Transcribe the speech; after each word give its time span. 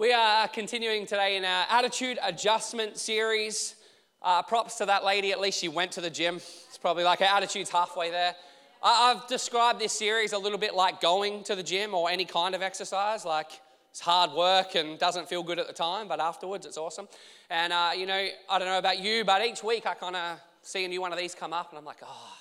We 0.00 0.14
are 0.14 0.48
continuing 0.48 1.04
today 1.04 1.36
in 1.36 1.44
our 1.44 1.66
attitude 1.68 2.18
adjustment 2.22 2.96
series. 2.96 3.74
Uh, 4.22 4.40
props 4.40 4.76
to 4.76 4.86
that 4.86 5.04
lady, 5.04 5.30
at 5.30 5.38
least 5.38 5.60
she 5.60 5.68
went 5.68 5.92
to 5.92 6.00
the 6.00 6.08
gym. 6.08 6.36
It's 6.36 6.78
probably 6.80 7.04
like 7.04 7.18
her 7.18 7.26
attitude's 7.26 7.68
halfway 7.68 8.10
there. 8.10 8.34
I've 8.82 9.26
described 9.26 9.78
this 9.78 9.92
series 9.92 10.32
a 10.32 10.38
little 10.38 10.56
bit 10.56 10.74
like 10.74 11.02
going 11.02 11.44
to 11.44 11.54
the 11.54 11.62
gym 11.62 11.92
or 11.92 12.08
any 12.08 12.24
kind 12.24 12.54
of 12.54 12.62
exercise. 12.62 13.26
Like 13.26 13.60
it's 13.90 14.00
hard 14.00 14.32
work 14.32 14.74
and 14.74 14.98
doesn't 14.98 15.28
feel 15.28 15.42
good 15.42 15.58
at 15.58 15.66
the 15.66 15.74
time, 15.74 16.08
but 16.08 16.18
afterwards 16.18 16.64
it's 16.64 16.78
awesome. 16.78 17.06
And 17.50 17.70
uh, 17.70 17.90
you 17.94 18.06
know, 18.06 18.26
I 18.48 18.58
don't 18.58 18.68
know 18.68 18.78
about 18.78 19.00
you, 19.00 19.22
but 19.26 19.44
each 19.44 19.62
week 19.62 19.84
I 19.84 19.92
kind 19.92 20.16
of 20.16 20.40
see 20.62 20.82
a 20.86 20.88
new 20.88 21.02
one 21.02 21.12
of 21.12 21.18
these 21.18 21.34
come 21.34 21.52
up, 21.52 21.72
and 21.72 21.78
I'm 21.78 21.84
like, 21.84 22.00
oh. 22.02 22.36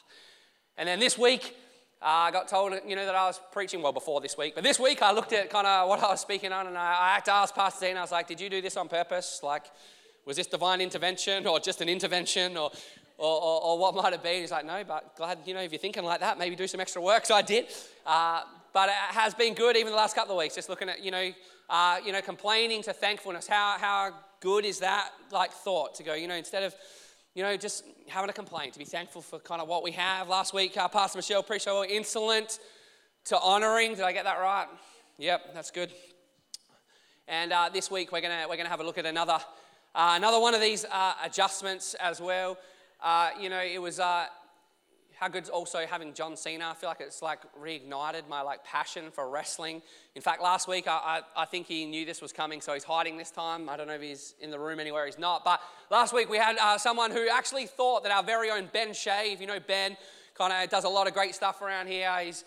And 0.77 0.87
then 0.87 1.01
this 1.01 1.17
week 1.17 1.57
uh, 2.01 2.05
I 2.05 2.31
got 2.31 2.47
told, 2.47 2.73
you 2.87 2.95
know, 2.95 3.05
that 3.05 3.15
I 3.15 3.25
was 3.27 3.39
preaching, 3.51 3.81
well, 3.81 3.91
before 3.91 4.21
this 4.21 4.37
week, 4.37 4.55
but 4.55 4.63
this 4.63 4.79
week 4.79 5.01
I 5.01 5.11
looked 5.11 5.33
at 5.33 5.49
kind 5.49 5.67
of 5.67 5.89
what 5.89 6.01
I 6.01 6.07
was 6.07 6.21
speaking 6.21 6.53
on 6.53 6.67
and 6.67 6.77
I, 6.77 6.97
I 6.99 7.13
had 7.15 7.25
to 7.25 7.33
ask 7.33 7.53
Pastor 7.53 7.87
Dean, 7.87 7.97
I 7.97 8.01
was 8.01 8.11
like, 8.11 8.27
did 8.27 8.39
you 8.39 8.49
do 8.49 8.61
this 8.61 8.77
on 8.77 8.87
purpose? 8.87 9.41
Like, 9.43 9.63
was 10.25 10.37
this 10.37 10.47
divine 10.47 10.79
intervention 10.79 11.45
or 11.45 11.59
just 11.59 11.81
an 11.81 11.89
intervention 11.89 12.55
or, 12.55 12.71
or, 13.17 13.41
or, 13.41 13.63
or 13.63 13.79
what 13.79 13.95
might 13.95 14.13
it 14.13 14.23
be? 14.23 14.39
He's 14.41 14.51
like, 14.51 14.65
no, 14.65 14.83
but 14.87 15.15
glad, 15.17 15.39
you 15.45 15.53
know, 15.53 15.61
if 15.61 15.71
you're 15.71 15.79
thinking 15.79 16.03
like 16.03 16.21
that, 16.21 16.39
maybe 16.39 16.55
do 16.55 16.67
some 16.67 16.79
extra 16.79 17.01
work. 17.01 17.25
So 17.25 17.35
I 17.35 17.41
did. 17.41 17.65
Uh, 18.05 18.43
but 18.71 18.89
it 18.89 18.95
has 18.95 19.33
been 19.33 19.53
good 19.53 19.75
even 19.75 19.91
the 19.91 19.97
last 19.97 20.15
couple 20.15 20.35
of 20.35 20.39
weeks, 20.39 20.55
just 20.55 20.69
looking 20.69 20.87
at, 20.87 21.03
you 21.03 21.11
know, 21.11 21.31
uh, 21.69 21.97
you 22.05 22.13
know, 22.13 22.21
complaining 22.21 22.81
to 22.83 22.93
thankfulness. 22.93 23.47
How, 23.47 23.75
how 23.79 24.13
good 24.39 24.63
is 24.63 24.79
that, 24.79 25.09
like, 25.31 25.51
thought 25.51 25.95
to 25.95 26.03
go, 26.03 26.13
you 26.13 26.27
know, 26.27 26.35
instead 26.35 26.63
of, 26.63 26.75
you 27.35 27.43
know, 27.43 27.55
just 27.55 27.83
having 28.07 28.29
a 28.29 28.33
complaint, 28.33 28.73
to 28.73 28.79
be 28.79 28.85
thankful 28.85 29.21
for 29.21 29.39
kind 29.39 29.61
of 29.61 29.67
what 29.67 29.83
we 29.83 29.91
have. 29.91 30.27
Last 30.27 30.53
week, 30.53 30.75
uh, 30.77 30.87
Pastor 30.87 31.17
Michelle 31.17 31.43
preached 31.43 31.67
on 31.67 31.85
insolent 31.85 32.59
to 33.25 33.39
honoring. 33.39 33.95
Did 33.95 34.03
I 34.03 34.13
get 34.13 34.23
that 34.25 34.39
right? 34.39 34.67
Yep, 35.17 35.53
that's 35.53 35.69
good. 35.69 35.91
And 37.27 37.53
uh, 37.53 37.69
this 37.71 37.91
week, 37.91 38.11
we're 38.11 38.21
going 38.21 38.33
we're 38.49 38.57
gonna 38.57 38.69
have 38.69 38.79
a 38.79 38.83
look 38.83 38.97
at 38.97 39.05
another, 39.05 39.39
uh, 39.93 40.13
another 40.15 40.39
one 40.39 40.55
of 40.55 40.61
these 40.61 40.85
uh, 40.85 41.13
adjustments 41.23 41.93
as 41.95 42.19
well. 42.19 42.57
Uh, 43.01 43.29
you 43.39 43.49
know, 43.49 43.61
it 43.61 43.79
was 43.79 43.99
uh, 43.99 44.25
how 45.19 45.27
good's 45.27 45.49
also 45.49 45.85
having 45.85 46.13
John 46.13 46.37
Cena. 46.37 46.69
I 46.69 46.73
feel 46.73 46.89
like 46.89 47.01
it's 47.01 47.21
like 47.21 47.39
reignited 47.61 48.29
my 48.29 48.41
like 48.41 48.63
passion 48.63 49.11
for 49.11 49.29
wrestling. 49.29 49.81
In 50.15 50.21
fact, 50.21 50.41
last 50.41 50.67
week 50.67 50.87
I, 50.87 51.21
I, 51.35 51.41
I, 51.43 51.45
think 51.45 51.67
he 51.67 51.85
knew 51.85 52.05
this 52.05 52.21
was 52.21 52.31
coming, 52.31 52.61
so 52.61 52.73
he's 52.73 52.85
hiding 52.85 53.17
this 53.17 53.29
time. 53.29 53.67
I 53.67 53.75
don't 53.75 53.87
know 53.87 53.95
if 53.95 54.01
he's 54.01 54.35
in 54.39 54.49
the 54.49 54.57
room 54.57 54.79
anywhere. 54.79 55.05
He's 55.05 55.19
not. 55.19 55.43
But 55.43 55.59
last 55.91 56.13
week 56.13 56.29
we 56.29 56.37
had 56.37 56.57
uh, 56.57 56.77
someone 56.77 57.11
who 57.11 57.27
actually 57.27 57.65
thought 57.65 58.03
that 58.03 58.13
our 58.13 58.23
very 58.23 58.49
own 58.49 58.69
Ben 58.71 58.93
Shave, 58.93 59.41
you 59.41 59.47
know 59.47 59.59
Ben, 59.59 59.97
kind 60.35 60.53
of 60.53 60.69
does 60.69 60.85
a 60.85 60.89
lot 60.89 61.05
of 61.05 61.13
great 61.13 61.35
stuff 61.35 61.61
around 61.61 61.87
here. 61.87 62.09
He's 62.23 62.45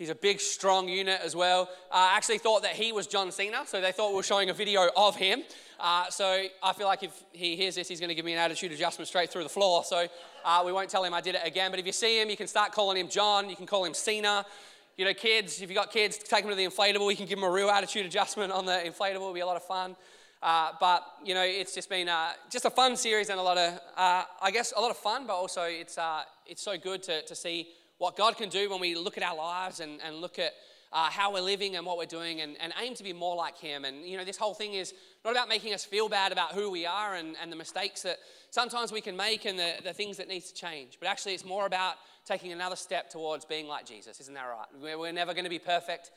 He's 0.00 0.08
a 0.08 0.14
big, 0.14 0.40
strong 0.40 0.88
unit 0.88 1.20
as 1.22 1.36
well. 1.36 1.68
Uh, 1.90 2.12
actually 2.12 2.38
thought 2.38 2.62
that 2.62 2.72
he 2.72 2.90
was 2.90 3.06
John 3.06 3.30
Cena, 3.30 3.64
so 3.66 3.82
they 3.82 3.92
thought 3.92 4.08
we 4.08 4.16
were 4.16 4.22
showing 4.22 4.48
a 4.48 4.54
video 4.54 4.88
of 4.96 5.14
him. 5.14 5.42
Uh, 5.80 6.10
so 6.10 6.44
I 6.62 6.72
feel 6.74 6.86
like 6.86 7.02
if 7.02 7.24
he 7.32 7.56
hears 7.56 7.74
this, 7.74 7.88
he's 7.88 8.00
going 8.00 8.08
to 8.10 8.14
give 8.14 8.24
me 8.24 8.34
an 8.34 8.38
attitude 8.38 8.70
adjustment 8.72 9.08
straight 9.08 9.30
through 9.30 9.44
the 9.44 9.48
floor. 9.48 9.82
So 9.82 10.06
uh, 10.44 10.62
we 10.64 10.72
won't 10.72 10.90
tell 10.90 11.02
him 11.02 11.14
I 11.14 11.22
did 11.22 11.34
it 11.36 11.40
again. 11.44 11.70
But 11.70 11.80
if 11.80 11.86
you 11.86 11.92
see 11.92 12.20
him, 12.20 12.28
you 12.28 12.36
can 12.36 12.46
start 12.46 12.72
calling 12.72 12.98
him 12.98 13.08
John. 13.08 13.48
You 13.48 13.56
can 13.56 13.66
call 13.66 13.84
him 13.84 13.94
Cena. 13.94 14.44
You 14.98 15.06
know, 15.06 15.14
kids, 15.14 15.62
if 15.62 15.70
you've 15.70 15.76
got 15.76 15.90
kids, 15.90 16.18
take 16.18 16.42
them 16.42 16.50
to 16.50 16.56
the 16.56 16.66
inflatable. 16.66 17.10
You 17.10 17.16
can 17.16 17.26
give 17.26 17.38
them 17.38 17.48
a 17.48 17.50
real 17.50 17.70
attitude 17.70 18.04
adjustment 18.04 18.52
on 18.52 18.66
the 18.66 18.72
inflatable. 18.72 19.14
It'll 19.14 19.32
be 19.32 19.40
a 19.40 19.46
lot 19.46 19.56
of 19.56 19.64
fun. 19.64 19.96
Uh, 20.42 20.72
but 20.78 21.04
you 21.24 21.34
know, 21.34 21.42
it's 21.42 21.74
just 21.74 21.88
been 21.88 22.08
uh, 22.08 22.32
just 22.50 22.66
a 22.66 22.70
fun 22.70 22.96
series 22.96 23.30
and 23.30 23.38
a 23.38 23.42
lot 23.42 23.56
of, 23.56 23.80
uh, 23.96 24.24
I 24.42 24.50
guess, 24.50 24.72
a 24.76 24.80
lot 24.80 24.90
of 24.90 24.96
fun. 24.96 25.26
But 25.26 25.34
also, 25.34 25.62
it's 25.62 25.96
uh, 25.96 26.22
it's 26.46 26.62
so 26.62 26.76
good 26.76 27.02
to 27.04 27.22
to 27.22 27.34
see 27.34 27.68
what 27.98 28.16
God 28.16 28.36
can 28.36 28.48
do 28.48 28.70
when 28.70 28.80
we 28.80 28.94
look 28.94 29.18
at 29.18 29.22
our 29.22 29.36
lives 29.36 29.80
and, 29.80 30.00
and 30.02 30.16
look 30.16 30.38
at 30.38 30.52
uh, 30.92 31.08
how 31.08 31.32
we're 31.32 31.40
living 31.40 31.76
and 31.76 31.86
what 31.86 31.96
we're 31.96 32.04
doing 32.04 32.40
and, 32.40 32.56
and 32.60 32.72
aim 32.80 32.94
to 32.94 33.04
be 33.04 33.12
more 33.12 33.36
like 33.36 33.56
Him. 33.56 33.84
And, 33.84 34.04
you 34.04 34.16
know, 34.16 34.24
this 34.24 34.36
whole 34.36 34.54
thing 34.54 34.74
is 34.74 34.92
not 35.24 35.32
about 35.32 35.48
making 35.48 35.72
us 35.72 35.84
feel 35.84 36.08
bad 36.08 36.32
about 36.32 36.52
who 36.52 36.70
we 36.70 36.84
are 36.84 37.14
and, 37.14 37.36
and 37.40 37.50
the 37.52 37.56
mistakes 37.56 38.02
that 38.02 38.18
sometimes 38.50 38.90
we 38.90 39.00
can 39.00 39.16
make 39.16 39.44
and 39.44 39.58
the, 39.58 39.74
the 39.84 39.92
things 39.92 40.16
that 40.16 40.28
need 40.28 40.42
to 40.42 40.54
change. 40.54 40.98
But 40.98 41.08
actually, 41.08 41.34
it's 41.34 41.44
more 41.44 41.66
about 41.66 41.94
taking 42.26 42.52
another 42.52 42.76
step 42.76 43.08
towards 43.08 43.44
being 43.44 43.68
like 43.68 43.86
Jesus. 43.86 44.20
Isn't 44.20 44.34
that 44.34 44.44
right? 44.44 44.66
We're, 44.82 44.98
we're 44.98 45.12
never 45.12 45.32
going 45.32 45.44
to 45.44 45.50
be 45.50 45.60
perfect, 45.60 46.10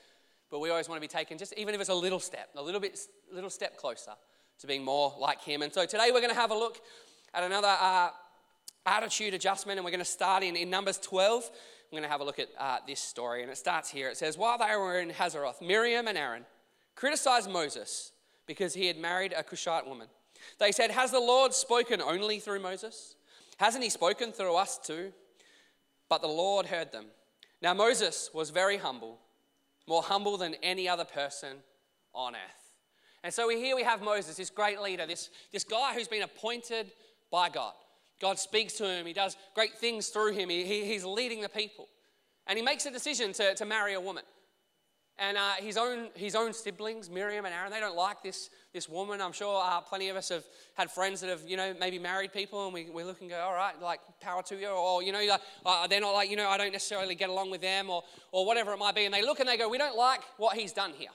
but 0.50 0.60
we 0.60 0.70
always 0.70 0.90
want 0.90 0.98
to 0.98 1.08
be 1.08 1.12
taken 1.12 1.38
just 1.38 1.54
even 1.58 1.76
if 1.76 1.82
it's 1.82 1.90
a 1.90 1.96
little 1.96 2.20
step, 2.20 2.50
a 2.56 2.62
little 2.62 2.82
bit, 2.82 3.00
little 3.32 3.50
step 3.52 3.78
closer 3.78 4.12
to 4.60 4.68
being 4.68 4.84
more 4.84 5.14
like 5.20 5.42
Him. 5.42 5.62
And 5.62 5.72
so 5.72 5.86
today 5.86 6.10
we're 6.12 6.22
going 6.22 6.34
to 6.34 6.40
have 6.40 6.52
a 6.52 6.58
look 6.58 6.80
at 7.34 7.44
another 7.44 7.76
uh, 7.80 8.10
attitude 8.86 9.34
adjustment, 9.34 9.78
and 9.78 9.86
we're 9.86 9.92
going 9.92 10.00
to 10.00 10.06
start 10.06 10.44
in, 10.44 10.56
in 10.56 10.70
Numbers 10.70 10.98
12. 10.98 11.50
I'm 11.94 11.98
going 11.98 12.10
to 12.10 12.12
have 12.12 12.22
a 12.22 12.24
look 12.24 12.40
at 12.40 12.50
uh, 12.58 12.78
this 12.88 13.00
story, 13.00 13.44
and 13.44 13.52
it 13.52 13.56
starts 13.56 13.88
here. 13.88 14.10
It 14.10 14.18
says, 14.18 14.36
While 14.36 14.58
they 14.58 14.76
were 14.76 15.00
in 15.00 15.12
Hazeroth, 15.12 15.62
Miriam 15.62 16.08
and 16.08 16.18
Aaron 16.18 16.44
criticized 16.96 17.52
Moses 17.52 18.14
because 18.48 18.74
he 18.74 18.88
had 18.88 18.98
married 18.98 19.32
a 19.38 19.44
Cushite 19.44 19.86
woman. 19.86 20.08
They 20.58 20.72
said, 20.72 20.90
Has 20.90 21.12
the 21.12 21.20
Lord 21.20 21.54
spoken 21.54 22.02
only 22.02 22.40
through 22.40 22.62
Moses? 22.62 23.16
Hasn't 23.58 23.84
he 23.84 23.92
spoken 23.92 24.32
through 24.32 24.56
us 24.56 24.80
too? 24.80 25.14
But 26.10 26.24
the 26.24 26.28
Lord 26.28 26.66
heard 26.66 26.92
them. 26.92 27.06
Now 27.62 27.76
Moses 27.76 28.32
was 28.34 28.50
very 28.50 28.78
humble, 28.78 29.20
more 29.88 30.02
humble 30.02 30.38
than 30.38 30.56
any 30.64 30.90
other 30.90 31.06
person 31.06 31.58
on 32.16 32.34
earth. 32.34 32.72
And 33.24 33.32
so 33.32 33.50
here 33.50 33.76
we 33.76 33.84
have 33.84 34.02
Moses, 34.02 34.38
this 34.38 34.50
great 34.50 34.82
leader, 34.82 35.06
this, 35.06 35.30
this 35.52 35.64
guy 35.64 35.94
who's 35.94 36.08
been 36.08 36.24
appointed 36.24 36.92
by 37.30 37.50
God. 37.50 37.74
God 38.22 38.40
speaks 38.40 38.74
to 38.74 38.86
him, 38.86 39.06
he 39.06 39.14
does 39.14 39.36
great 39.56 39.78
things 39.78 40.08
through 40.08 40.34
him, 40.34 40.50
he, 40.50 40.64
he, 40.64 40.86
he's 40.86 41.04
leading 41.04 41.42
the 41.42 41.50
people. 41.50 41.88
And 42.48 42.58
he 42.58 42.64
makes 42.64 42.86
a 42.86 42.92
decision 42.92 43.34
to, 43.34 43.56
to 43.56 43.66
marry 43.66 43.94
a 43.94 44.02
woman. 44.02 44.24
And 45.20 45.38
uh, 45.38 45.52
his, 45.60 45.78
own, 45.78 46.10
his 46.16 46.34
own 46.34 46.54
siblings, 46.54 47.08
Miriam 47.08 47.46
and 47.46 47.54
Aaron, 47.54 47.72
they 47.72 47.80
don't 47.80 47.96
like 47.96 48.24
this, 48.24 48.50
this 48.74 48.90
woman. 48.90 49.22
I'm 49.22 49.32
sure 49.32 49.62
uh, 49.64 49.80
plenty 49.82 50.10
of 50.10 50.18
us 50.18 50.30
have 50.30 50.44
had 50.74 50.90
friends 50.90 51.22
that 51.22 51.30
have, 51.30 51.42
you 51.48 51.56
know, 51.56 51.76
maybe 51.80 52.00
married 52.00 52.34
people 52.34 52.66
and 52.66 52.74
we, 52.74 52.90
we 52.90 53.04
look 53.04 53.22
and 53.22 53.30
go, 53.30 53.40
all 53.40 53.54
right, 53.54 53.80
like, 53.80 54.00
power 54.20 54.42
to 54.44 54.56
you. 54.56 54.70
Or, 54.70 55.04
you 55.04 55.12
know, 55.12 55.24
like, 55.24 55.42
uh, 55.66 55.86
they're 55.86 56.02
not 56.02 56.14
like, 56.14 56.32
you 56.32 56.36
know, 56.36 56.50
I 56.50 56.58
don't 56.58 56.72
necessarily 56.72 57.14
get 57.14 57.30
along 57.30 57.52
with 57.52 57.62
them 57.62 57.92
or, 57.92 58.02
or 58.32 58.46
whatever 58.46 58.74
it 58.74 58.78
might 58.78 58.96
be. 58.96 59.06
And 59.06 59.14
they 59.14 59.22
look 59.22 59.40
and 59.40 59.48
they 59.48 59.56
go, 59.56 59.70
we 59.70 59.78
don't 59.78 59.96
like 59.96 60.22
what 60.38 60.58
he's 60.58 60.74
done 60.74 60.94
here. 60.98 61.12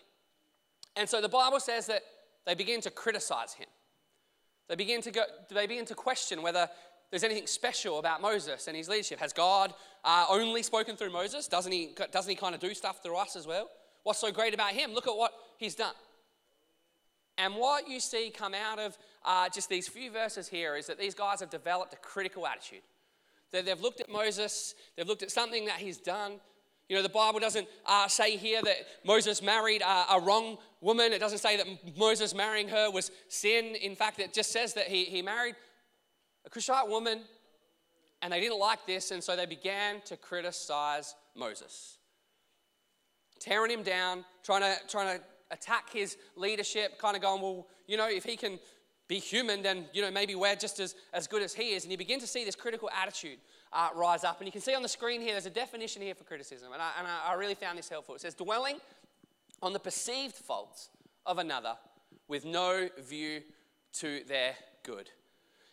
And 0.95 1.09
so 1.09 1.21
the 1.21 1.29
Bible 1.29 1.59
says 1.59 1.87
that 1.89 2.03
they 2.47 2.55
begin 2.55 2.81
to 2.83 2.91
criticize 2.93 3.53
him. 3.55 3.67
They 4.69 4.77
begin 4.77 5.01
to, 5.03 5.11
go, 5.11 5.23
they 5.51 5.67
begin 5.67 5.87
to 5.87 5.95
question 5.95 6.41
whether 6.41 6.69
there's 7.11 7.25
anything 7.25 7.47
special 7.47 7.99
about 7.99 8.21
Moses 8.21 8.69
and 8.69 8.77
his 8.77 8.89
leadership. 8.89 9.19
Has 9.19 9.33
God 9.33 9.73
uh, 10.05 10.27
only 10.29 10.63
spoken 10.63 10.97
through 10.97 11.11
Moses? 11.11 11.49
Doesn't 11.49 11.73
he, 11.73 11.95
doesn't 12.13 12.29
he 12.29 12.37
kind 12.37 12.55
of 12.55 12.61
do 12.61 12.75
stuff 12.75 13.03
through 13.03 13.17
us 13.17 13.35
as 13.35 13.47
well? 13.47 13.69
What's 14.03 14.19
so 14.19 14.31
great 14.31 14.55
about 14.55 14.73
him? 14.73 14.93
Look 14.93 15.09
at 15.09 15.17
what 15.17 15.33
he's 15.57 15.75
done. 15.75 15.95
And 17.39 17.55
what 17.55 17.89
you 17.89 18.01
see 18.01 18.31
come 18.37 18.53
out 18.53 18.79
of 18.79 18.99
uh, 19.25 19.49
just 19.49 19.69
these 19.69 19.89
few 19.89 20.11
verses 20.11 20.49
here 20.49 20.77
is 20.77 20.87
that 20.89 20.99
these 20.99 21.15
guys 21.15 21.41
have 21.41 21.51
developed 21.51 21.95
a 21.95 21.97
critical 21.97 22.47
attitude. 22.47 22.83
That 23.53 23.65
they've 23.65 23.81
looked 23.81 24.01
at 24.01 24.11
Moses, 24.11 24.75
they've 24.97 25.07
looked 25.07 25.23
at 25.23 25.31
something 25.31 25.67
that 25.67 25.77
he's 25.77 25.99
done. 25.99 26.41
You 26.89 26.97
know, 26.97 27.03
the 27.03 27.09
Bible 27.09 27.39
doesn't 27.39 27.69
uh, 27.87 28.09
say 28.09 28.37
here 28.37 28.61
that 28.63 28.77
Moses 29.05 29.43
married 29.43 29.83
a, 29.83 30.15
a 30.15 30.21
wrong 30.21 30.59
woman. 30.81 31.13
It 31.13 31.19
doesn't 31.19 31.39
say 31.39 31.57
that 31.57 31.67
Moses 31.97 32.35
marrying 32.35 32.69
her 32.69 32.91
was 32.91 33.11
sin. 33.29 33.77
In 33.77 33.95
fact, 33.95 34.19
it 34.21 34.33
just 34.33 34.53
says 34.53 34.75
that 34.75 34.89
he, 34.89 35.05
he 35.05 35.23
married 35.23 35.55
a 36.49 36.51
Cushite 36.51 36.89
woman, 36.89 37.21
and 38.23 38.33
they 38.33 38.41
didn't 38.41 38.59
like 38.59 38.87
this, 38.87 39.11
and 39.11 39.23
so 39.23 39.37
they 39.37 39.45
began 39.45 40.01
to 40.07 40.17
criticize 40.17 41.15
Moses, 41.37 41.99
tearing 43.39 43.71
him 43.71 43.83
down, 43.83 44.25
trying 44.43 44.63
to, 44.63 44.75
trying 44.89 45.19
to 45.19 45.25
attack 45.51 45.93
his 45.93 46.17
leadership, 46.37 46.99
kind 46.99 47.15
of 47.15 47.21
going, 47.21 47.43
well, 47.43 47.67
you 47.87 47.99
know, 47.99 48.09
if 48.09 48.25
he 48.25 48.35
can 48.35 48.59
be 49.09 49.19
human, 49.19 49.63
then, 49.63 49.85
you 49.93 50.01
know, 50.01 50.11
maybe 50.11 50.35
we're 50.35 50.57
just 50.57 50.81
as, 50.81 50.95
as 51.13 51.27
good 51.27 51.43
as 51.43 51.53
he 51.53 51.75
is. 51.75 51.85
And 51.85 51.93
you 51.93 51.99
begin 51.99 52.19
to 52.21 52.27
see 52.27 52.47
this 52.47 52.57
critical 52.57 52.89
attitude 52.91 53.39
uh, 53.73 53.91
rise 53.95 54.25
up. 54.25 54.39
And 54.39 54.47
you 54.47 54.53
can 54.53 54.63
see 54.63 54.75
on 54.75 54.83
the 54.83 54.89
screen 54.89 55.21
here, 55.21 55.33
there's 55.33 55.47
a 55.47 55.51
definition 55.51 56.01
here 56.01 56.15
for 56.15 56.25
criticism. 56.25 56.73
And, 56.73 56.81
I, 56.81 56.91
and 56.99 57.07
I, 57.07 57.33
I 57.33 57.35
really 57.35 57.55
found 57.55 57.79
this 57.79 57.89
helpful. 57.89 58.15
It 58.15 58.23
says, 58.23 58.35
dwelling 58.35 58.79
on 59.63 59.73
the 59.75 59.79
perceived 59.79 60.35
faults 60.35 60.91
of 61.25 61.39
another 61.39 61.75
with 62.27 62.45
no 62.45 62.89
view 62.99 63.43
to 64.01 64.23
their 64.29 64.55
good. 64.83 65.11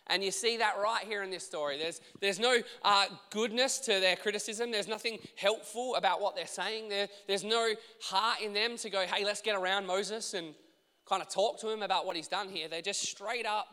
And 0.08 0.22
you 0.22 0.30
see 0.30 0.58
that 0.58 0.74
right 0.80 1.04
here 1.04 1.22
in 1.22 1.30
this 1.30 1.44
story. 1.44 1.78
There's, 1.78 2.00
there's 2.20 2.38
no 2.38 2.58
uh, 2.84 3.06
goodness 3.30 3.78
to 3.80 3.98
their 3.98 4.14
criticism. 4.14 4.70
There's 4.70 4.86
nothing 4.86 5.18
helpful 5.36 5.96
about 5.96 6.20
what 6.20 6.36
they're 6.36 6.46
saying. 6.46 6.88
There, 6.88 7.08
there's 7.26 7.42
no 7.42 7.72
heart 8.02 8.40
in 8.40 8.52
them 8.52 8.76
to 8.78 8.90
go, 8.90 9.00
hey, 9.00 9.24
let's 9.24 9.42
get 9.42 9.56
around 9.56 9.86
Moses 9.86 10.34
and 10.34 10.54
kind 11.08 11.22
of 11.22 11.28
talk 11.28 11.58
to 11.60 11.70
him 11.70 11.82
about 11.82 12.06
what 12.06 12.14
he's 12.14 12.28
done 12.28 12.48
here. 12.48 12.68
They're 12.68 12.82
just 12.82 13.02
straight 13.02 13.46
up 13.46 13.66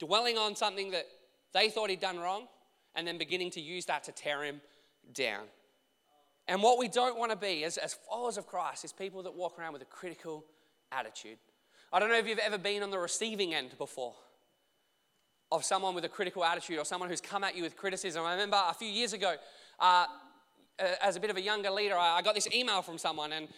dwelling 0.00 0.36
on 0.36 0.56
something 0.56 0.90
that 0.92 1.06
they 1.52 1.70
thought 1.70 1.90
he'd 1.90 2.00
done 2.00 2.18
wrong 2.18 2.46
and 2.96 3.06
then 3.06 3.18
beginning 3.18 3.50
to 3.52 3.60
use 3.60 3.84
that 3.86 4.04
to 4.04 4.12
tear 4.12 4.42
him 4.42 4.60
down. 5.12 5.44
And 6.48 6.62
what 6.62 6.78
we 6.78 6.88
don't 6.88 7.18
want 7.18 7.30
to 7.30 7.36
be 7.36 7.62
as, 7.64 7.76
as 7.76 7.94
followers 8.08 8.36
of 8.36 8.46
Christ 8.46 8.84
is 8.84 8.92
people 8.92 9.22
that 9.24 9.34
walk 9.34 9.58
around 9.58 9.74
with 9.74 9.82
a 9.82 9.86
critical 9.86 10.44
attitude. 10.90 11.38
I 11.92 12.00
don't 12.00 12.08
know 12.08 12.16
if 12.16 12.26
you've 12.26 12.38
ever 12.38 12.58
been 12.58 12.82
on 12.82 12.90
the 12.90 12.98
receiving 12.98 13.54
end 13.54 13.76
before 13.78 14.14
of 15.50 15.64
someone 15.64 15.94
with 15.94 16.04
a 16.04 16.08
critical 16.08 16.44
attitude 16.44 16.78
or 16.78 16.84
someone 16.84 17.08
who's 17.08 17.20
come 17.20 17.42
at 17.44 17.56
you 17.56 17.62
with 17.62 17.76
criticism. 17.76 18.24
I 18.24 18.32
remember 18.32 18.60
a 18.68 18.74
few 18.74 18.88
years 18.88 19.12
ago, 19.12 19.34
uh, 19.80 20.06
as 21.02 21.16
a 21.16 21.20
bit 21.20 21.30
of 21.30 21.36
a 21.36 21.40
younger 21.40 21.70
leader, 21.70 21.96
I 21.96 22.22
got 22.22 22.34
this 22.34 22.48
email 22.52 22.82
from 22.82 22.98
someone, 22.98 23.32
and 23.32 23.48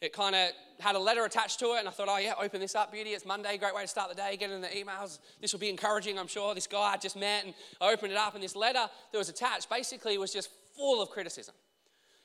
it 0.00 0.12
kind 0.12 0.34
of 0.34 0.50
had 0.78 0.94
a 0.94 0.98
letter 0.98 1.24
attached 1.24 1.58
to 1.60 1.66
it, 1.74 1.78
and 1.78 1.88
I 1.88 1.90
thought, 1.90 2.08
oh, 2.10 2.18
yeah, 2.18 2.34
open 2.40 2.60
this 2.60 2.74
up, 2.74 2.92
beauty. 2.92 3.10
It's 3.10 3.24
Monday, 3.24 3.56
great 3.56 3.74
way 3.74 3.82
to 3.82 3.88
start 3.88 4.10
the 4.10 4.14
day, 4.14 4.36
get 4.36 4.50
in 4.50 4.60
the 4.60 4.68
emails. 4.68 5.18
This 5.40 5.52
will 5.52 5.60
be 5.60 5.70
encouraging, 5.70 6.18
I'm 6.18 6.26
sure. 6.26 6.54
This 6.54 6.66
guy 6.66 6.94
I 6.94 6.96
just 6.98 7.16
met, 7.16 7.44
and 7.44 7.54
I 7.80 7.92
opened 7.92 8.12
it 8.12 8.18
up, 8.18 8.34
and 8.34 8.42
this 8.42 8.54
letter 8.56 8.86
that 9.12 9.18
was 9.18 9.28
attached 9.28 9.70
basically 9.70 10.18
was 10.18 10.32
just 10.32 10.50
full 10.76 11.00
of 11.00 11.08
criticism. 11.08 11.54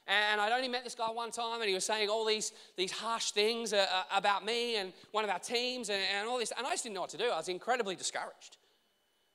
And 0.07 0.41
I'd 0.41 0.51
only 0.51 0.67
met 0.67 0.83
this 0.83 0.95
guy 0.95 1.09
one 1.11 1.31
time, 1.31 1.61
and 1.61 1.69
he 1.69 1.73
was 1.73 1.85
saying 1.85 2.09
all 2.09 2.25
these, 2.25 2.51
these 2.75 2.91
harsh 2.91 3.31
things 3.31 3.71
uh, 3.71 3.85
uh, 3.93 4.03
about 4.17 4.43
me 4.43 4.75
and 4.75 4.91
one 5.11 5.23
of 5.23 5.29
our 5.29 5.39
teams 5.39 5.89
and, 5.89 6.01
and 6.17 6.27
all 6.27 6.39
this. 6.39 6.51
And 6.57 6.67
I 6.67 6.71
just 6.71 6.83
didn't 6.83 6.95
know 6.95 7.01
what 7.01 7.11
to 7.11 7.17
do. 7.17 7.29
I 7.29 7.37
was 7.37 7.47
incredibly 7.47 7.95
discouraged. 7.95 8.57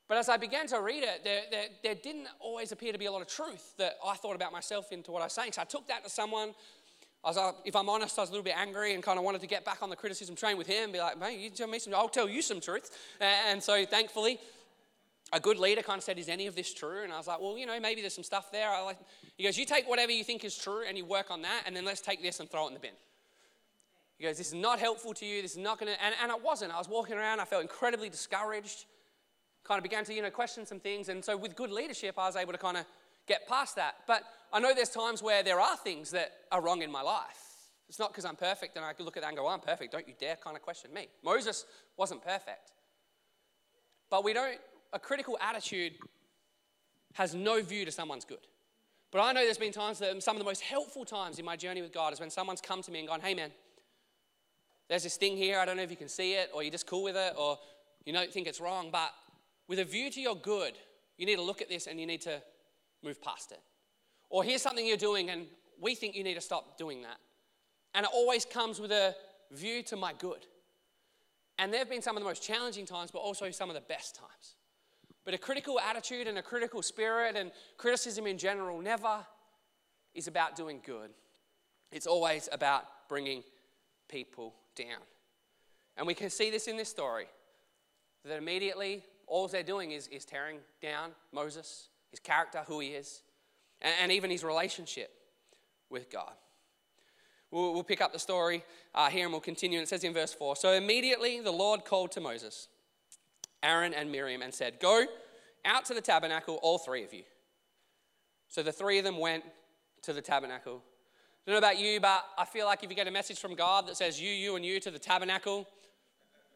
But 0.09 0.19
as 0.19 0.29
I 0.29 0.37
began 0.37 0.67
to 0.69 0.81
read 0.81 1.03
it, 1.03 1.25
there, 1.25 1.43
there, 1.51 1.67
there, 1.83 1.95
didn't 1.95 2.29
always 2.39 2.71
appear 2.71 2.93
to 2.93 2.99
be 2.99 3.07
a 3.07 3.13
lot 3.13 3.23
of 3.23 3.29
truth 3.29 3.75
that 3.79 3.95
I 4.07 4.15
thought 4.15 4.37
about 4.37 4.53
myself 4.53 4.93
into 4.93 5.11
what 5.11 5.21
I 5.21 5.27
was 5.27 5.33
saying. 5.33 5.53
So 5.53 5.63
I 5.63 5.65
took 5.65 5.89
that 5.89 6.05
to 6.05 6.11
someone 6.11 6.55
I 7.27 7.31
was, 7.31 7.39
uh, 7.39 7.53
if 7.65 7.75
I'm 7.75 7.89
honest, 7.89 8.17
I 8.19 8.23
was 8.23 8.31
a 8.31 8.33
little 8.33 8.45
bit 8.45 8.55
angry 8.57 8.95
and 8.95 9.03
kind 9.03 9.19
of 9.19 9.25
wanted 9.25 9.41
to 9.41 9.49
get 9.49 9.65
back 9.65 9.83
on 9.83 9.91
the 9.91 9.97
criticism 9.97 10.37
train 10.37 10.57
with 10.57 10.69
him, 10.69 10.85
and 10.85 10.93
be 10.93 11.01
like, 11.01 11.19
mate, 11.19 11.41
you 11.41 11.51
tell 11.51 11.67
me 11.67 11.81
some, 11.81 11.93
I'll 11.93 12.09
tell 12.09 12.29
you 12.29 12.41
some 12.41 12.61
truth. 12.61 12.97
And 13.21 13.61
so 13.61 13.85
thankfully, 13.85 14.39
a 15.33 15.41
good 15.41 15.59
leader 15.59 15.83
kind 15.83 15.99
of 15.99 16.05
said, 16.05 16.21
is 16.21 16.29
any 16.29 16.47
of 16.47 16.55
this 16.55 16.73
true? 16.73 17.03
And 17.03 17.13
I 17.13 17.19
was 17.19 17.27
like, 17.27 17.41
well, 17.41 17.59
you 17.59 17.67
know, 17.67 17.81
maybe 17.81 18.01
there's 18.01 18.15
some 18.15 18.23
stuff 18.23 18.53
there. 18.53 18.71
I 18.71 18.81
like, 18.83 18.99
he 19.37 19.43
goes, 19.43 19.59
you 19.59 19.67
take 19.67 19.89
whatever 19.89 20.13
you 20.13 20.23
think 20.23 20.45
is 20.45 20.57
true 20.57 20.85
and 20.87 20.97
you 20.97 21.05
work 21.05 21.33
on 21.33 21.43
that, 21.43 21.65
and 21.67 21.75
then 21.75 21.85
let's 21.85 22.01
take 22.01 22.23
this 22.23 22.39
and 22.39 22.49
throw 22.49 22.67
it 22.67 22.69
in 22.69 22.75
the 22.75 22.81
bin. 22.81 22.93
He 24.19 24.25
goes, 24.25 24.39
this 24.39 24.49
is 24.49 24.55
not 24.55 24.79
helpful 24.79 25.13
to 25.15 25.27
you. 25.27 25.43
This 25.43 25.53
is 25.53 25.59
not 25.59 25.81
going 25.81 25.93
to, 25.93 26.01
and, 26.01 26.15
and 26.23 26.31
it 26.31 26.41
wasn't. 26.41 26.73
I 26.73 26.79
was 26.79 26.89
walking 26.89 27.17
around, 27.17 27.41
I 27.41 27.45
felt 27.45 27.63
incredibly 27.63 28.09
discouraged, 28.09 28.85
kind 29.67 29.79
of 29.79 29.83
began 29.83 30.05
to, 30.05 30.15
you 30.15 30.23
know, 30.23 30.31
question 30.31 30.65
some 30.65 30.81
things. 30.81 31.09
And 31.09 31.25
so 31.25 31.37
with 31.37 31.57
good 31.57 31.71
leadership, 31.71 32.19
I 32.19 32.27
was 32.27 32.37
able 32.37 32.53
to 32.53 32.59
kind 32.59 32.77
of 32.77 32.85
get 33.27 33.49
past 33.49 33.77
that. 33.77 33.97
But 34.07 34.23
I 34.53 34.61
know 34.61 34.73
there's 34.75 34.91
times 34.91 35.23
where 35.23 35.43
there 35.43 35.61
are 35.61 35.77
things 35.77 36.11
that 36.13 36.33
are 36.53 36.63
wrong 36.63 36.83
in 36.83 36.91
my 36.91 37.03
life. 37.03 37.43
It's 37.89 37.99
not 37.99 38.11
because 38.11 38.25
I'm 38.25 38.37
perfect 38.37 38.77
and 38.77 38.85
I 38.85 38.93
look 38.99 39.17
at 39.17 39.23
that 39.23 39.29
and 39.29 39.37
go, 39.37 39.47
oh, 39.47 39.51
I'm 39.51 39.61
perfect. 39.61 39.93
Don't 39.93 40.07
you 40.07 40.15
dare 40.19 40.37
kind 40.37 40.57
of 40.57 40.63
question 40.63 40.93
me. 40.93 41.09
Moses 41.25 41.65
wasn't 41.97 42.23
perfect. 42.23 42.73
But 44.11 44.25
we 44.25 44.33
don't, 44.33 44.59
a 44.93 44.99
critical 44.99 45.39
attitude 45.41 45.95
has 47.15 47.35
no 47.35 47.63
view 47.63 47.85
to 47.85 47.93
someone's 47.93 48.25
good. 48.25 48.47
But 49.13 49.21
I 49.21 49.33
know 49.33 49.45
there's 49.45 49.59
been 49.59 49.73
times 49.73 49.99
that 50.01 50.23
some 50.23 50.37
of 50.37 50.41
the 50.41 50.45
most 50.45 50.63
helpful 50.63 51.05
times 51.05 51.39
in 51.39 51.45
my 51.45 51.57
journey 51.57 51.81
with 51.81 51.93
God 51.93 52.13
is 52.13 52.21
when 52.21 52.31
someone's 52.31 52.61
come 52.61 52.83
to 52.83 52.91
me 52.91 52.99
and 52.99 53.09
gone, 53.09 53.21
hey 53.21 53.35
man, 53.35 53.51
there's 54.89 55.03
this 55.03 55.17
thing 55.17 55.37
here, 55.37 55.59
I 55.59 55.65
don't 55.65 55.77
know 55.77 55.83
if 55.83 55.91
you 55.91 55.97
can 55.97 56.09
see 56.09 56.35
it, 56.35 56.51
or 56.53 56.63
you're 56.63 56.73
just 56.73 56.87
cool 56.87 57.03
with 57.03 57.17
it, 57.17 57.35
or 57.37 57.59
you 58.05 58.13
don't 58.13 58.33
think 58.33 58.47
it's 58.47 58.61
wrong, 58.61 58.91
but 58.93 59.11
with 59.69 59.79
a 59.79 59.85
view 59.85 60.11
to 60.11 60.21
your 60.21 60.37
good, 60.37 60.75
you 61.17 61.27
need 61.27 61.37
to 61.37 61.43
look 61.43 61.63
at 61.63 61.69
this 61.69 61.87
and 61.87 62.01
you 62.01 62.07
need 62.07 62.21
to 62.23 62.43
move 63.03 63.21
past 63.23 63.53
it. 63.53 63.61
Or 64.29 64.45
here's 64.45 64.63
something 64.63 64.87
you're 64.87 64.97
doing 64.97 65.31
and 65.31 65.47
we 65.81 65.95
think 65.95 66.15
you 66.15 66.25
need 66.25 66.35
to 66.35 66.41
stop 66.41 66.79
doing 66.79 67.03
that. 67.03 67.19
And 67.95 68.05
it 68.05 68.11
always 68.13 68.45
comes 68.45 68.81
with 68.81 68.93
a 68.93 69.15
view 69.53 69.83
to 69.85 69.97
my 69.97 70.13
good. 70.13 70.47
And 71.59 71.73
there 71.73 71.81
have 71.81 71.89
been 71.89 72.03
some 72.03 72.17
of 72.17 72.23
the 72.23 72.29
most 72.29 72.43
challenging 72.43 72.85
times, 72.85 73.11
but 73.11 73.21
also 73.21 73.51
some 73.51 73.71
of 73.71 73.75
the 73.75 73.81
best 73.81 74.17
times. 74.17 74.57
But 75.25 75.35
a 75.35 75.39
critical 75.39 75.81
attitude 75.81 76.29
and 76.29 76.39
a 76.39 76.43
critical 76.43 76.83
spirit 76.83 77.35
and 77.35 77.51
criticism 77.79 78.27
in 78.27 78.39
general 78.39 78.81
never 78.81 79.27
is 80.15 80.29
about 80.29 80.55
doing 80.55 80.81
good. 80.85 81.11
It's 81.91 82.07
always 82.07 82.49
about 82.53 82.85
bringing 83.09 83.43
people 84.09 84.55
down. 84.77 85.01
And 85.97 86.07
we 86.07 86.15
can 86.15 86.31
see 86.31 86.51
this 86.51 86.69
in 86.69 86.77
this 86.77 86.89
story 86.89 87.27
that 88.25 88.37
immediately 88.37 89.03
all 89.27 89.49
they're 89.49 89.63
doing 89.63 89.91
is, 89.91 90.07
is 90.09 90.25
tearing 90.25 90.59
down 90.81 91.11
Moses, 91.33 91.89
his 92.11 92.21
character, 92.21 92.63
who 92.67 92.81
he 92.81 92.89
is, 92.89 93.23
and, 93.83 93.95
and 94.03 94.13
even 94.13 94.31
his 94.31 94.45
relationship 94.45 95.11
with 95.91 96.11
God. 96.11 96.33
We'll, 97.51 97.75
we'll 97.75 97.85
pick 97.85 98.01
up 98.01 98.13
the 98.13 98.19
story 98.19 98.65
uh, 98.95 99.09
here 99.09 99.25
and 99.25 99.33
we'll 99.33 99.41
continue. 99.41 99.81
It 99.81 99.89
says 99.89 100.05
in 100.05 100.13
verse 100.13 100.33
4 100.33 100.57
So 100.57 100.73
immediately 100.73 101.41
the 101.41 101.53
Lord 101.53 101.85
called 101.85 102.13
to 102.13 102.21
Moses, 102.21 102.69
Aaron, 103.63 103.95
and 103.95 104.11
Miriam 104.11 104.43
and 104.43 104.53
said, 104.53 104.81
Go 104.81 105.05
out 105.65 105.85
to 105.87 105.95
the 105.95 106.01
tabernacle, 106.01 106.59
all 106.63 106.79
three 106.79 107.05
of 107.05 107.13
you. 107.13 107.23
So 108.49 108.63
the 108.63 108.73
three 108.73 108.99
of 108.99 109.05
them 109.05 109.19
went 109.19 109.45
to 110.03 110.13
the 110.13 110.23
tabernacle. 110.23 110.83
I 111.47 111.51
don't 111.51 111.61
know 111.61 111.67
about 111.67 111.79
you, 111.79 112.01
but 112.01 112.25
I 112.39 112.45
feel 112.45 112.67
like 112.67 112.83
if 112.83 112.91
you 112.91 112.97
get 112.97 113.07
a 113.07 113.13
message 113.13 113.39
from 113.39 113.55
God 113.55 113.87
that 113.87 113.97
says 113.97 114.21
you, 114.21 114.31
you, 114.31 114.57
and 114.57 114.65
you 114.65 114.81
to 114.81 114.91
the 114.91 114.99
tabernacle, 114.99 115.67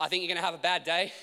I 0.01 0.09
think 0.09 0.23
you're 0.23 0.29
going 0.29 0.41
to 0.41 0.45
have 0.45 0.55
a 0.55 0.59
bad 0.59 0.85
day. 0.85 1.13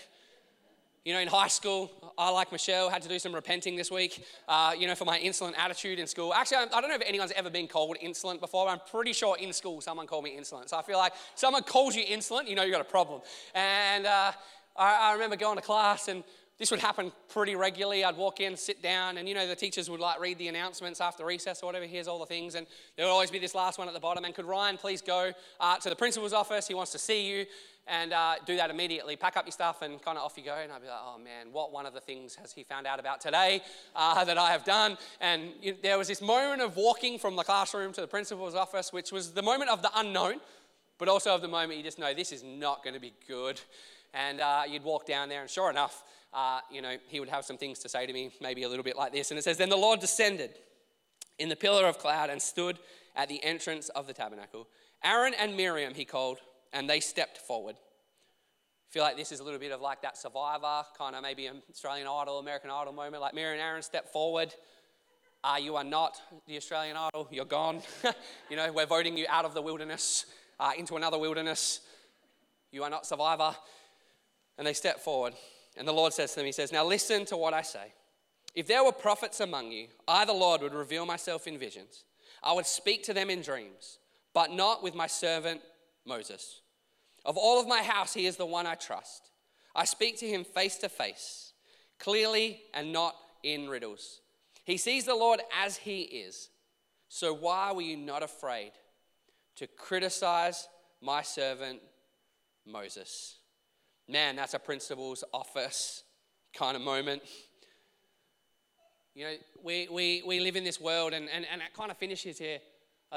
You 1.08 1.14
know, 1.14 1.22
in 1.22 1.30
high 1.30 1.48
school, 1.48 1.90
I, 2.18 2.30
like 2.32 2.52
Michelle, 2.52 2.90
had 2.90 3.02
to 3.02 3.08
do 3.08 3.18
some 3.18 3.34
repenting 3.34 3.78
this 3.78 3.90
week, 3.90 4.26
uh, 4.50 4.74
you 4.78 4.88
know, 4.88 4.94
for 4.94 5.06
my 5.06 5.18
insolent 5.20 5.56
attitude 5.58 6.00
in 6.00 6.06
school. 6.06 6.34
Actually, 6.34 6.58
I 6.58 6.82
don't 6.82 6.90
know 6.90 6.96
if 6.96 7.02
anyone's 7.06 7.32
ever 7.32 7.50
been 7.50 7.70
called 7.70 7.96
insolent 8.02 8.42
before. 8.42 8.68
I'm 8.68 8.82
pretty 8.92 9.14
sure 9.14 9.38
in 9.38 9.54
school 9.54 9.80
someone 9.80 10.06
called 10.06 10.26
me 10.26 10.36
insolent. 10.36 10.70
So 10.70 10.76
I 10.76 10.82
feel 10.82 10.98
like 10.98 11.14
someone 11.36 11.64
calls 11.64 11.96
you 11.96 12.04
insolent, 12.06 12.50
you 12.50 12.58
know 12.58 12.64
you've 12.64 12.74
got 12.74 12.82
a 12.82 12.84
problem. 12.84 13.22
And 13.56 14.06
uh, 14.06 14.34
I, 14.76 15.12
I 15.12 15.14
remember 15.14 15.38
going 15.38 15.56
to 15.56 15.62
class 15.62 16.10
and 16.10 16.26
this 16.58 16.72
would 16.72 16.80
happen 16.82 17.12
pretty 17.30 17.56
regularly. 17.56 18.04
I'd 18.04 18.18
walk 18.18 18.42
in, 18.42 18.58
sit 18.58 18.82
down, 18.82 19.20
and 19.20 19.30
you 19.30 19.36
know, 19.36 19.48
the 19.48 19.56
teachers 19.56 19.90
would 19.90 20.00
like 20.00 20.20
read 20.20 20.40
the 20.40 20.48
announcements 20.48 21.00
after 21.00 21.24
recess 21.24 21.62
or 21.62 21.68
whatever. 21.68 21.86
Here's 21.86 22.08
all 22.08 22.18
the 22.18 22.26
things, 22.26 22.56
and 22.56 22.66
there 22.96 23.06
would 23.06 23.12
always 23.12 23.30
be 23.30 23.38
this 23.38 23.54
last 23.54 23.78
one 23.78 23.88
at 23.88 23.94
the 23.94 24.00
bottom. 24.00 24.26
And 24.26 24.34
could 24.34 24.46
Ryan 24.46 24.76
please 24.76 25.02
go 25.02 25.32
uh, 25.60 25.78
to 25.78 25.90
the 25.90 25.96
principal's 25.96 26.34
office? 26.34 26.68
He 26.68 26.74
wants 26.74 26.92
to 26.94 26.98
see 26.98 27.30
you 27.30 27.46
and 27.88 28.14
uh, 28.14 28.36
do 28.46 28.56
that 28.58 28.70
immediately. 28.70 29.16
Pack 29.16 29.38
up 29.38 29.46
your 29.46 29.52
stuff 29.52 29.82
and 29.82 30.02
kind 30.02 30.18
of 30.18 30.24
off 30.24 30.38
you 30.38 30.44
go. 30.44 30.56
And 30.56 30.72
I'd 30.72 30.82
be 30.82 30.88
like, 30.88 30.98
oh 31.02 31.18
man, 31.18 31.48
what 31.52 31.72
one 31.72 31.86
of 31.86 31.94
the 31.94 32.02
things 32.02 32.36
has 32.36 32.52
he 32.52 32.64
found 32.64 32.86
out 32.86 33.00
about 33.00 33.22
today 33.22 33.62
uh, 33.96 34.24
that 34.26 34.38
I 34.38 34.52
have 34.52 34.64
done? 34.64 34.98
And 35.22 35.52
you 35.62 35.72
know, 35.72 35.78
there 35.82 35.98
was 35.98 36.08
this 36.08 36.22
moment 36.22 36.62
of 36.62 36.76
walking 36.76 37.18
from 37.18 37.36
the 37.36 37.44
classroom 37.44 37.94
to 37.94 38.02
the 38.02 38.08
principal's 38.08 38.56
office, 38.56 38.92
which 38.92 39.12
was 39.12 39.32
the 39.32 39.42
moment 39.42 39.70
of 39.70 39.82
the 39.82 39.92
unknown, 39.96 40.36
but 40.98 41.08
also 41.08 41.34
of 41.34 41.42
the 41.42 41.48
moment 41.48 41.78
you 41.78 41.84
just 41.84 42.00
know 42.00 42.14
this 42.14 42.32
is 42.32 42.44
not 42.44 42.84
going 42.84 42.94
to 42.94 43.00
be 43.00 43.14
good. 43.28 43.60
And 44.14 44.42
uh, 44.42 44.64
you'd 44.68 44.84
walk 44.84 45.06
down 45.06 45.30
there, 45.30 45.42
and 45.42 45.50
sure 45.50 45.70
enough, 45.70 46.04
uh, 46.34 46.60
you 46.72 46.82
know, 46.82 46.98
he 47.08 47.20
would 47.20 47.30
have 47.30 47.46
some 47.46 47.58
things 47.58 47.80
to 47.80 47.90
say 47.90 48.06
to 48.06 48.14
me, 48.14 48.32
maybe 48.42 48.64
a 48.64 48.70
little 48.70 48.84
bit 48.84 48.98
like 48.98 49.12
this. 49.12 49.32
And 49.32 49.38
it 49.38 49.44
says, 49.44 49.58
Then 49.58 49.70
the 49.70 49.78
Lord 49.78 50.00
descended 50.00 50.52
in 51.40 51.50
the 51.50 51.56
pillar 51.56 51.86
of 51.86 52.00
cloud 52.00 52.30
and 52.30 52.42
stood 52.42 52.80
at 53.16 53.30
the 53.30 53.44
entrance 53.44 53.90
of 53.90 54.08
the 54.08 54.14
tabernacle. 54.14 54.68
Aaron 55.04 55.34
and 55.34 55.56
Miriam 55.56 55.94
he 55.94 56.06
called 56.06 56.40
and 56.74 56.90
they 56.90 57.00
stepped 57.00 57.38
forward. 57.38 57.76
I 57.76 58.90
feel 58.94 59.04
like 59.04 59.18
this 59.18 59.32
is 59.32 59.40
a 59.40 59.44
little 59.44 59.60
bit 59.60 59.72
of 59.72 59.82
like 59.82 60.02
that 60.02 60.18
survivor, 60.18 60.84
kind 60.98 61.16
of 61.16 61.22
maybe 61.22 61.48
an 61.48 61.62
Australian 61.70 62.08
Idol, 62.08 62.40
American 62.40 62.70
Idol 62.70 62.94
moment. 62.94 63.22
Like 63.22 63.34
Mary 63.34 63.54
and 63.54 63.62
Aaron 63.62 63.82
step 63.82 64.12
forward. 64.12 64.54
Uh, 65.44 65.58
you 65.62 65.76
are 65.76 65.84
not 65.84 66.20
the 66.48 66.58
Australian 66.58 66.98
Idol, 66.98 67.28
you're 67.32 67.46
gone. 67.46 67.82
you 68.50 68.56
know, 68.56 68.72
we're 68.72 68.86
voting 68.86 69.18
you 69.18 69.26
out 69.30 69.46
of 69.46 69.54
the 69.54 69.62
wilderness 69.62 70.26
uh, 70.60 70.72
into 70.78 70.96
another 70.96 71.18
wilderness. 71.18 71.82
You 72.72 72.84
are 72.84 72.90
not 72.90 73.06
survivor. 73.06 73.56
And 74.58 74.66
they 74.66 74.74
step 74.74 75.00
forward. 75.00 75.34
And 75.78 75.88
the 75.88 75.94
Lord 75.94 76.14
says 76.14 76.32
to 76.32 76.38
them, 76.38 76.46
He 76.46 76.52
says, 76.52 76.72
Now 76.72 76.86
listen 76.86 77.26
to 77.26 77.38
what 77.38 77.54
I 77.54 77.62
say. 77.62 77.94
If 78.56 78.68
there 78.68 78.84
were 78.84 78.92
prophets 78.92 79.40
among 79.40 79.72
you, 79.72 79.88
I, 80.08 80.26
the 80.26 80.34
Lord, 80.34 80.62
would 80.62 80.74
reveal 80.74 81.06
myself 81.06 81.46
in 81.46 81.60
visions. 81.60 82.06
I 82.42 82.54
would 82.54 82.66
speak 82.66 83.04
to 83.04 83.14
them 83.14 83.30
in 83.30 83.42
dreams, 83.42 84.00
but 84.34 84.52
not 84.52 84.82
with 84.82 84.96
my 84.96 85.08
servant 85.08 85.62
Moses. 86.06 86.62
Of 87.28 87.36
all 87.36 87.60
of 87.60 87.68
my 87.68 87.84
house, 87.84 88.14
he 88.14 88.26
is 88.26 88.38
the 88.38 88.46
one 88.46 88.66
I 88.66 88.76
trust. 88.76 89.32
I 89.76 89.84
speak 89.84 90.18
to 90.20 90.26
him 90.26 90.46
face 90.46 90.78
to 90.78 90.90
face, 90.90 91.52
clearly 92.00 92.62
and 92.74 92.94
not 92.94 93.16
in 93.44 93.68
riddles. 93.68 94.22
He 94.64 94.78
sees 94.78 95.04
the 95.04 95.14
Lord 95.14 95.42
as 95.62 95.76
he 95.76 96.02
is. 96.02 96.50
So 97.10 97.34
why 97.34 97.74
were 97.74 97.82
you 97.82 97.98
not 97.98 98.24
afraid 98.24 98.72
to 99.58 99.68
criticize 99.68 100.70
my 101.02 101.22
servant 101.22 101.80
Moses? 102.66 103.36
Man, 104.08 104.38
that's 104.38 104.54
a 104.54 104.60
principal's 104.60 105.26
office 105.34 106.04
kind 106.56 106.78
of 106.78 106.82
moment. 106.82 107.24
You 109.14 109.26
know, 109.26 109.34
we, 109.64 109.90
we, 109.92 110.24
we 110.26 110.40
live 110.40 110.56
in 110.56 110.64
this 110.64 110.80
world, 110.80 111.12
and, 111.12 111.28
and, 111.30 111.46
and 111.52 111.62
it 111.62 111.74
kind 111.76 111.92
of 111.92 111.98
finishes 111.98 112.38
here. 112.38 112.60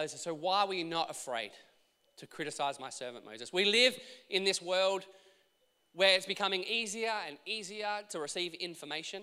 So, 0.07 0.35
why 0.35 0.65
were 0.65 0.75
you 0.75 0.85
not 0.85 1.11
afraid? 1.11 1.51
To 2.21 2.27
criticize 2.27 2.79
my 2.79 2.91
servant 2.91 3.25
Moses. 3.25 3.51
We 3.51 3.65
live 3.65 3.99
in 4.29 4.45
this 4.45 4.61
world 4.61 5.07
where 5.95 6.15
it's 6.15 6.27
becoming 6.27 6.63
easier 6.65 7.13
and 7.27 7.39
easier 7.47 8.01
to 8.11 8.21
receive 8.21 8.53
information. 8.55 9.23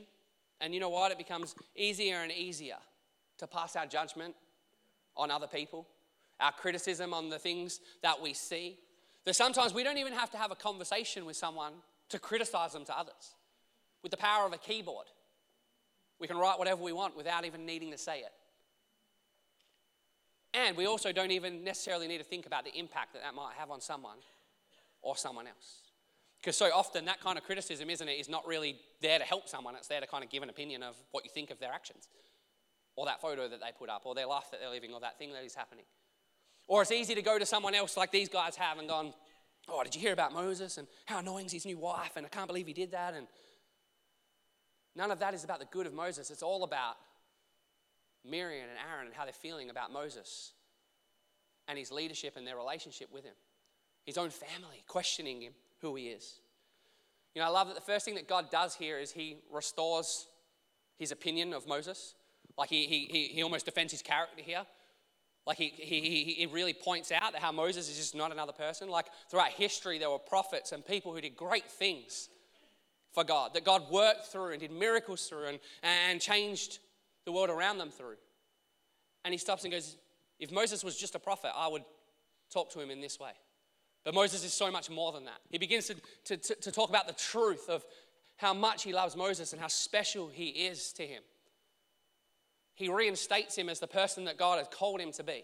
And 0.59 0.73
you 0.73 0.79
know 0.79 0.89
what? 0.89 1.11
It 1.11 1.19
becomes 1.19 1.53
easier 1.75 2.17
and 2.17 2.31
easier 2.31 2.77
to 3.37 3.45
pass 3.45 3.75
our 3.75 3.85
judgment 3.85 4.33
on 5.15 5.29
other 5.29 5.45
people, 5.45 5.87
our 6.39 6.51
criticism 6.51 7.13
on 7.13 7.29
the 7.29 7.37
things 7.37 7.79
that 8.01 8.19
we 8.19 8.33
see. 8.33 8.79
That 9.25 9.35
sometimes 9.35 9.75
we 9.75 9.83
don't 9.83 9.99
even 9.99 10.13
have 10.13 10.31
to 10.31 10.37
have 10.37 10.51
a 10.51 10.55
conversation 10.55 11.25
with 11.25 11.35
someone 11.35 11.73
to 12.09 12.17
criticize 12.17 12.73
them 12.73 12.85
to 12.85 12.97
others. 12.97 13.35
With 14.01 14.09
the 14.09 14.17
power 14.17 14.47
of 14.47 14.53
a 14.53 14.57
keyboard, 14.57 15.05
we 16.19 16.25
can 16.25 16.37
write 16.37 16.57
whatever 16.57 16.81
we 16.81 16.93
want 16.93 17.15
without 17.15 17.45
even 17.45 17.63
needing 17.63 17.91
to 17.91 17.97
say 17.97 18.21
it. 18.21 18.31
And 20.57 20.75
we 20.75 20.87
also 20.87 21.11
don't 21.11 21.29
even 21.29 21.63
necessarily 21.63 22.07
need 22.07 22.17
to 22.17 22.23
think 22.23 22.47
about 22.47 22.65
the 22.65 22.75
impact 22.75 23.13
that 23.13 23.21
that 23.21 23.35
might 23.35 23.53
have 23.59 23.69
on 23.69 23.79
someone 23.79 24.17
or 25.03 25.15
someone 25.15 25.45
else. 25.45 25.81
Because 26.41 26.57
so 26.57 26.71
often 26.73 27.05
that 27.05 27.21
kind 27.21 27.37
of 27.37 27.43
criticism, 27.43 27.91
isn't 27.91 28.07
it, 28.07 28.13
is 28.13 28.27
not 28.27 28.47
really 28.47 28.79
there 28.99 29.19
to 29.19 29.25
help 29.25 29.47
someone, 29.47 29.75
it's 29.75 29.87
there 29.87 30.01
to 30.01 30.07
kind 30.07 30.23
of 30.23 30.31
give 30.31 30.41
an 30.41 30.49
opinion 30.49 30.81
of 30.81 30.95
what 31.11 31.23
you 31.23 31.29
think 31.31 31.51
of 31.51 31.59
their 31.59 31.71
actions, 31.71 32.07
or 32.95 33.05
that 33.05 33.21
photo 33.21 33.47
that 33.47 33.59
they 33.59 33.69
put 33.77 33.89
up, 33.89 34.03
or 34.05 34.15
their 34.15 34.25
life 34.25 34.45
that 34.49 34.59
they're 34.59 34.71
living, 34.71 34.93
or 34.93 34.99
that 34.99 35.19
thing 35.19 35.31
that 35.33 35.43
is 35.43 35.53
happening. 35.53 35.85
Or 36.67 36.81
it's 36.81 36.91
easy 36.91 37.13
to 37.13 37.21
go 37.21 37.37
to 37.37 37.45
someone 37.45 37.75
else 37.75 37.95
like 37.95 38.11
these 38.11 38.29
guys 38.29 38.55
have 38.55 38.79
and 38.79 38.89
gone, 38.89 39.13
Oh, 39.69 39.83
did 39.83 39.93
you 39.93 40.01
hear 40.01 40.13
about 40.13 40.33
Moses 40.33 40.77
and 40.77 40.87
how 41.05 41.19
annoying 41.19 41.45
is 41.45 41.51
his 41.51 41.65
new 41.65 41.77
wife? 41.77 42.13
And 42.15 42.25
I 42.25 42.29
can't 42.29 42.47
believe 42.47 42.67
he 42.67 42.73
did 42.73 42.91
that. 42.91 43.13
And 43.13 43.27
none 44.95 45.11
of 45.11 45.19
that 45.19 45.33
is 45.33 45.43
about 45.43 45.59
the 45.59 45.65
good 45.65 45.85
of 45.85 45.93
Moses. 45.93 46.31
It's 46.31 46.41
all 46.41 46.63
about 46.63 46.95
Miriam 48.29 48.67
and 48.69 48.79
Aaron 48.91 49.07
and 49.07 49.15
how 49.15 49.23
they're 49.23 49.33
feeling 49.33 49.69
about 49.69 49.91
Moses 49.91 50.53
and 51.67 51.77
his 51.77 51.91
leadership 51.91 52.35
and 52.37 52.45
their 52.45 52.57
relationship 52.57 53.11
with 53.11 53.23
him. 53.23 53.33
His 54.05 54.17
own 54.17 54.29
family 54.29 54.83
questioning 54.87 55.41
him, 55.41 55.53
who 55.81 55.95
he 55.95 56.07
is. 56.07 56.39
You 57.35 57.41
know, 57.41 57.47
I 57.47 57.51
love 57.51 57.67
that 57.67 57.75
the 57.75 57.81
first 57.81 58.05
thing 58.05 58.15
that 58.15 58.27
God 58.27 58.49
does 58.49 58.75
here 58.75 58.97
is 58.97 59.11
he 59.11 59.37
restores 59.51 60.27
his 60.97 61.11
opinion 61.11 61.53
of 61.53 61.67
Moses. 61.67 62.15
Like 62.57 62.69
he, 62.69 62.85
he, 62.87 63.27
he 63.27 63.43
almost 63.43 63.65
defends 63.65 63.91
his 63.91 64.01
character 64.01 64.41
here. 64.41 64.65
Like 65.45 65.57
he, 65.57 65.69
he, 65.69 66.35
he 66.37 66.45
really 66.45 66.73
points 66.73 67.11
out 67.11 67.33
that 67.33 67.41
how 67.41 67.51
Moses 67.51 67.89
is 67.89 67.95
just 67.95 68.15
not 68.15 68.31
another 68.31 68.51
person. 68.51 68.89
Like 68.89 69.05
throughout 69.29 69.51
history, 69.51 69.97
there 69.97 70.09
were 70.09 70.19
prophets 70.19 70.71
and 70.71 70.85
people 70.85 71.13
who 71.13 71.21
did 71.21 71.35
great 71.37 71.69
things 71.69 72.29
for 73.13 73.23
God, 73.23 73.53
that 73.53 73.63
God 73.63 73.89
worked 73.89 74.27
through 74.27 74.51
and 74.51 74.59
did 74.59 74.71
miracles 74.71 75.27
through 75.27 75.45
and, 75.45 75.59
and 75.83 76.19
changed 76.19 76.79
the 77.27 77.31
world 77.31 77.51
around 77.51 77.77
them 77.77 77.91
through. 77.91 78.15
And 79.23 79.33
he 79.33 79.37
stops 79.37 79.63
and 79.63 79.71
goes, 79.71 79.97
If 80.39 80.51
Moses 80.51 80.83
was 80.83 80.97
just 80.97 81.13
a 81.13 81.19
prophet, 81.19 81.51
I 81.55 81.67
would 81.67 81.83
talk 82.51 82.71
to 82.71 82.79
him 82.79 82.89
in 82.89 82.99
this 82.99 83.19
way. 83.19 83.33
But 84.03 84.15
Moses 84.15 84.43
is 84.43 84.53
so 84.53 84.71
much 84.71 84.89
more 84.89 85.11
than 85.11 85.25
that. 85.25 85.39
He 85.51 85.59
begins 85.59 85.85
to, 85.87 85.95
to, 86.25 86.37
to, 86.37 86.55
to 86.55 86.71
talk 86.71 86.89
about 86.89 87.05
the 87.05 87.13
truth 87.13 87.69
of 87.69 87.85
how 88.37 88.55
much 88.55 88.83
he 88.83 88.93
loves 88.93 89.15
Moses 89.15 89.53
and 89.53 89.61
how 89.61 89.67
special 89.67 90.29
he 90.29 90.47
is 90.47 90.91
to 90.93 91.03
him 91.03 91.21
he 92.77 92.89
reinstates 92.89 93.57
him 93.57 93.69
as 93.69 93.79
the 93.79 93.87
person 93.87 94.25
that 94.25 94.37
God 94.37 94.59
has 94.59 94.67
called 94.71 95.01
him 95.01 95.11
to 95.13 95.23
be. 95.23 95.43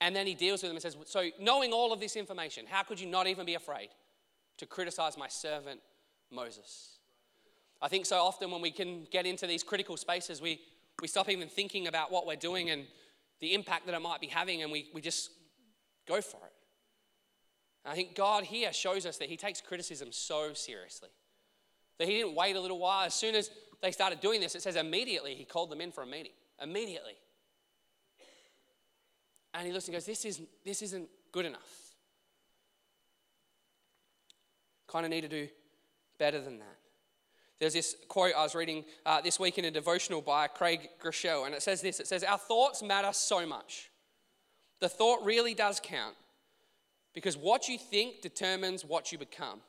And 0.00 0.14
then 0.14 0.28
he 0.28 0.34
deals 0.34 0.62
with 0.62 0.70
him 0.70 0.76
and 0.76 0.82
says, 0.82 0.96
So, 1.06 1.28
knowing 1.40 1.72
all 1.72 1.92
of 1.92 1.98
this 1.98 2.14
information, 2.14 2.66
how 2.68 2.84
could 2.84 3.00
you 3.00 3.08
not 3.08 3.26
even 3.26 3.44
be 3.44 3.54
afraid 3.54 3.88
to 4.58 4.66
criticize 4.66 5.18
my 5.18 5.26
servant 5.26 5.80
Moses? 6.30 6.98
I 7.82 7.88
think 7.88 8.06
so 8.06 8.18
often 8.18 8.52
when 8.52 8.62
we 8.62 8.70
can 8.70 9.08
get 9.10 9.26
into 9.26 9.48
these 9.48 9.64
critical 9.64 9.96
spaces, 9.96 10.40
we, 10.40 10.60
we 11.00 11.08
stop 11.08 11.28
even 11.28 11.48
thinking 11.48 11.86
about 11.86 12.10
what 12.10 12.26
we're 12.26 12.36
doing 12.36 12.70
and 12.70 12.86
the 13.40 13.54
impact 13.54 13.86
that 13.86 13.94
it 13.94 14.00
might 14.00 14.20
be 14.20 14.28
having, 14.28 14.62
and 14.62 14.72
we, 14.72 14.88
we 14.94 15.00
just 15.00 15.30
go 16.08 16.20
for 16.20 16.38
it. 16.38 16.52
And 17.84 17.92
I 17.92 17.94
think 17.94 18.14
God 18.14 18.44
here 18.44 18.72
shows 18.72 19.04
us 19.06 19.18
that 19.18 19.28
he 19.28 19.36
takes 19.36 19.60
criticism 19.60 20.08
so 20.10 20.54
seriously. 20.54 21.10
That 21.98 22.08
he 22.08 22.14
didn't 22.14 22.34
wait 22.34 22.56
a 22.56 22.60
little 22.60 22.78
while. 22.78 23.04
As 23.04 23.14
soon 23.14 23.34
as 23.34 23.50
they 23.82 23.92
started 23.92 24.20
doing 24.20 24.40
this, 24.40 24.54
it 24.54 24.62
says 24.62 24.76
immediately 24.76 25.34
he 25.34 25.44
called 25.44 25.70
them 25.70 25.80
in 25.80 25.92
for 25.92 26.02
a 26.02 26.06
meeting. 26.06 26.32
Immediately. 26.62 27.14
And 29.54 29.66
he 29.66 29.72
looks 29.72 29.86
and 29.86 29.94
goes, 29.94 30.04
This, 30.04 30.24
is, 30.24 30.40
this 30.64 30.82
isn't 30.82 31.08
good 31.32 31.46
enough. 31.46 31.94
Kind 34.88 35.04
of 35.04 35.10
need 35.10 35.22
to 35.22 35.28
do 35.28 35.48
better 36.18 36.40
than 36.40 36.58
that. 36.58 36.78
There's 37.58 37.72
this 37.72 37.96
quote 38.08 38.34
I 38.36 38.42
was 38.42 38.54
reading 38.54 38.84
uh, 39.06 39.20
this 39.20 39.40
week 39.40 39.58
in 39.58 39.64
a 39.64 39.70
devotional 39.70 40.20
by 40.20 40.46
Craig 40.46 40.88
Groeschel, 41.02 41.46
and 41.46 41.54
it 41.54 41.62
says 41.62 41.80
this 41.80 42.00
It 42.00 42.06
says, 42.06 42.22
Our 42.22 42.38
thoughts 42.38 42.82
matter 42.82 43.12
so 43.12 43.46
much. 43.46 43.90
The 44.80 44.88
thought 44.88 45.24
really 45.24 45.54
does 45.54 45.80
count 45.82 46.14
because 47.14 47.36
what 47.36 47.66
you 47.66 47.78
think 47.78 48.20
determines 48.20 48.84
what 48.84 49.10
you 49.10 49.16
become. 49.16 49.60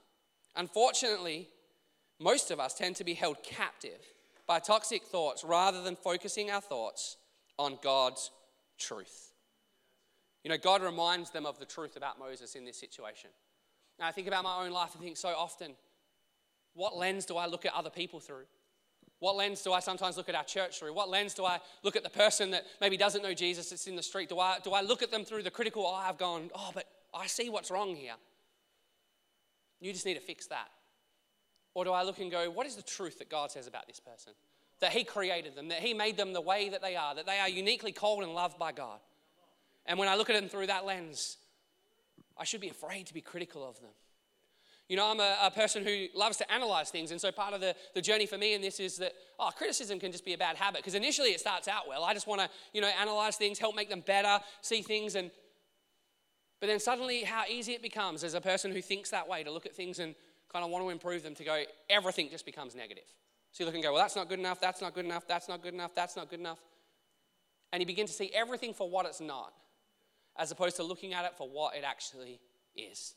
Unfortunately, 0.58 1.48
most 2.20 2.52
of 2.52 2.60
us 2.60 2.74
tend 2.74 2.98
to 2.98 3.06
be 3.06 3.14
held 3.14 3.42
captive 3.42 4.00
by 4.46 4.60
toxic 4.60 5.04
thoughts 5.04 5.46
rather 5.46 5.82
than 5.82 5.96
focusing 5.96 6.52
our 6.52 6.60
thoughts 6.60 7.16
on 7.58 7.80
God's 7.82 8.32
truth. 8.78 9.32
You 10.44 10.50
know, 10.50 10.58
God 10.58 10.82
reminds 10.82 11.30
them 11.30 11.46
of 11.46 11.58
the 11.58 11.66
truth 11.66 11.96
about 11.96 12.20
Moses 12.20 12.56
in 12.56 12.66
this 12.66 12.78
situation. 12.78 13.30
Now, 13.98 14.08
I 14.08 14.12
think 14.12 14.28
about 14.28 14.44
my 14.44 14.66
own 14.66 14.72
life 14.72 14.94
and 14.94 15.04
think 15.04 15.18
so 15.18 15.30
often, 15.30 15.72
what 16.78 16.96
lens 16.96 17.26
do 17.26 17.36
I 17.36 17.48
look 17.48 17.66
at 17.66 17.74
other 17.74 17.90
people 17.90 18.20
through? 18.20 18.46
What 19.20 19.36
lens 19.36 19.64
do 19.64 19.74
I 19.74 19.80
sometimes 19.80 20.16
look 20.16 20.30
at 20.30 20.36
our 20.36 20.44
church 20.44 20.80
through? 20.80 20.94
What 20.94 21.10
lens 21.10 21.34
do 21.34 21.44
I 21.44 21.60
look 21.84 21.96
at 21.96 22.04
the 22.04 22.10
person 22.10 22.52
that 22.52 22.66
maybe 22.80 22.98
doesn't 22.98 23.24
know 23.24 23.34
Jesus 23.34 23.72
that's 23.72 23.88
in 23.88 23.96
the 23.96 24.04
street? 24.04 24.30
Do 24.30 24.40
I, 24.40 24.60
do 24.64 24.72
I 24.72 24.82
look 24.82 25.02
at 25.02 25.10
them 25.10 25.26
through 25.26 25.42
the 25.42 25.50
critical 25.50 25.88
eye 25.88 26.08
of 26.08 26.20
going, 26.20 26.52
oh, 26.54 26.70
but 26.76 26.86
I 27.14 27.26
see 27.26 27.50
what's 27.50 27.72
wrong 27.72 27.96
here? 27.96 28.14
You 29.82 29.92
just 29.92 30.06
need 30.06 30.14
to 30.14 30.20
fix 30.20 30.46
that. 30.48 30.68
Or 31.74 31.84
do 31.84 31.92
I 31.92 32.04
look 32.04 32.20
and 32.20 32.30
go, 32.30 32.50
what 32.52 32.68
is 32.68 32.76
the 32.76 32.84
truth 32.84 33.18
that 33.18 33.30
God 33.30 33.52
says 33.52 33.66
about 33.66 33.88
this 33.88 34.00
person? 34.00 34.34
That 34.80 34.92
He 34.92 35.04
created 35.04 35.56
them, 35.56 35.70
that 35.70 35.80
He 35.80 35.96
made 35.96 36.16
them 36.16 36.32
the 36.32 36.42
way 36.42 36.70
that 36.70 36.84
they 36.84 36.96
are, 36.96 37.16
that 37.16 37.26
they 37.26 37.40
are 37.40 37.50
uniquely 37.50 37.92
called 37.92 38.24
and 38.24 38.36
loved 38.36 38.60
by 38.60 38.72
God. 38.72 39.00
And 39.88 39.98
when 39.98 40.10
I 40.10 40.16
look 40.16 40.30
at 40.30 40.40
them 40.40 40.48
through 40.48 40.68
that 40.68 40.86
lens, 40.86 41.38
I 42.38 42.44
should 42.44 42.62
be 42.62 42.70
afraid 42.70 43.08
to 43.08 43.16
be 43.16 43.22
critical 43.22 43.68
of 43.68 43.80
them. 43.82 43.92
You 44.90 44.96
know, 44.96 45.12
I'm 45.12 45.20
a, 45.20 45.38
a, 45.44 45.52
person 45.52 45.84
who 45.84 46.06
loves 46.16 46.38
to 46.38 46.50
analyze 46.50 46.90
things. 46.90 47.12
And 47.12 47.20
so 47.20 47.30
part 47.30 47.54
of 47.54 47.60
the, 47.60 47.76
the 47.94 48.02
journey 48.02 48.26
for 48.26 48.38
me 48.38 48.54
in 48.54 48.62
this 48.62 48.80
is 48.80 48.96
that, 48.98 49.14
oh, 49.38 49.50
criticism 49.56 50.00
can 50.00 50.14
just 50.14 50.24
be 50.24 50.34
a 50.34 50.38
bad 50.38 50.56
habit. 50.56 50.82
Because 50.82 50.96
initially 50.96 51.30
it 51.30 51.42
starts 51.42 51.68
out 51.68 51.90
well. 51.90 52.06
I 52.06 52.14
just 52.14 52.26
want 52.26 52.40
to, 52.40 52.50
you 52.74 52.80
know, 52.80 52.90
analyze 53.00 53.36
things, 53.36 53.60
help 53.60 53.76
make 53.76 53.90
them 53.90 54.00
better, 54.00 54.40
see 54.62 54.82
things. 54.82 55.16
And, 55.16 55.30
but 56.62 56.68
then 56.68 56.80
suddenly 56.80 57.24
how 57.24 57.44
easy 57.50 57.74
it 57.74 57.82
becomes 57.82 58.24
as 58.24 58.34
a 58.34 58.40
person 58.40 58.72
who 58.72 58.82
thinks 58.82 59.10
that 59.10 59.28
way 59.28 59.44
to 59.44 59.52
look 59.52 59.66
at 59.66 59.76
things 59.76 60.00
and 60.00 60.16
kind 60.52 60.64
of 60.64 60.72
want 60.72 60.86
to 60.86 60.90
improve 60.90 61.22
them 61.22 61.36
to 61.36 61.44
go, 61.44 61.64
everything 61.90 62.30
just 62.30 62.46
becomes 62.46 62.74
negative. 62.74 63.04
So 63.52 63.64
you 63.64 63.66
look 63.66 63.76
and 63.76 63.84
go, 63.84 63.92
well, 63.94 64.02
that's 64.02 64.16
not 64.16 64.30
good 64.30 64.40
enough, 64.40 64.62
that's 64.62 64.80
not 64.80 64.94
good 64.94 65.06
enough, 65.06 65.28
that's 65.28 65.50
not 65.50 65.62
good 65.62 65.74
enough, 65.74 65.94
that's 65.94 66.16
not 66.16 66.30
good 66.30 66.40
enough. 66.40 66.60
And 67.74 67.82
you 67.82 67.86
begin 67.86 68.08
to 68.08 68.14
see 68.14 68.32
everything 68.34 68.74
for 68.74 68.90
what 68.90 69.06
it's 69.06 69.20
not, 69.20 69.52
as 70.38 70.52
opposed 70.52 70.78
to 70.78 70.84
looking 70.84 71.14
at 71.14 71.26
it 71.26 71.34
for 71.38 71.50
what 71.50 71.76
it 71.76 71.84
actually 71.86 72.40
is. 72.76 73.16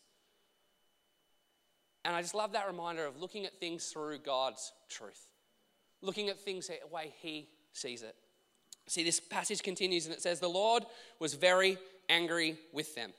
And 2.04 2.14
I 2.14 2.22
just 2.22 2.34
love 2.34 2.52
that 2.52 2.66
reminder 2.66 3.04
of 3.04 3.20
looking 3.20 3.44
at 3.44 3.58
things 3.60 3.86
through 3.86 4.18
God's 4.18 4.72
truth, 4.88 5.28
looking 6.00 6.28
at 6.28 6.40
things 6.40 6.68
the 6.68 6.78
way 6.90 7.12
He 7.20 7.48
sees 7.72 8.02
it. 8.02 8.16
See, 8.86 9.04
this 9.04 9.20
passage 9.20 9.62
continues 9.62 10.06
and 10.06 10.14
it 10.14 10.22
says, 10.22 10.40
The 10.40 10.48
Lord 10.48 10.84
was 11.18 11.34
very 11.34 11.78
angry 12.08 12.58
with 12.72 12.94
them. 12.94 13.12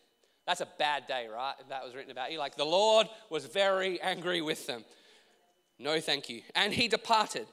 That's 0.46 0.62
a 0.62 0.68
bad 0.78 1.08
day, 1.08 1.28
right? 1.34 1.54
If 1.60 1.70
that 1.70 1.84
was 1.84 1.96
written 1.96 2.12
about 2.12 2.32
you. 2.32 2.40
Like, 2.40 2.56
the 2.56 2.66
Lord 2.66 3.08
was 3.30 3.46
very 3.46 4.02
angry 4.02 4.42
with 4.42 4.68
them. 4.68 4.84
No, 5.80 6.00
thank 6.00 6.30
you. 6.30 6.42
And 6.56 6.74
he 6.74 6.88
departed. 6.88 7.48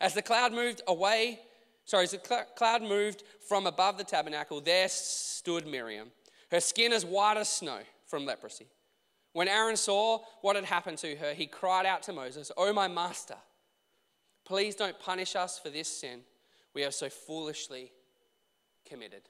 As 0.00 0.14
the 0.14 0.22
cloud 0.22 0.52
moved 0.52 0.82
away, 0.88 1.38
sorry, 1.84 2.04
as 2.04 2.10
the 2.10 2.20
cl- 2.22 2.46
cloud 2.56 2.82
moved 2.82 3.22
from 3.48 3.66
above 3.66 3.98
the 3.98 4.04
tabernacle, 4.04 4.60
there 4.60 4.88
stood 4.88 5.66
Miriam, 5.66 6.10
her 6.50 6.60
skin 6.60 6.92
as 6.92 7.04
white 7.04 7.36
as 7.36 7.48
snow 7.48 7.78
from 8.06 8.26
leprosy. 8.26 8.66
When 9.34 9.48
Aaron 9.48 9.76
saw 9.76 10.20
what 10.42 10.54
had 10.54 10.64
happened 10.64 10.98
to 10.98 11.16
her, 11.16 11.34
he 11.34 11.46
cried 11.46 11.86
out 11.86 12.04
to 12.04 12.12
Moses, 12.12 12.52
Oh, 12.56 12.72
my 12.72 12.86
master, 12.86 13.34
please 14.44 14.76
don't 14.76 14.98
punish 15.00 15.34
us 15.36 15.58
for 15.58 15.70
this 15.70 15.88
sin 15.88 16.20
we 16.72 16.82
have 16.82 16.94
so 16.94 17.08
foolishly 17.08 17.90
committed. 18.88 19.22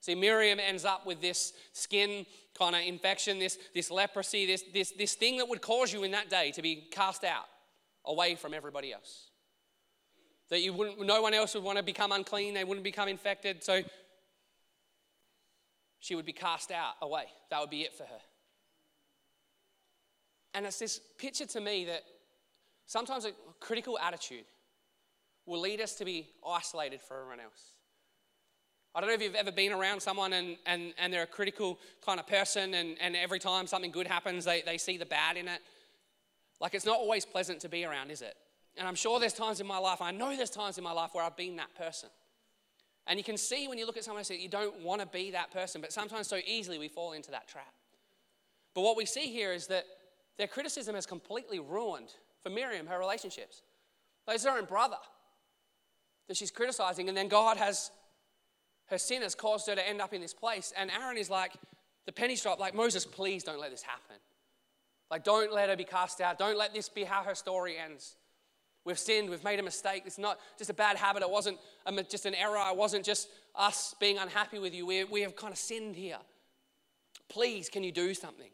See, 0.00 0.14
Miriam 0.14 0.58
ends 0.58 0.86
up 0.86 1.04
with 1.04 1.20
this 1.20 1.52
skin 1.72 2.24
kind 2.58 2.74
of 2.74 2.82
infection, 2.82 3.38
this, 3.38 3.58
this 3.74 3.90
leprosy, 3.90 4.46
this, 4.46 4.64
this, 4.72 4.92
this 4.92 5.14
thing 5.14 5.36
that 5.36 5.48
would 5.48 5.60
cause 5.60 5.92
you 5.92 6.02
in 6.04 6.12
that 6.12 6.30
day 6.30 6.50
to 6.52 6.62
be 6.62 6.88
cast 6.90 7.22
out 7.22 7.44
away 8.06 8.36
from 8.36 8.54
everybody 8.54 8.92
else. 8.92 9.30
That 10.48 10.60
you 10.60 10.72
wouldn't, 10.72 11.04
no 11.04 11.20
one 11.20 11.34
else 11.34 11.54
would 11.54 11.64
want 11.64 11.76
to 11.76 11.84
become 11.84 12.12
unclean, 12.12 12.54
they 12.54 12.64
wouldn't 12.64 12.84
become 12.84 13.08
infected. 13.08 13.62
So 13.62 13.82
she 15.98 16.14
would 16.14 16.26
be 16.26 16.32
cast 16.32 16.70
out 16.70 16.94
away. 17.02 17.24
That 17.50 17.60
would 17.60 17.70
be 17.70 17.82
it 17.82 17.94
for 17.94 18.04
her. 18.04 18.20
And 20.56 20.64
it's 20.64 20.78
this 20.78 21.00
picture 21.18 21.44
to 21.44 21.60
me 21.60 21.84
that 21.84 22.02
sometimes 22.86 23.26
a 23.26 23.32
critical 23.60 23.98
attitude 23.98 24.46
will 25.44 25.60
lead 25.60 25.82
us 25.82 25.94
to 25.96 26.04
be 26.06 26.28
isolated 26.48 27.02
from 27.02 27.18
everyone 27.18 27.40
else. 27.40 27.74
I 28.94 29.00
don't 29.00 29.10
know 29.10 29.14
if 29.14 29.20
you've 29.20 29.34
ever 29.34 29.52
been 29.52 29.72
around 29.72 30.00
someone 30.00 30.32
and, 30.32 30.56
and, 30.64 30.94
and 30.98 31.12
they're 31.12 31.24
a 31.24 31.26
critical 31.26 31.78
kind 32.04 32.18
of 32.18 32.26
person, 32.26 32.72
and, 32.72 32.96
and 33.02 33.14
every 33.14 33.38
time 33.38 33.66
something 33.66 33.90
good 33.90 34.06
happens, 34.06 34.46
they, 34.46 34.62
they 34.64 34.78
see 34.78 34.96
the 34.96 35.04
bad 35.04 35.36
in 35.36 35.46
it. 35.46 35.60
Like, 36.58 36.74
it's 36.74 36.86
not 36.86 36.96
always 36.96 37.26
pleasant 37.26 37.60
to 37.60 37.68
be 37.68 37.84
around, 37.84 38.10
is 38.10 38.22
it? 38.22 38.34
And 38.78 38.88
I'm 38.88 38.94
sure 38.94 39.20
there's 39.20 39.34
times 39.34 39.60
in 39.60 39.66
my 39.66 39.76
life, 39.76 40.00
I 40.00 40.10
know 40.10 40.34
there's 40.34 40.48
times 40.48 40.78
in 40.78 40.84
my 40.84 40.92
life 40.92 41.10
where 41.12 41.22
I've 41.22 41.36
been 41.36 41.56
that 41.56 41.74
person. 41.74 42.08
And 43.06 43.18
you 43.18 43.24
can 43.24 43.36
see 43.36 43.68
when 43.68 43.76
you 43.76 43.84
look 43.84 43.98
at 43.98 44.04
someone 44.04 44.20
and 44.20 44.26
say, 44.26 44.38
you 44.38 44.48
don't 44.48 44.80
want 44.80 45.02
to 45.02 45.06
be 45.06 45.32
that 45.32 45.52
person, 45.52 45.82
but 45.82 45.92
sometimes 45.92 46.28
so 46.28 46.38
easily 46.46 46.78
we 46.78 46.88
fall 46.88 47.12
into 47.12 47.30
that 47.32 47.46
trap. 47.46 47.74
But 48.74 48.80
what 48.80 48.96
we 48.96 49.04
see 49.04 49.26
here 49.26 49.52
is 49.52 49.66
that 49.66 49.84
their 50.38 50.46
criticism 50.46 50.94
has 50.94 51.06
completely 51.06 51.58
ruined, 51.58 52.12
for 52.42 52.50
Miriam, 52.50 52.86
her 52.86 52.98
relationships. 52.98 53.62
Like, 54.26 54.36
it's 54.36 54.44
her 54.44 54.56
own 54.56 54.64
brother 54.64 54.96
that 56.28 56.36
she's 56.36 56.50
criticizing, 56.50 57.08
and 57.08 57.16
then 57.16 57.28
God 57.28 57.56
has 57.56 57.90
her 58.86 58.98
sin 58.98 59.22
has 59.22 59.34
caused 59.34 59.68
her 59.68 59.74
to 59.74 59.88
end 59.88 60.00
up 60.00 60.14
in 60.14 60.20
this 60.20 60.34
place. 60.34 60.72
And 60.76 60.90
Aaron 60.90 61.16
is 61.16 61.28
like, 61.28 61.52
the 62.06 62.12
penny's 62.12 62.42
dropped, 62.42 62.60
like, 62.60 62.74
Moses, 62.74 63.04
please 63.04 63.42
don't 63.42 63.60
let 63.60 63.70
this 63.70 63.82
happen. 63.82 64.16
Like, 65.10 65.24
don't 65.24 65.52
let 65.52 65.68
her 65.68 65.76
be 65.76 65.84
cast 65.84 66.20
out. 66.20 66.38
Don't 66.38 66.56
let 66.56 66.72
this 66.72 66.88
be 66.88 67.04
how 67.04 67.22
her 67.24 67.34
story 67.34 67.76
ends. 67.78 68.16
We've 68.84 68.98
sinned, 68.98 69.28
we've 69.28 69.42
made 69.42 69.58
a 69.58 69.64
mistake. 69.64 70.04
It's 70.06 70.18
not 70.18 70.38
just 70.56 70.70
a 70.70 70.74
bad 70.74 70.96
habit, 70.96 71.22
it 71.22 71.30
wasn't 71.30 71.58
just 72.08 72.26
an 72.26 72.34
error, 72.36 72.62
it 72.70 72.76
wasn't 72.76 73.04
just 73.04 73.28
us 73.56 73.96
being 73.98 74.18
unhappy 74.18 74.60
with 74.60 74.72
you. 74.72 74.86
We, 74.86 75.02
we 75.02 75.22
have 75.22 75.34
kind 75.34 75.52
of 75.52 75.58
sinned 75.58 75.96
here. 75.96 76.18
Please, 77.28 77.68
can 77.68 77.82
you 77.82 77.90
do 77.90 78.14
something? 78.14 78.50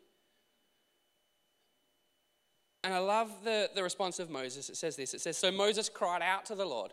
And 2.85 2.93
I 2.93 2.99
love 2.99 3.31
the, 3.45 3.71
the 3.75 3.83
response 3.83 4.19
of 4.19 4.29
Moses. 4.29 4.69
It 4.69 4.77
says 4.77 4.97
this 4.97 5.15
it 5.15 5.21
says, 5.21 5.37
So 5.37 5.51
Moses 5.51 5.89
cried 5.89 6.23
out 6.23 6.47
to 6.47 6.55
the 6.55 6.65
Lord, 6.65 6.93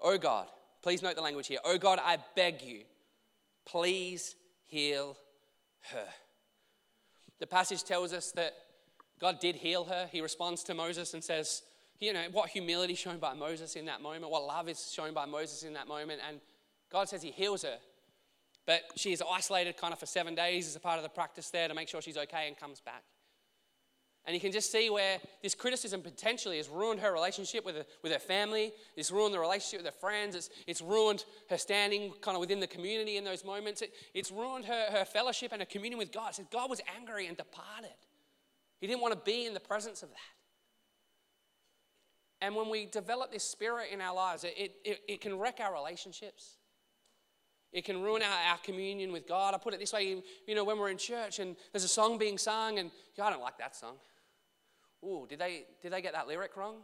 Oh 0.00 0.18
God, 0.18 0.46
please 0.82 1.02
note 1.02 1.16
the 1.16 1.22
language 1.22 1.46
here. 1.46 1.58
Oh 1.64 1.78
God, 1.78 1.98
I 2.02 2.18
beg 2.34 2.62
you, 2.62 2.82
please 3.66 4.34
heal 4.64 5.16
her. 5.92 6.06
The 7.38 7.46
passage 7.46 7.84
tells 7.84 8.12
us 8.12 8.32
that 8.32 8.54
God 9.20 9.40
did 9.40 9.56
heal 9.56 9.84
her. 9.84 10.08
He 10.10 10.20
responds 10.20 10.62
to 10.64 10.74
Moses 10.74 11.12
and 11.14 11.22
says, 11.22 11.62
you 12.00 12.12
know, 12.12 12.24
what 12.32 12.50
humility 12.50 12.94
shown 12.94 13.18
by 13.18 13.34
Moses 13.34 13.76
in 13.76 13.86
that 13.86 14.02
moment, 14.02 14.30
what 14.30 14.44
love 14.44 14.68
is 14.68 14.92
shown 14.92 15.14
by 15.14 15.24
Moses 15.24 15.62
in 15.62 15.72
that 15.74 15.88
moment. 15.88 16.20
And 16.26 16.40
God 16.90 17.08
says 17.08 17.22
He 17.22 17.30
heals 17.30 17.62
her. 17.62 17.78
But 18.66 18.82
she 18.96 19.12
is 19.12 19.22
isolated 19.32 19.76
kind 19.76 19.92
of 19.92 19.98
for 19.98 20.06
seven 20.06 20.34
days 20.34 20.66
as 20.66 20.76
a 20.76 20.80
part 20.80 20.98
of 20.98 21.04
the 21.04 21.08
practice 21.08 21.50
there 21.50 21.68
to 21.68 21.74
make 21.74 21.88
sure 21.88 22.02
she's 22.02 22.16
okay 22.16 22.48
and 22.48 22.56
comes 22.56 22.80
back. 22.80 23.04
And 24.26 24.34
you 24.34 24.40
can 24.40 24.50
just 24.50 24.72
see 24.72 24.90
where 24.90 25.18
this 25.40 25.54
criticism 25.54 26.02
potentially 26.02 26.56
has 26.56 26.68
ruined 26.68 26.98
her 26.98 27.12
relationship 27.12 27.64
with 27.64 27.76
her, 27.76 27.84
with 28.02 28.12
her 28.12 28.18
family. 28.18 28.72
It's 28.96 29.12
ruined 29.12 29.32
the 29.32 29.38
relationship 29.38 29.84
with 29.84 29.86
her 29.86 30.00
friends. 30.00 30.34
It's, 30.34 30.50
it's 30.66 30.82
ruined 30.82 31.24
her 31.48 31.56
standing 31.56 32.12
kind 32.22 32.34
of 32.34 32.40
within 32.40 32.58
the 32.58 32.66
community 32.66 33.18
in 33.18 33.24
those 33.24 33.44
moments. 33.44 33.82
It, 33.82 33.92
it's 34.14 34.32
ruined 34.32 34.64
her, 34.64 34.86
her 34.90 35.04
fellowship 35.04 35.52
and 35.52 35.62
her 35.62 35.66
communion 35.66 35.98
with 35.98 36.10
God. 36.10 36.34
God 36.50 36.68
was 36.68 36.80
angry 36.98 37.28
and 37.28 37.36
departed. 37.36 37.94
He 38.80 38.88
didn't 38.88 39.00
want 39.00 39.14
to 39.14 39.20
be 39.20 39.46
in 39.46 39.54
the 39.54 39.60
presence 39.60 40.02
of 40.02 40.08
that. 40.08 40.18
And 42.40 42.56
when 42.56 42.68
we 42.68 42.86
develop 42.86 43.30
this 43.30 43.44
spirit 43.44 43.90
in 43.92 44.00
our 44.00 44.14
lives, 44.14 44.42
it, 44.42 44.74
it, 44.84 45.00
it 45.06 45.20
can 45.20 45.38
wreck 45.38 45.60
our 45.60 45.72
relationships. 45.72 46.56
It 47.72 47.84
can 47.84 48.02
ruin 48.02 48.22
our, 48.22 48.50
our 48.50 48.58
communion 48.58 49.12
with 49.12 49.28
God. 49.28 49.54
I 49.54 49.58
put 49.58 49.72
it 49.72 49.80
this 49.80 49.92
way 49.92 50.22
you 50.48 50.54
know, 50.54 50.64
when 50.64 50.78
we're 50.78 50.90
in 50.90 50.98
church 50.98 51.38
and 51.38 51.56
there's 51.72 51.84
a 51.84 51.88
song 51.88 52.18
being 52.18 52.38
sung, 52.38 52.80
and 52.80 52.90
I 53.22 53.30
don't 53.30 53.40
like 53.40 53.58
that 53.58 53.76
song. 53.76 53.96
Ooh, 55.04 55.26
did 55.28 55.38
they, 55.38 55.64
did 55.82 55.92
they 55.92 56.02
get 56.02 56.14
that 56.14 56.26
lyric 56.26 56.56
wrong? 56.56 56.76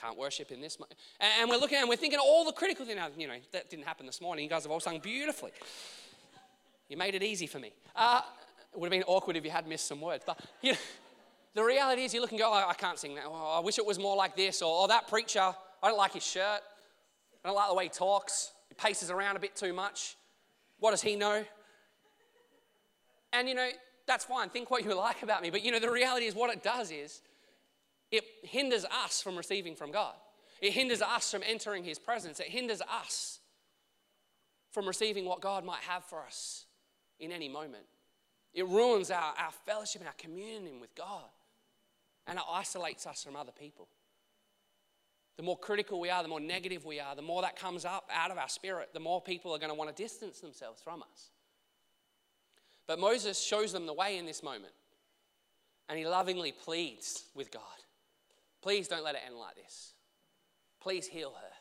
Can't 0.00 0.18
worship 0.18 0.52
in 0.52 0.60
this. 0.60 0.76
And, 1.20 1.30
and 1.40 1.50
we're 1.50 1.56
looking 1.56 1.78
and 1.78 1.88
we're 1.88 1.96
thinking 1.96 2.18
all 2.18 2.44
the 2.44 2.52
critical 2.52 2.84
things. 2.84 3.00
You 3.16 3.28
know, 3.28 3.34
that 3.52 3.70
didn't 3.70 3.86
happen 3.86 4.06
this 4.06 4.20
morning. 4.20 4.44
You 4.44 4.50
guys 4.50 4.64
have 4.64 4.70
all 4.70 4.80
sung 4.80 4.98
beautifully. 4.98 5.52
You 6.88 6.96
made 6.96 7.14
it 7.14 7.22
easy 7.22 7.46
for 7.46 7.58
me. 7.58 7.72
Uh, 7.96 8.20
it 8.72 8.78
would 8.78 8.92
have 8.92 9.00
been 9.00 9.08
awkward 9.08 9.36
if 9.36 9.44
you 9.44 9.50
had 9.50 9.66
missed 9.66 9.88
some 9.88 10.00
words. 10.00 10.22
But, 10.26 10.38
you 10.60 10.72
know, 10.72 10.78
the 11.54 11.64
reality 11.64 12.04
is, 12.04 12.12
you 12.12 12.20
look 12.20 12.30
and 12.30 12.38
go, 12.38 12.50
oh, 12.50 12.68
I 12.68 12.74
can't 12.74 12.98
sing 12.98 13.14
that. 13.14 13.24
Oh, 13.26 13.56
I 13.56 13.60
wish 13.60 13.78
it 13.78 13.86
was 13.86 13.98
more 13.98 14.14
like 14.14 14.36
this. 14.36 14.60
Or, 14.60 14.84
oh, 14.84 14.86
that 14.86 15.08
preacher, 15.08 15.40
I 15.40 15.88
don't 15.88 15.96
like 15.96 16.12
his 16.12 16.26
shirt. 16.26 16.60
I 17.42 17.48
don't 17.48 17.56
like 17.56 17.68
the 17.68 17.74
way 17.74 17.84
he 17.84 17.88
talks. 17.88 18.52
He 18.68 18.74
paces 18.74 19.10
around 19.10 19.36
a 19.36 19.40
bit 19.40 19.56
too 19.56 19.72
much. 19.72 20.16
What 20.78 20.90
does 20.90 21.00
he 21.00 21.16
know? 21.16 21.42
And, 23.32 23.48
you 23.48 23.54
know, 23.54 23.70
that's 24.06 24.26
fine. 24.26 24.50
Think 24.50 24.70
what 24.70 24.84
you 24.84 24.94
like 24.94 25.22
about 25.22 25.40
me. 25.40 25.48
But, 25.48 25.64
you 25.64 25.72
know, 25.72 25.78
the 25.78 25.90
reality 25.90 26.26
is, 26.26 26.34
what 26.34 26.52
it 26.52 26.62
does 26.62 26.90
is, 26.90 27.22
it 28.10 28.24
hinders 28.42 28.84
us 28.84 29.20
from 29.20 29.36
receiving 29.36 29.74
from 29.74 29.90
God. 29.90 30.14
It 30.60 30.72
hinders 30.72 31.02
us 31.02 31.30
from 31.30 31.42
entering 31.44 31.84
His 31.84 31.98
presence. 31.98 32.40
It 32.40 32.48
hinders 32.48 32.80
us 32.82 33.40
from 34.70 34.86
receiving 34.86 35.24
what 35.24 35.40
God 35.40 35.64
might 35.64 35.82
have 35.82 36.04
for 36.04 36.22
us 36.22 36.66
in 37.18 37.32
any 37.32 37.48
moment. 37.48 37.84
It 38.54 38.66
ruins 38.66 39.10
our, 39.10 39.34
our 39.38 39.52
fellowship 39.66 40.00
and 40.00 40.08
our 40.08 40.14
communion 40.18 40.80
with 40.80 40.94
God 40.94 41.24
and 42.26 42.38
it 42.38 42.44
isolates 42.50 43.06
us 43.06 43.22
from 43.22 43.36
other 43.36 43.52
people. 43.52 43.88
The 45.36 45.42
more 45.42 45.58
critical 45.58 46.00
we 46.00 46.10
are, 46.10 46.22
the 46.22 46.28
more 46.28 46.40
negative 46.40 46.84
we 46.84 46.98
are, 46.98 47.14
the 47.14 47.22
more 47.22 47.42
that 47.42 47.56
comes 47.56 47.84
up 47.84 48.08
out 48.12 48.30
of 48.30 48.38
our 48.38 48.48
spirit, 48.48 48.90
the 48.94 49.00
more 49.00 49.20
people 49.20 49.54
are 49.54 49.58
going 49.58 49.70
to 49.70 49.74
want 49.74 49.94
to 49.94 50.02
distance 50.02 50.40
themselves 50.40 50.80
from 50.82 51.02
us. 51.02 51.30
But 52.86 52.98
Moses 52.98 53.38
shows 53.38 53.72
them 53.72 53.86
the 53.86 53.92
way 53.92 54.16
in 54.16 54.26
this 54.26 54.42
moment. 54.42 54.72
And 55.88 55.98
he 55.98 56.06
lovingly 56.06 56.52
pleads 56.52 57.24
with 57.34 57.52
God 57.52 57.62
Please 58.66 58.88
don't 58.88 59.04
let 59.04 59.14
it 59.14 59.20
end 59.24 59.36
like 59.36 59.54
this. 59.54 59.92
Please 60.80 61.06
heal 61.06 61.32
her. 61.40 61.52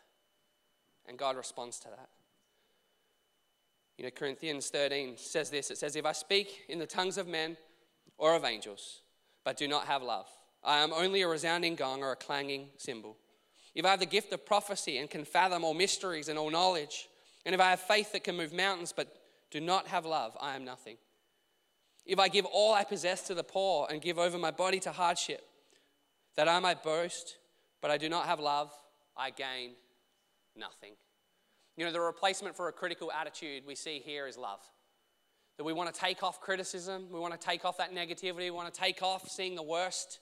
And 1.07 1.19
God 1.19 1.37
responds 1.37 1.79
to 1.81 1.89
that. 1.89 2.09
You 3.99 4.05
know, 4.05 4.09
Corinthians 4.09 4.69
13 4.69 5.13
says 5.15 5.51
this 5.51 5.69
it 5.69 5.77
says, 5.77 5.95
If 5.95 6.03
I 6.03 6.13
speak 6.13 6.61
in 6.67 6.79
the 6.79 6.87
tongues 6.87 7.19
of 7.19 7.27
men 7.27 7.57
or 8.17 8.33
of 8.33 8.43
angels, 8.43 9.01
but 9.43 9.55
do 9.55 9.67
not 9.67 9.85
have 9.85 10.01
love, 10.01 10.25
I 10.63 10.79
am 10.79 10.91
only 10.93 11.21
a 11.21 11.27
resounding 11.27 11.75
gong 11.75 12.01
or 12.01 12.11
a 12.11 12.15
clanging 12.15 12.69
cymbal. 12.77 13.17
If 13.75 13.85
I 13.85 13.91
have 13.91 13.99
the 13.99 14.07
gift 14.07 14.33
of 14.33 14.43
prophecy 14.43 14.97
and 14.97 15.07
can 15.07 15.25
fathom 15.25 15.63
all 15.63 15.75
mysteries 15.75 16.27
and 16.27 16.39
all 16.39 16.49
knowledge, 16.49 17.07
and 17.45 17.53
if 17.53 17.61
I 17.61 17.69
have 17.69 17.81
faith 17.81 18.13
that 18.13 18.23
can 18.23 18.35
move 18.35 18.51
mountains 18.51 18.91
but 18.91 19.15
do 19.51 19.61
not 19.61 19.89
have 19.89 20.07
love, 20.07 20.35
I 20.41 20.55
am 20.55 20.65
nothing. 20.65 20.97
If 22.03 22.17
I 22.17 22.29
give 22.29 22.45
all 22.45 22.73
I 22.73 22.83
possess 22.83 23.27
to 23.27 23.35
the 23.35 23.43
poor 23.43 23.87
and 23.91 24.01
give 24.01 24.17
over 24.17 24.39
my 24.39 24.49
body 24.49 24.79
to 24.79 24.91
hardship, 24.91 25.47
that 26.35 26.47
I 26.47 26.59
might 26.59 26.83
boast, 26.83 27.37
but 27.81 27.91
I 27.91 27.97
do 27.97 28.09
not 28.09 28.25
have 28.25 28.39
love, 28.39 28.71
I 29.17 29.29
gain 29.29 29.71
nothing. 30.55 30.93
You 31.77 31.85
know, 31.85 31.91
the 31.91 31.99
replacement 31.99 32.55
for 32.55 32.67
a 32.67 32.71
critical 32.71 33.11
attitude 33.11 33.63
we 33.67 33.75
see 33.75 34.01
here 34.03 34.27
is 34.27 34.37
love. 34.37 34.61
That 35.57 35.63
we 35.63 35.73
want 35.73 35.93
to 35.93 35.99
take 35.99 36.23
off 36.23 36.41
criticism, 36.41 37.07
we 37.11 37.19
want 37.19 37.39
to 37.39 37.47
take 37.47 37.63
off 37.63 37.77
that 37.77 37.93
negativity, 37.93 38.37
we 38.37 38.51
want 38.51 38.73
to 38.73 38.79
take 38.79 39.01
off 39.01 39.29
seeing 39.29 39.55
the 39.55 39.63
worst 39.63 40.19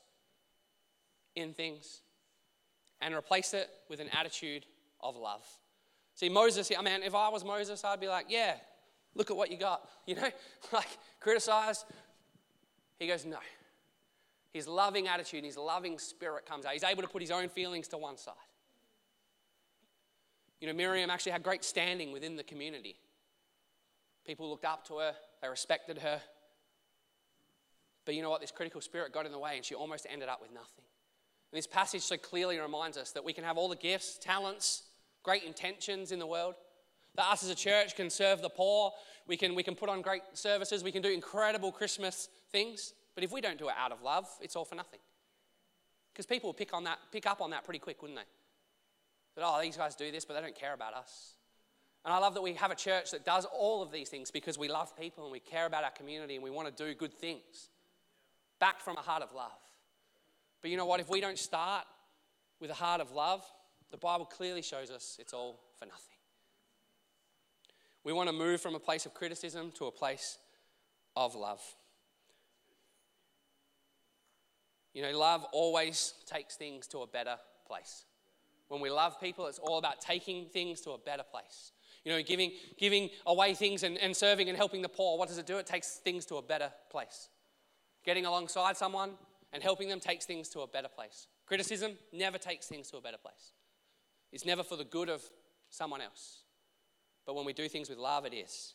in 1.36 1.54
things 1.54 2.02
and 3.02 3.14
replace 3.16 3.54
it 3.54 3.70
with 3.90 4.00
an 4.00 4.10
attitude 4.10 4.66
of 5.02 5.16
love. 5.16 5.44
See, 6.16 6.30
Moses, 6.30 6.72
I 6.78 6.82
mean, 6.82 7.02
if 7.04 7.16
I 7.16 7.30
was 7.30 7.44
Moses, 7.44 7.84
I'd 7.84 8.00
be 8.00 8.08
like, 8.08 8.28
yeah, 8.30 8.56
look 9.16 9.32
at 9.32 9.38
what 9.38 9.52
you 9.52 9.58
got. 9.58 9.88
You 10.06 10.16
know, 10.16 10.30
like 10.74 10.90
criticize. 11.22 11.86
He 13.00 13.08
goes, 13.08 13.26
no. 13.26 13.38
His 14.54 14.68
loving 14.68 15.08
attitude, 15.08 15.44
his 15.44 15.58
loving 15.58 15.98
spirit 15.98 16.46
comes 16.46 16.66
out. 16.66 16.74
He's 16.74 16.84
able 16.84 17.02
to 17.02 17.10
put 17.10 17.22
his 17.22 17.32
own 17.32 17.50
feelings 17.50 17.88
to 17.90 17.98
one 17.98 18.18
side. 18.18 18.34
You 20.62 20.68
know, 20.68 20.74
Miriam 20.74 21.10
actually 21.10 21.34
had 21.34 21.44
great 21.44 21.66
standing 21.66 22.12
within 22.12 22.36
the 22.38 22.44
community. 22.44 22.96
People 24.26 24.50
looked 24.50 24.64
up 24.64 24.88
to 24.88 25.00
her, 25.00 25.14
they 25.42 25.50
respected 25.50 25.98
her. 25.98 26.22
But 28.06 28.16
you 28.16 28.22
know 28.22 28.30
what? 28.30 28.42
This 28.42 28.52
critical 28.52 28.80
spirit 28.80 29.12
got 29.12 29.26
in 29.26 29.32
the 29.32 29.40
way, 29.40 29.56
and 29.56 29.66
she 29.66 29.76
almost 29.76 30.06
ended 30.10 30.30
up 30.30 30.42
with 30.42 30.54
nothing. 30.54 30.86
And 31.52 31.58
this 31.58 31.68
passage 31.68 32.02
so 32.02 32.16
clearly 32.16 32.60
reminds 32.60 32.98
us 32.98 33.12
that 33.12 33.24
we 33.24 33.34
can 33.34 33.44
have 33.44 33.58
all 33.58 33.70
the 33.70 33.76
gifts, 33.76 34.18
talents, 34.18 34.84
great 35.24 35.44
intentions 35.44 36.12
in 36.12 36.20
the 36.20 36.28
world. 36.28 36.56
That 37.16 37.26
us 37.26 37.44
as 37.44 37.50
a 37.50 37.56
church 37.56 37.96
can 37.96 38.10
serve 38.10 38.42
the 38.42 38.50
poor, 38.50 38.92
we 39.28 39.38
can, 39.38 39.56
we 39.56 39.64
can 39.64 39.76
put 39.76 39.90
on 39.90 40.02
great 40.02 40.24
services, 40.34 40.84
we 40.84 40.92
can 40.92 41.02
do 41.02 41.10
incredible 41.10 41.72
Christmas 41.72 42.30
things. 42.52 42.94
But 43.16 43.24
if 43.24 43.32
we 43.32 43.42
don't 43.42 43.58
do 43.58 43.70
it 43.70 43.76
out 43.78 43.92
of 43.92 44.02
love, 44.02 44.28
it's 44.42 44.56
all 44.56 44.66
for 44.66 44.76
nothing. 44.76 45.00
Because 46.14 46.26
people 46.26 46.50
will 46.50 46.54
pick, 46.54 46.74
on 46.74 46.84
that, 46.84 47.00
pick 47.12 47.26
up 47.26 47.42
on 47.42 47.52
that 47.52 47.64
pretty 47.64 47.80
quick, 47.80 48.02
wouldn't 48.02 48.20
they? 48.20 48.26
That, 49.36 49.46
oh, 49.48 49.60
these 49.62 49.78
guys 49.78 49.96
do 49.96 50.12
this, 50.12 50.26
but 50.26 50.36
they 50.36 50.42
don't 50.42 50.56
care 50.56 50.74
about 50.74 50.94
us. 50.94 51.34
And 52.06 52.14
I 52.14 52.18
love 52.18 52.34
that 52.34 52.42
we 52.42 52.54
have 52.54 52.72
a 52.72 52.76
church 52.76 53.12
that 53.12 53.26
does 53.26 53.46
all 53.46 53.82
of 53.82 53.92
these 53.92 54.10
things 54.10 54.30
because 54.30 54.58
we 54.58 54.68
love 54.68 54.96
people 54.98 55.24
and 55.24 55.32
we 55.32 55.40
care 55.40 55.66
about 55.66 55.84
our 55.84 55.92
community 55.92 56.36
and 56.36 56.44
we 56.44 56.50
want 56.50 56.76
to 56.76 56.84
do 56.84 56.94
good 56.94 57.14
things. 57.14 57.70
Backed 58.60 58.82
from 58.82 58.98
a 58.98 59.02
heart 59.02 59.24
of 59.24 59.34
love. 59.34 59.52
But 60.62 60.70
you 60.70 60.78
know 60.78 60.86
what? 60.86 61.00
If 61.00 61.10
we 61.10 61.22
don't 61.22 61.40
start 61.40 61.86
with 62.60 62.70
a 62.70 62.76
heart 62.76 63.02
of 63.02 63.12
love, 63.12 63.44
the 63.92 63.98
Bible 63.98 64.26
clearly 64.26 64.62
shows 64.62 64.92
us 64.92 65.18
it's 65.20 65.34
all 65.34 65.60
for 65.80 65.86
nothing. 65.86 66.18
We 68.04 68.12
want 68.12 68.28
to 68.28 68.34
move 68.34 68.60
from 68.60 68.76
a 68.76 68.80
place 68.80 69.06
of 69.06 69.14
criticism 69.14 69.72
to 69.76 69.86
a 69.86 69.92
place 69.92 70.38
of 71.16 71.36
love. 71.36 71.62
You 74.94 75.02
know, 75.02 75.18
love 75.18 75.46
always 75.52 76.14
takes 76.26 76.56
things 76.56 76.88
to 76.88 77.00
a 77.00 77.08
better 77.08 77.38
place. 77.68 78.06
When 78.68 78.82
we 78.82 78.90
love 78.90 79.20
people, 79.20 79.48
it's 79.48 79.60
all 79.60 79.78
about 79.78 80.02
taking 80.02 80.48
things 80.48 80.82
to 80.82 80.92
a 80.92 80.98
better 80.98 81.24
place. 81.24 81.72
You 82.06 82.12
know, 82.12 82.22
giving, 82.22 82.52
giving 82.78 83.10
away 83.26 83.54
things 83.54 83.84
and, 83.84 83.98
and 83.98 84.16
serving 84.16 84.50
and 84.50 84.58
helping 84.58 84.82
the 84.82 84.90
poor, 84.90 85.18
what 85.18 85.30
does 85.30 85.38
it 85.38 85.46
do? 85.46 85.58
It 85.58 85.66
takes 85.66 85.96
things 85.98 86.26
to 86.28 86.36
a 86.36 86.42
better 86.42 86.72
place. 86.90 87.30
Getting 88.04 88.26
alongside 88.26 88.78
someone, 88.78 89.12
and 89.54 89.62
helping 89.62 89.88
them 89.88 90.00
takes 90.00 90.26
things 90.26 90.50
to 90.50 90.62
a 90.62 90.68
better 90.68 90.88
place. 90.88 91.28
Criticism 91.46 91.94
never 92.12 92.38
takes 92.38 92.68
things 92.68 92.90
to 92.90 92.98
a 92.98 93.02
better 93.02 93.20
place. 93.20 93.54
It's 94.32 94.46
never 94.46 94.64
for 94.64 94.76
the 94.76 94.84
good 94.84 95.10
of 95.10 95.22
someone 95.70 96.02
else. 96.02 96.40
But 97.26 97.36
when 97.36 97.46
we 97.46 97.54
do 97.54 97.70
things 97.70 97.88
with 97.88 98.00
love, 98.00 98.26
it 98.26 98.34
is. 98.34 98.74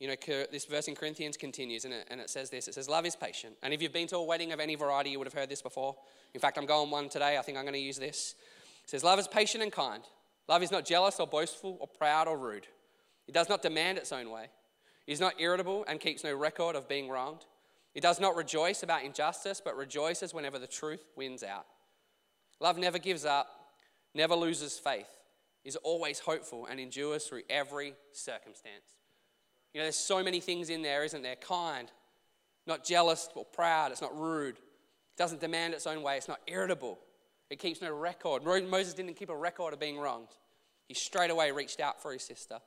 You 0.00 0.08
know, 0.08 0.44
this 0.50 0.64
verse 0.64 0.88
in 0.88 0.94
Corinthians 0.94 1.36
continues 1.36 1.84
and 1.84 1.94
it, 1.94 2.06
and 2.10 2.20
it 2.20 2.28
says 2.28 2.50
this 2.50 2.68
it 2.68 2.74
says, 2.74 2.88
Love 2.88 3.06
is 3.06 3.16
patient. 3.16 3.54
And 3.62 3.72
if 3.72 3.80
you've 3.80 3.92
been 3.92 4.08
to 4.08 4.16
a 4.16 4.24
wedding 4.24 4.52
of 4.52 4.60
any 4.60 4.74
variety, 4.74 5.10
you 5.10 5.18
would 5.18 5.26
have 5.26 5.34
heard 5.34 5.48
this 5.48 5.62
before. 5.62 5.96
In 6.34 6.40
fact, 6.40 6.58
I'm 6.58 6.66
going 6.66 6.90
one 6.90 7.08
today. 7.08 7.38
I 7.38 7.42
think 7.42 7.56
I'm 7.56 7.64
going 7.64 7.74
to 7.74 7.80
use 7.80 7.98
this. 7.98 8.34
It 8.84 8.90
says, 8.90 9.04
Love 9.04 9.18
is 9.18 9.28
patient 9.28 9.62
and 9.62 9.72
kind. 9.72 10.02
Love 10.48 10.62
is 10.62 10.70
not 10.70 10.84
jealous 10.84 11.20
or 11.20 11.26
boastful 11.26 11.78
or 11.80 11.86
proud 11.86 12.28
or 12.28 12.36
rude. 12.36 12.66
It 13.26 13.32
does 13.32 13.48
not 13.48 13.62
demand 13.62 13.98
its 13.98 14.12
own 14.12 14.30
way. 14.30 14.48
It 15.06 15.12
is 15.12 15.20
not 15.20 15.34
irritable 15.38 15.84
and 15.88 16.00
keeps 16.00 16.24
no 16.24 16.34
record 16.34 16.76
of 16.76 16.88
being 16.88 17.08
wronged. 17.08 17.44
It 17.94 18.02
does 18.02 18.20
not 18.20 18.36
rejoice 18.36 18.82
about 18.82 19.04
injustice, 19.04 19.62
but 19.64 19.76
rejoices 19.76 20.34
whenever 20.34 20.58
the 20.58 20.66
truth 20.66 21.04
wins 21.16 21.42
out. 21.42 21.66
Love 22.60 22.76
never 22.76 22.98
gives 22.98 23.24
up, 23.24 23.48
never 24.14 24.34
loses 24.34 24.78
faith, 24.78 25.08
is 25.64 25.76
always 25.76 26.18
hopeful 26.18 26.66
and 26.66 26.80
endures 26.80 27.24
through 27.24 27.42
every 27.48 27.94
circumstance. 28.12 28.96
You 29.74 29.80
know, 29.80 29.84
there's 29.86 29.96
so 29.96 30.22
many 30.22 30.40
things 30.40 30.70
in 30.70 30.82
there, 30.82 31.04
isn't 31.04 31.22
there? 31.22 31.36
Kind, 31.36 31.90
not 32.66 32.84
jealous 32.84 33.28
or 33.34 33.44
proud, 33.44 33.90
it's 33.90 34.00
not 34.00 34.18
rude, 34.18 34.56
it 34.56 35.18
doesn't 35.18 35.40
demand 35.40 35.74
its 35.74 35.86
own 35.86 36.00
way, 36.02 36.16
it's 36.16 36.28
not 36.28 36.40
irritable, 36.46 37.00
it 37.50 37.58
keeps 37.58 37.82
no 37.82 37.92
record. 37.92 38.44
Moses 38.44 38.94
didn't 38.94 39.14
keep 39.14 39.28
a 39.28 39.36
record 39.36 39.74
of 39.74 39.80
being 39.80 39.98
wronged. 39.98 40.28
He 40.86 40.94
straight 40.94 41.30
away 41.30 41.50
reached 41.50 41.80
out 41.80 42.00
for 42.00 42.12
his 42.12 42.22
sister. 42.22 42.58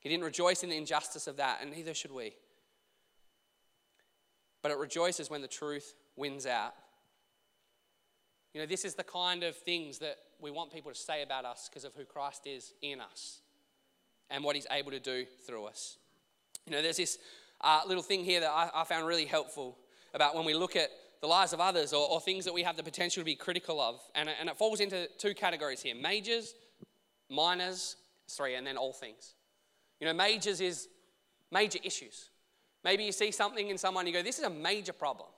He 0.00 0.08
didn't 0.08 0.24
rejoice 0.24 0.62
in 0.62 0.70
the 0.70 0.76
injustice 0.76 1.26
of 1.26 1.36
that, 1.36 1.58
and 1.60 1.70
neither 1.70 1.94
should 1.94 2.12
we. 2.12 2.34
But 4.62 4.72
it 4.72 4.78
rejoices 4.78 5.30
when 5.30 5.42
the 5.42 5.48
truth 5.48 5.94
wins 6.16 6.46
out. 6.46 6.74
You 8.52 8.60
know, 8.60 8.66
this 8.66 8.84
is 8.84 8.94
the 8.94 9.04
kind 9.04 9.42
of 9.42 9.56
things 9.56 9.98
that 9.98 10.16
we 10.40 10.50
want 10.50 10.72
people 10.72 10.90
to 10.90 10.98
say 10.98 11.22
about 11.22 11.44
us 11.44 11.68
because 11.68 11.84
of 11.84 11.94
who 11.94 12.04
Christ 12.04 12.46
is 12.46 12.72
in 12.82 13.00
us 13.00 13.40
and 14.28 14.42
what 14.42 14.56
he's 14.56 14.66
able 14.70 14.90
to 14.90 15.00
do 15.00 15.24
through 15.46 15.66
us. 15.66 15.98
You 16.66 16.72
know, 16.72 16.82
there's 16.82 16.96
this 16.96 17.18
uh, 17.60 17.80
little 17.86 18.02
thing 18.02 18.24
here 18.24 18.40
that 18.40 18.50
I, 18.50 18.70
I, 18.74 18.84
found 18.84 19.06
really 19.06 19.26
helpful 19.26 19.76
about 20.14 20.34
when 20.34 20.44
we 20.44 20.54
look 20.54 20.76
at 20.76 20.90
the 21.20 21.26
lives 21.26 21.52
of 21.52 21.60
others 21.60 21.92
or, 21.92 22.08
or 22.08 22.20
things 22.20 22.44
that 22.44 22.54
we 22.54 22.62
have 22.62 22.76
the 22.76 22.82
potential 22.82 23.20
to 23.20 23.24
be 23.24 23.34
critical 23.34 23.80
of. 23.80 24.00
And, 24.14 24.28
and 24.28 24.48
it 24.48 24.56
falls 24.56 24.80
into 24.80 25.08
two 25.18 25.34
categories 25.34 25.82
here 25.82 25.94
majors, 25.94 26.54
minors, 27.28 27.96
three, 28.28 28.54
and 28.54 28.66
then 28.66 28.76
all 28.76 28.92
things. 28.92 29.34
You 30.00 30.06
know, 30.06 30.14
majors 30.14 30.60
is 30.60 30.88
major 31.50 31.78
issues. 31.82 32.30
Maybe 32.82 33.04
you 33.04 33.12
see 33.12 33.30
something 33.30 33.68
in 33.68 33.76
someone, 33.76 34.06
you 34.06 34.12
go, 34.12 34.22
this 34.22 34.38
is 34.38 34.44
a 34.44 34.50
major 34.50 34.92
problem. 34.92 35.28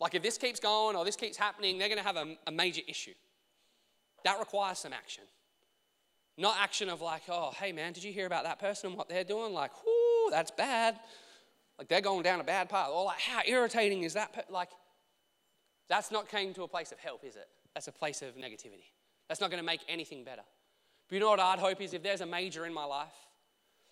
Like 0.00 0.14
if 0.14 0.22
this 0.22 0.38
keeps 0.38 0.58
going 0.58 0.96
or 0.96 1.04
this 1.04 1.16
keeps 1.16 1.36
happening, 1.36 1.78
they're 1.78 1.88
going 1.88 1.98
to 1.98 2.04
have 2.04 2.16
a, 2.16 2.36
a 2.46 2.50
major 2.50 2.82
issue. 2.88 3.14
That 4.24 4.38
requires 4.38 4.78
some 4.78 4.92
action. 4.92 5.24
Not 6.36 6.56
action 6.58 6.88
of 6.88 7.02
like, 7.02 7.22
oh, 7.28 7.52
hey 7.54 7.70
man, 7.70 7.92
did 7.92 8.02
you 8.02 8.12
hear 8.12 8.26
about 8.26 8.44
that 8.44 8.58
person 8.58 8.88
and 8.88 8.98
what 8.98 9.08
they're 9.08 9.24
doing? 9.24 9.52
Like, 9.52 9.72
whoo, 9.84 9.89
that's 10.30 10.50
bad. 10.50 10.98
Like 11.78 11.88
they're 11.88 12.00
going 12.00 12.22
down 12.22 12.40
a 12.40 12.44
bad 12.44 12.68
path. 12.68 12.90
Or 12.92 13.04
like, 13.04 13.20
how 13.20 13.40
irritating 13.46 14.02
is 14.02 14.14
that? 14.14 14.46
Like, 14.50 14.70
that's 15.88 16.10
not 16.10 16.28
came 16.28 16.54
to 16.54 16.62
a 16.62 16.68
place 16.68 16.92
of 16.92 16.98
help, 16.98 17.24
is 17.24 17.36
it? 17.36 17.48
That's 17.74 17.88
a 17.88 17.92
place 17.92 18.22
of 18.22 18.36
negativity. 18.36 18.90
That's 19.28 19.40
not 19.40 19.50
going 19.50 19.62
to 19.62 19.66
make 19.66 19.80
anything 19.88 20.24
better. 20.24 20.42
But 21.08 21.14
you 21.14 21.20
know 21.20 21.30
what 21.30 21.40
I'd 21.40 21.58
hope 21.58 21.80
is 21.80 21.94
if 21.94 22.02
there's 22.02 22.20
a 22.20 22.26
major 22.26 22.66
in 22.66 22.74
my 22.74 22.84
life, 22.84 23.14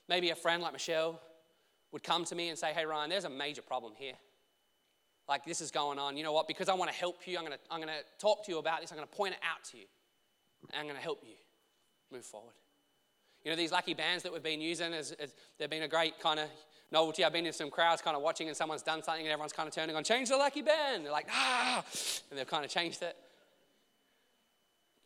maybe 0.08 0.30
a 0.30 0.34
friend 0.36 0.62
like 0.62 0.72
Michelle 0.72 1.20
would 1.92 2.02
come 2.02 2.24
to 2.26 2.34
me 2.34 2.50
and 2.50 2.58
say, 2.58 2.72
hey, 2.72 2.84
Ryan, 2.84 3.10
there's 3.10 3.24
a 3.24 3.30
major 3.30 3.62
problem 3.62 3.94
here. 3.96 4.14
Like 5.28 5.44
this 5.44 5.60
is 5.60 5.70
going 5.70 5.98
on. 5.98 6.16
You 6.16 6.22
know 6.22 6.32
what? 6.32 6.46
Because 6.46 6.68
I 6.68 6.74
want 6.74 6.90
to 6.90 6.96
help 6.96 7.26
you, 7.26 7.36
I'm 7.36 7.44
going 7.44 7.56
to, 7.56 7.58
I'm 7.70 7.80
going 7.80 7.92
to 7.92 8.04
talk 8.18 8.44
to 8.46 8.52
you 8.52 8.58
about 8.58 8.80
this. 8.80 8.90
I'm 8.90 8.96
going 8.96 9.08
to 9.08 9.16
point 9.16 9.34
it 9.34 9.40
out 9.42 9.64
to 9.70 9.78
you. 9.78 9.84
And 10.72 10.80
I'm 10.80 10.86
going 10.86 10.96
to 10.96 11.02
help 11.02 11.20
you 11.22 11.34
move 12.12 12.24
forward. 12.24 12.54
You 13.48 13.54
know, 13.54 13.56
these 13.56 13.72
lucky 13.72 13.94
bands 13.94 14.24
that 14.24 14.32
we've 14.34 14.42
been 14.42 14.60
using, 14.60 14.92
as, 14.92 15.12
as 15.12 15.34
they've 15.58 15.70
been 15.70 15.84
a 15.84 15.88
great 15.88 16.20
kind 16.20 16.38
of 16.38 16.50
novelty. 16.92 17.24
I've 17.24 17.32
been 17.32 17.46
in 17.46 17.54
some 17.54 17.70
crowds 17.70 18.02
kind 18.02 18.14
of 18.14 18.22
watching 18.22 18.46
and 18.48 18.54
someone's 18.54 18.82
done 18.82 19.02
something 19.02 19.24
and 19.24 19.32
everyone's 19.32 19.54
kind 19.54 19.66
of 19.66 19.74
turning 19.74 19.96
on, 19.96 20.04
change 20.04 20.28
the 20.28 20.36
lucky 20.36 20.60
band. 20.60 21.06
They're 21.06 21.12
like, 21.12 21.28
ah, 21.32 21.82
and 22.28 22.38
they've 22.38 22.46
kind 22.46 22.62
of 22.62 22.70
changed 22.70 23.02
it. 23.02 23.16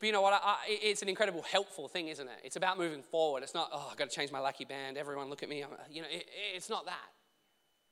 But 0.01 0.07
you 0.07 0.13
know 0.13 0.23
what? 0.23 0.33
I, 0.33 0.39
I, 0.43 0.57
it's 0.67 1.03
an 1.03 1.09
incredible 1.09 1.43
helpful 1.43 1.87
thing, 1.87 2.09
isn't 2.09 2.27
it? 2.27 2.35
It's 2.43 2.57
about 2.57 2.79
moving 2.79 3.05
forward. 3.05 3.45
It's 3.45 3.55
not, 3.55 3.71
oh, 3.73 3.91
I've 3.93 3.97
got 3.97 4.11
to 4.11 4.17
change 4.17 4.33
my 4.33 4.41
lucky 4.41 4.65
band. 4.65 4.97
Everyone 4.99 5.31
look 5.31 5.45
at 5.45 5.49
me. 5.49 5.63
I'm, 5.63 5.71
you 5.89 6.03
know, 6.03 6.09
it, 6.11 6.27
it's 6.53 6.69
not 6.69 6.85
that. 6.87 7.11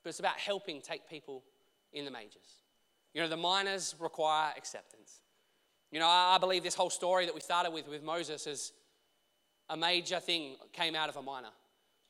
But 0.02 0.08
it's 0.08 0.18
about 0.18 0.36
helping 0.36 0.80
take 0.80 1.08
people 1.08 1.44
in 1.92 2.04
the 2.04 2.10
majors. 2.10 2.64
You 3.14 3.22
know, 3.22 3.28
the 3.28 3.36
minors 3.36 3.94
require 4.00 4.52
acceptance. 4.56 5.20
You 5.92 6.00
know, 6.00 6.08
I 6.08 6.38
believe 6.38 6.64
this 6.64 6.74
whole 6.74 6.90
story 6.90 7.26
that 7.26 7.34
we 7.36 7.40
started 7.40 7.70
with 7.70 7.86
with 7.86 8.02
Moses 8.02 8.48
is 8.48 8.72
a 9.70 9.76
major 9.76 10.20
thing 10.20 10.56
came 10.72 10.94
out 10.94 11.08
of 11.08 11.16
a 11.16 11.22
minor. 11.22 11.48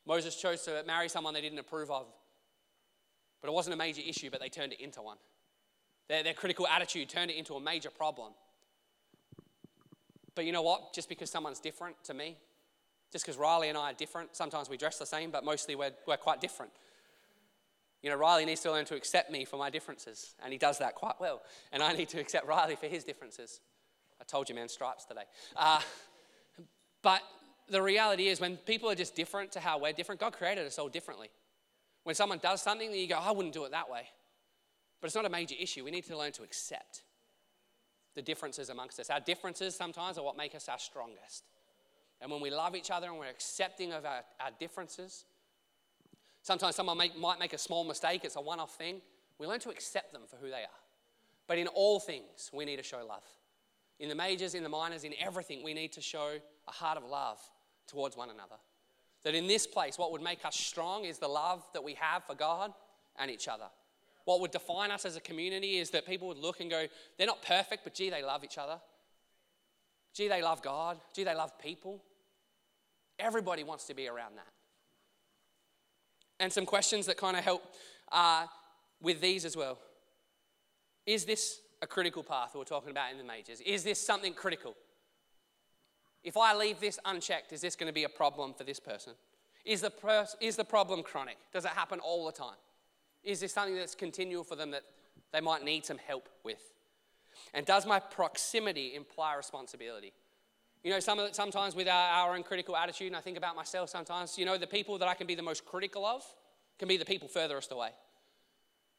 Moses 0.06 0.34
chose 0.34 0.62
to 0.62 0.82
marry 0.86 1.08
someone 1.08 1.34
they 1.34 1.40
didn't 1.40 1.58
approve 1.58 1.90
of. 1.90 2.06
But 3.40 3.48
it 3.48 3.52
wasn't 3.52 3.74
a 3.74 3.76
major 3.76 4.02
issue, 4.04 4.30
but 4.30 4.40
they 4.40 4.48
turned 4.48 4.72
it 4.72 4.80
into 4.80 5.00
one. 5.00 5.18
Their, 6.08 6.22
their 6.22 6.34
critical 6.34 6.66
attitude 6.66 7.08
turned 7.08 7.30
it 7.30 7.36
into 7.36 7.54
a 7.54 7.60
major 7.60 7.90
problem. 7.90 8.32
But 10.34 10.44
you 10.44 10.52
know 10.52 10.62
what? 10.62 10.94
Just 10.94 11.08
because 11.08 11.30
someone's 11.30 11.60
different 11.60 11.96
to 12.04 12.14
me, 12.14 12.36
just 13.12 13.24
because 13.24 13.38
Riley 13.38 13.68
and 13.68 13.78
I 13.78 13.90
are 13.90 13.94
different, 13.94 14.34
sometimes 14.36 14.68
we 14.68 14.76
dress 14.76 14.98
the 14.98 15.06
same, 15.06 15.30
but 15.30 15.44
mostly 15.44 15.74
we're, 15.74 15.92
we're 16.06 16.16
quite 16.16 16.40
different. 16.40 16.72
You 18.02 18.10
know, 18.10 18.16
Riley 18.16 18.46
needs 18.46 18.60
to 18.62 18.72
learn 18.72 18.86
to 18.86 18.94
accept 18.94 19.30
me 19.30 19.44
for 19.44 19.56
my 19.58 19.68
differences, 19.68 20.34
and 20.42 20.52
he 20.52 20.58
does 20.58 20.78
that 20.78 20.94
quite 20.94 21.20
well. 21.20 21.42
And 21.72 21.82
I 21.82 21.92
need 21.92 22.08
to 22.10 22.20
accept 22.20 22.46
Riley 22.46 22.76
for 22.76 22.86
his 22.86 23.04
differences. 23.04 23.60
I 24.20 24.24
told 24.24 24.48
you, 24.48 24.54
man, 24.54 24.68
stripes 24.68 25.04
today. 25.04 25.24
Uh, 25.56 25.80
but 27.02 27.22
the 27.70 27.82
reality 27.82 28.28
is, 28.28 28.40
when 28.40 28.56
people 28.56 28.90
are 28.90 28.94
just 28.94 29.14
different 29.14 29.52
to 29.52 29.60
how 29.60 29.78
we're 29.78 29.92
different, 29.92 30.20
God 30.20 30.32
created 30.32 30.66
us 30.66 30.78
all 30.78 30.88
differently. 30.88 31.30
When 32.04 32.14
someone 32.14 32.38
does 32.38 32.62
something, 32.62 32.92
you 32.92 33.06
go, 33.06 33.16
oh, 33.16 33.28
I 33.28 33.30
wouldn't 33.32 33.54
do 33.54 33.64
it 33.64 33.70
that 33.70 33.90
way. 33.90 34.08
But 35.00 35.06
it's 35.06 35.14
not 35.14 35.24
a 35.24 35.30
major 35.30 35.54
issue. 35.58 35.84
We 35.84 35.90
need 35.90 36.04
to 36.06 36.16
learn 36.16 36.32
to 36.32 36.42
accept 36.42 37.02
the 38.14 38.22
differences 38.22 38.70
amongst 38.70 38.98
us. 39.00 39.10
Our 39.10 39.20
differences 39.20 39.74
sometimes 39.76 40.18
are 40.18 40.24
what 40.24 40.36
make 40.36 40.54
us 40.54 40.68
our 40.68 40.78
strongest. 40.78 41.44
And 42.20 42.30
when 42.30 42.40
we 42.40 42.50
love 42.50 42.74
each 42.74 42.90
other 42.90 43.08
and 43.08 43.18
we're 43.18 43.26
accepting 43.26 43.92
of 43.92 44.04
our, 44.04 44.22
our 44.40 44.50
differences, 44.58 45.24
Sometimes 46.42 46.74
someone 46.74 46.96
make, 46.96 47.16
might 47.18 47.38
make 47.38 47.52
a 47.52 47.58
small 47.58 47.84
mistake, 47.84 48.24
it's 48.24 48.36
a 48.36 48.40
one 48.40 48.60
off 48.60 48.74
thing. 48.76 49.00
We 49.38 49.46
learn 49.46 49.60
to 49.60 49.70
accept 49.70 50.12
them 50.12 50.22
for 50.26 50.36
who 50.36 50.46
they 50.46 50.62
are. 50.62 50.80
But 51.46 51.58
in 51.58 51.66
all 51.68 52.00
things, 52.00 52.50
we 52.52 52.64
need 52.64 52.76
to 52.76 52.82
show 52.82 53.04
love. 53.06 53.24
In 53.98 54.08
the 54.08 54.14
majors, 54.14 54.54
in 54.54 54.62
the 54.62 54.68
minors, 54.68 55.04
in 55.04 55.12
everything, 55.20 55.62
we 55.62 55.74
need 55.74 55.92
to 55.92 56.00
show 56.00 56.36
a 56.66 56.70
heart 56.70 56.96
of 56.96 57.04
love 57.04 57.38
towards 57.90 58.16
one 58.16 58.30
another. 58.30 58.56
That 59.24 59.34
in 59.34 59.46
this 59.46 59.66
place, 59.66 59.98
what 59.98 60.12
would 60.12 60.22
make 60.22 60.44
us 60.44 60.56
strong 60.56 61.04
is 61.04 61.18
the 61.18 61.28
love 61.28 61.62
that 61.74 61.84
we 61.84 61.94
have 61.94 62.24
for 62.24 62.34
God 62.34 62.72
and 63.18 63.30
each 63.30 63.48
other. 63.48 63.66
What 64.24 64.40
would 64.40 64.50
define 64.50 64.90
us 64.90 65.04
as 65.04 65.16
a 65.16 65.20
community 65.20 65.78
is 65.78 65.90
that 65.90 66.06
people 66.06 66.28
would 66.28 66.38
look 66.38 66.60
and 66.60 66.70
go, 66.70 66.86
they're 67.18 67.26
not 67.26 67.42
perfect, 67.42 67.84
but 67.84 67.94
gee, 67.94 68.10
they 68.10 68.22
love 68.22 68.44
each 68.44 68.58
other. 68.58 68.80
Gee, 70.14 70.28
they 70.28 70.42
love 70.42 70.62
God. 70.62 70.98
Gee, 71.14 71.24
they 71.24 71.34
love 71.34 71.58
people. 71.58 72.02
Everybody 73.18 73.64
wants 73.64 73.86
to 73.86 73.94
be 73.94 74.08
around 74.08 74.36
that 74.36 74.46
and 76.40 76.52
some 76.52 76.66
questions 76.66 77.06
that 77.06 77.16
kind 77.16 77.36
of 77.36 77.44
help 77.44 77.62
uh, 78.10 78.46
with 79.00 79.20
these 79.20 79.44
as 79.44 79.56
well. 79.56 79.78
Is 81.06 81.24
this 81.24 81.60
a 81.82 81.86
critical 81.86 82.24
path 82.24 82.52
we're 82.54 82.64
talking 82.64 82.90
about 82.90 83.12
in 83.12 83.18
the 83.18 83.24
majors? 83.24 83.60
Is 83.60 83.84
this 83.84 84.00
something 84.00 84.32
critical? 84.32 84.74
If 86.22 86.36
I 86.36 86.54
leave 86.54 86.80
this 86.80 86.98
unchecked, 87.04 87.52
is 87.52 87.60
this 87.60 87.76
going 87.76 87.88
to 87.88 87.94
be 87.94 88.04
a 88.04 88.08
problem 88.08 88.54
for 88.54 88.64
this 88.64 88.80
person? 88.80 89.14
Is 89.64 89.80
the, 89.80 89.90
pers- 89.90 90.36
is 90.40 90.56
the 90.56 90.64
problem 90.64 91.02
chronic? 91.02 91.36
Does 91.52 91.64
it 91.64 91.70
happen 91.70 92.00
all 92.00 92.26
the 92.26 92.32
time? 92.32 92.56
Is 93.22 93.40
this 93.40 93.52
something 93.52 93.74
that's 93.74 93.94
continual 93.94 94.44
for 94.44 94.56
them 94.56 94.70
that 94.70 94.82
they 95.32 95.40
might 95.40 95.64
need 95.64 95.84
some 95.84 95.98
help 95.98 96.28
with? 96.44 96.72
And 97.54 97.66
does 97.66 97.86
my 97.86 97.98
proximity 97.98 98.94
imply 98.94 99.34
responsibility? 99.34 100.12
You 100.82 100.90
know, 100.90 101.00
some 101.00 101.20
sometimes 101.32 101.74
with 101.74 101.88
our, 101.88 102.10
our 102.10 102.34
own 102.34 102.42
critical 102.42 102.76
attitude, 102.76 103.08
and 103.08 103.16
I 103.16 103.20
think 103.20 103.36
about 103.36 103.54
myself 103.54 103.90
sometimes, 103.90 104.38
you 104.38 104.46
know, 104.46 104.56
the 104.56 104.66
people 104.66 104.96
that 104.98 105.08
I 105.08 105.14
can 105.14 105.26
be 105.26 105.34
the 105.34 105.42
most 105.42 105.66
critical 105.66 106.06
of 106.06 106.22
can 106.78 106.88
be 106.88 106.96
the 106.96 107.04
people 107.04 107.28
furthest 107.28 107.70
away. 107.70 107.90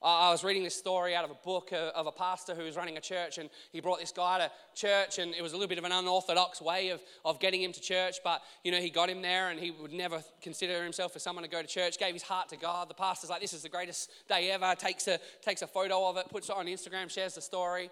I 0.03 0.31
was 0.31 0.43
reading 0.43 0.63
this 0.63 0.75
story 0.75 1.15
out 1.15 1.23
of 1.23 1.29
a 1.29 1.37
book 1.45 1.71
of 1.71 2.07
a 2.07 2.11
pastor 2.11 2.55
who 2.55 2.63
was 2.63 2.75
running 2.75 2.97
a 2.97 3.01
church, 3.01 3.37
and 3.37 3.51
he 3.71 3.81
brought 3.81 3.99
this 3.99 4.11
guy 4.11 4.39
to 4.39 4.51
church, 4.73 5.19
and 5.19 5.35
it 5.35 5.43
was 5.43 5.53
a 5.53 5.55
little 5.55 5.69
bit 5.69 5.77
of 5.77 5.83
an 5.83 5.91
unorthodox 5.91 6.59
way 6.59 6.89
of, 6.89 7.01
of 7.23 7.39
getting 7.39 7.61
him 7.61 7.71
to 7.71 7.79
church. 7.79 8.15
But, 8.23 8.41
you 8.63 8.71
know, 8.71 8.79
he 8.79 8.89
got 8.89 9.09
him 9.09 9.21
there, 9.21 9.49
and 9.49 9.59
he 9.59 9.69
would 9.69 9.93
never 9.93 10.23
consider 10.41 10.83
himself 10.83 11.15
as 11.15 11.21
someone 11.21 11.43
to 11.43 11.49
go 11.49 11.61
to 11.61 11.67
church, 11.67 11.99
gave 11.99 12.13
his 12.13 12.23
heart 12.23 12.49
to 12.49 12.57
God. 12.57 12.89
The 12.89 12.95
pastor's 12.95 13.29
like, 13.29 13.41
This 13.41 13.53
is 13.53 13.61
the 13.61 13.69
greatest 13.69 14.09
day 14.27 14.49
ever, 14.49 14.73
takes 14.75 15.07
a, 15.07 15.19
takes 15.43 15.61
a 15.61 15.67
photo 15.67 16.09
of 16.09 16.17
it, 16.17 16.29
puts 16.29 16.49
it 16.49 16.55
on 16.55 16.65
Instagram, 16.65 17.09
shares 17.09 17.35
the 17.35 17.41
story 17.41 17.91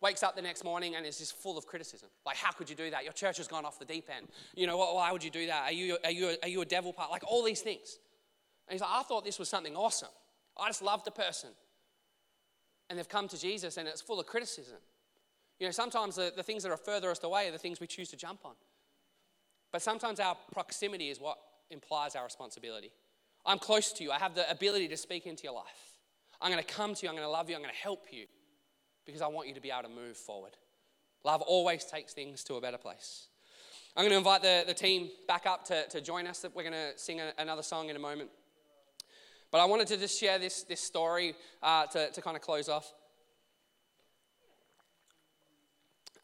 wakes 0.00 0.24
up 0.24 0.34
the 0.34 0.42
next 0.42 0.64
morning 0.64 0.96
and 0.96 1.06
is 1.06 1.18
just 1.18 1.36
full 1.36 1.56
of 1.56 1.64
criticism. 1.64 2.08
Like, 2.26 2.36
how 2.36 2.50
could 2.50 2.68
you 2.68 2.74
do 2.74 2.90
that? 2.90 3.04
Your 3.04 3.12
church 3.12 3.36
has 3.36 3.46
gone 3.46 3.64
off 3.64 3.78
the 3.78 3.84
deep 3.84 4.08
end. 4.14 4.26
You 4.54 4.66
know, 4.66 4.76
why 4.76 5.12
would 5.12 5.22
you 5.22 5.30
do 5.30 5.46
that? 5.46 5.70
Are 5.70 5.72
you, 5.72 5.96
are 6.04 6.10
you, 6.10 6.36
are 6.42 6.48
you 6.48 6.60
a 6.60 6.66
devil 6.66 6.92
part? 6.92 7.12
Like, 7.12 7.22
all 7.24 7.44
these 7.44 7.60
things. 7.60 8.00
And 8.66 8.74
he's 8.74 8.80
like, 8.80 8.90
I 8.92 9.02
thought 9.04 9.24
this 9.24 9.38
was 9.38 9.48
something 9.48 9.76
awesome. 9.76 10.08
I 10.56 10.68
just 10.68 10.82
love 10.82 11.04
the 11.04 11.10
person. 11.10 11.50
And 12.88 12.98
they've 12.98 13.08
come 13.08 13.28
to 13.28 13.38
Jesus 13.38 13.76
and 13.76 13.88
it's 13.88 14.00
full 14.00 14.20
of 14.20 14.26
criticism. 14.26 14.78
You 15.58 15.66
know, 15.66 15.72
sometimes 15.72 16.16
the, 16.16 16.32
the 16.34 16.42
things 16.42 16.62
that 16.64 16.72
are 16.72 16.76
furthest 16.76 17.24
away 17.24 17.48
are 17.48 17.52
the 17.52 17.58
things 17.58 17.80
we 17.80 17.86
choose 17.86 18.10
to 18.10 18.16
jump 18.16 18.40
on. 18.44 18.54
But 19.70 19.82
sometimes 19.82 20.20
our 20.20 20.36
proximity 20.52 21.08
is 21.08 21.20
what 21.20 21.38
implies 21.70 22.14
our 22.16 22.24
responsibility. 22.24 22.90
I'm 23.46 23.58
close 23.58 23.92
to 23.94 24.04
you. 24.04 24.10
I 24.10 24.18
have 24.18 24.34
the 24.34 24.48
ability 24.50 24.88
to 24.88 24.96
speak 24.96 25.26
into 25.26 25.44
your 25.44 25.54
life. 25.54 25.98
I'm 26.40 26.50
going 26.50 26.62
to 26.62 26.74
come 26.74 26.94
to 26.94 27.02
you. 27.02 27.08
I'm 27.08 27.14
going 27.14 27.26
to 27.26 27.30
love 27.30 27.48
you. 27.48 27.56
I'm 27.56 27.62
going 27.62 27.74
to 27.74 27.80
help 27.80 28.06
you 28.10 28.26
because 29.06 29.22
I 29.22 29.28
want 29.28 29.48
you 29.48 29.54
to 29.54 29.60
be 29.60 29.70
able 29.70 29.88
to 29.88 29.94
move 29.94 30.16
forward. 30.16 30.56
Love 31.24 31.40
always 31.42 31.84
takes 31.84 32.12
things 32.12 32.44
to 32.44 32.54
a 32.54 32.60
better 32.60 32.78
place. 32.78 33.28
I'm 33.96 34.02
going 34.02 34.12
to 34.12 34.18
invite 34.18 34.42
the, 34.42 34.64
the 34.66 34.74
team 34.74 35.10
back 35.28 35.46
up 35.46 35.64
to, 35.66 35.86
to 35.88 36.00
join 36.00 36.26
us. 36.26 36.44
We're 36.54 36.62
going 36.62 36.72
to 36.72 36.96
sing 36.96 37.20
a, 37.20 37.32
another 37.38 37.62
song 37.62 37.88
in 37.88 37.96
a 37.96 37.98
moment. 37.98 38.30
But 39.52 39.60
I 39.60 39.66
wanted 39.66 39.86
to 39.88 39.98
just 39.98 40.18
share 40.18 40.38
this, 40.38 40.62
this 40.62 40.80
story 40.80 41.34
uh, 41.62 41.84
to, 41.88 42.10
to 42.10 42.22
kind 42.22 42.36
of 42.36 42.42
close 42.42 42.70
off. 42.70 42.90